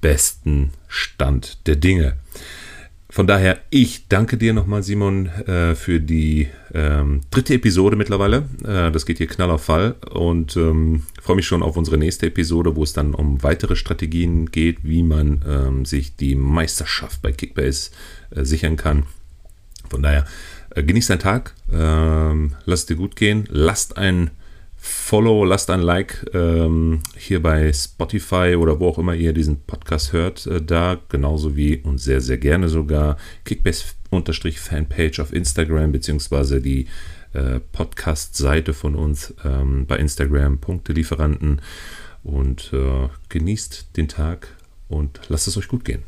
besten 0.00 0.70
Stand 0.88 1.66
der 1.66 1.76
Dinge. 1.76 2.16
Von 3.12 3.26
daher, 3.26 3.58
ich 3.70 4.06
danke 4.06 4.36
dir 4.36 4.52
nochmal, 4.52 4.84
Simon, 4.84 5.26
äh, 5.26 5.74
für 5.74 5.98
die 5.98 6.48
ähm, 6.72 7.22
dritte 7.32 7.54
Episode 7.54 7.96
mittlerweile. 7.96 8.44
Äh, 8.62 8.92
das 8.92 9.04
geht 9.04 9.18
hier 9.18 9.26
knall 9.26 9.50
auf 9.50 9.64
Fall 9.64 9.96
und 10.10 10.56
ähm, 10.56 11.02
freue 11.20 11.34
mich 11.34 11.46
schon 11.46 11.64
auf 11.64 11.76
unsere 11.76 11.98
nächste 11.98 12.26
Episode, 12.26 12.76
wo 12.76 12.84
es 12.84 12.92
dann 12.92 13.14
um 13.14 13.42
weitere 13.42 13.74
Strategien 13.74 14.52
geht, 14.52 14.84
wie 14.84 15.02
man 15.02 15.44
ähm, 15.44 15.84
sich 15.84 16.14
die 16.14 16.36
Meisterschaft 16.36 17.20
bei 17.20 17.32
Kickbase 17.32 17.90
äh, 18.30 18.44
sichern 18.44 18.76
kann. 18.76 19.06
Von 19.88 20.04
daher, 20.04 20.24
äh, 20.76 20.84
genießt 20.84 21.10
deinen 21.10 21.18
Tag, 21.18 21.54
ähm, 21.72 22.54
lasst 22.64 22.90
dir 22.90 22.96
gut 22.96 23.16
gehen, 23.16 23.48
lasst 23.50 23.96
ein 23.96 24.30
Follow, 24.82 25.44
lasst 25.44 25.68
ein 25.68 25.82
Like 25.82 26.24
ähm, 26.32 27.00
hier 27.14 27.42
bei 27.42 27.70
Spotify 27.70 28.56
oder 28.58 28.80
wo 28.80 28.88
auch 28.88 28.98
immer 28.98 29.14
ihr 29.14 29.34
diesen 29.34 29.60
Podcast 29.60 30.14
hört, 30.14 30.46
äh, 30.46 30.62
da 30.62 30.98
genauso 31.10 31.54
wie 31.54 31.76
und 31.76 31.98
sehr, 31.98 32.22
sehr 32.22 32.38
gerne 32.38 32.70
sogar. 32.70 33.18
Kickbase-Fanpage 33.44 35.20
auf 35.20 35.34
Instagram 35.34 35.92
beziehungsweise 35.92 36.62
die 36.62 36.86
äh, 37.34 37.60
Podcast-Seite 37.72 38.72
von 38.72 38.94
uns 38.94 39.34
ähm, 39.44 39.84
bei 39.86 39.98
Instagram, 39.98 40.60
Punktelieferanten 40.60 41.60
und 42.24 42.72
äh, 42.72 43.08
genießt 43.28 43.96
den 43.98 44.08
Tag 44.08 44.56
und 44.88 45.20
lasst 45.28 45.46
es 45.46 45.58
euch 45.58 45.68
gut 45.68 45.84
gehen. 45.84 46.04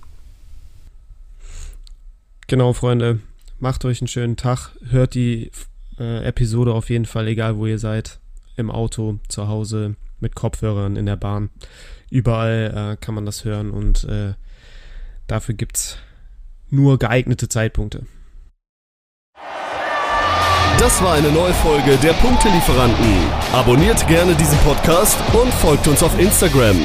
Genau, 2.46 2.72
Freunde, 2.72 3.20
macht 3.60 3.84
euch 3.84 4.00
einen 4.00 4.08
schönen 4.08 4.38
Tag, 4.38 4.70
hört 4.88 5.14
die 5.14 5.50
äh, 5.98 6.24
Episode 6.24 6.72
auf 6.72 6.88
jeden 6.88 7.06
Fall, 7.06 7.28
egal 7.28 7.58
wo 7.58 7.66
ihr 7.66 7.78
seid 7.78 8.18
im 8.62 8.70
Auto, 8.70 9.18
zu 9.28 9.48
Hause, 9.48 9.96
mit 10.20 10.34
Kopfhörern, 10.34 10.96
in 10.96 11.04
der 11.04 11.16
Bahn. 11.16 11.50
Überall 12.10 12.94
äh, 12.94 12.96
kann 13.04 13.14
man 13.14 13.26
das 13.26 13.44
hören 13.44 13.70
und 13.70 14.04
äh, 14.04 14.32
dafür 15.26 15.54
gibt 15.54 15.76
es 15.76 15.98
nur 16.70 16.98
geeignete 16.98 17.48
Zeitpunkte. 17.48 18.06
Das 20.78 21.02
war 21.02 21.14
eine 21.14 21.30
neue 21.30 21.54
Folge 21.54 21.96
der 21.98 22.12
Punktelieferanten. 22.14 23.14
Abonniert 23.52 24.06
gerne 24.08 24.34
diesen 24.34 24.58
Podcast 24.58 25.18
und 25.32 25.52
folgt 25.54 25.86
uns 25.86 26.02
auf 26.02 26.18
Instagram. 26.18 26.76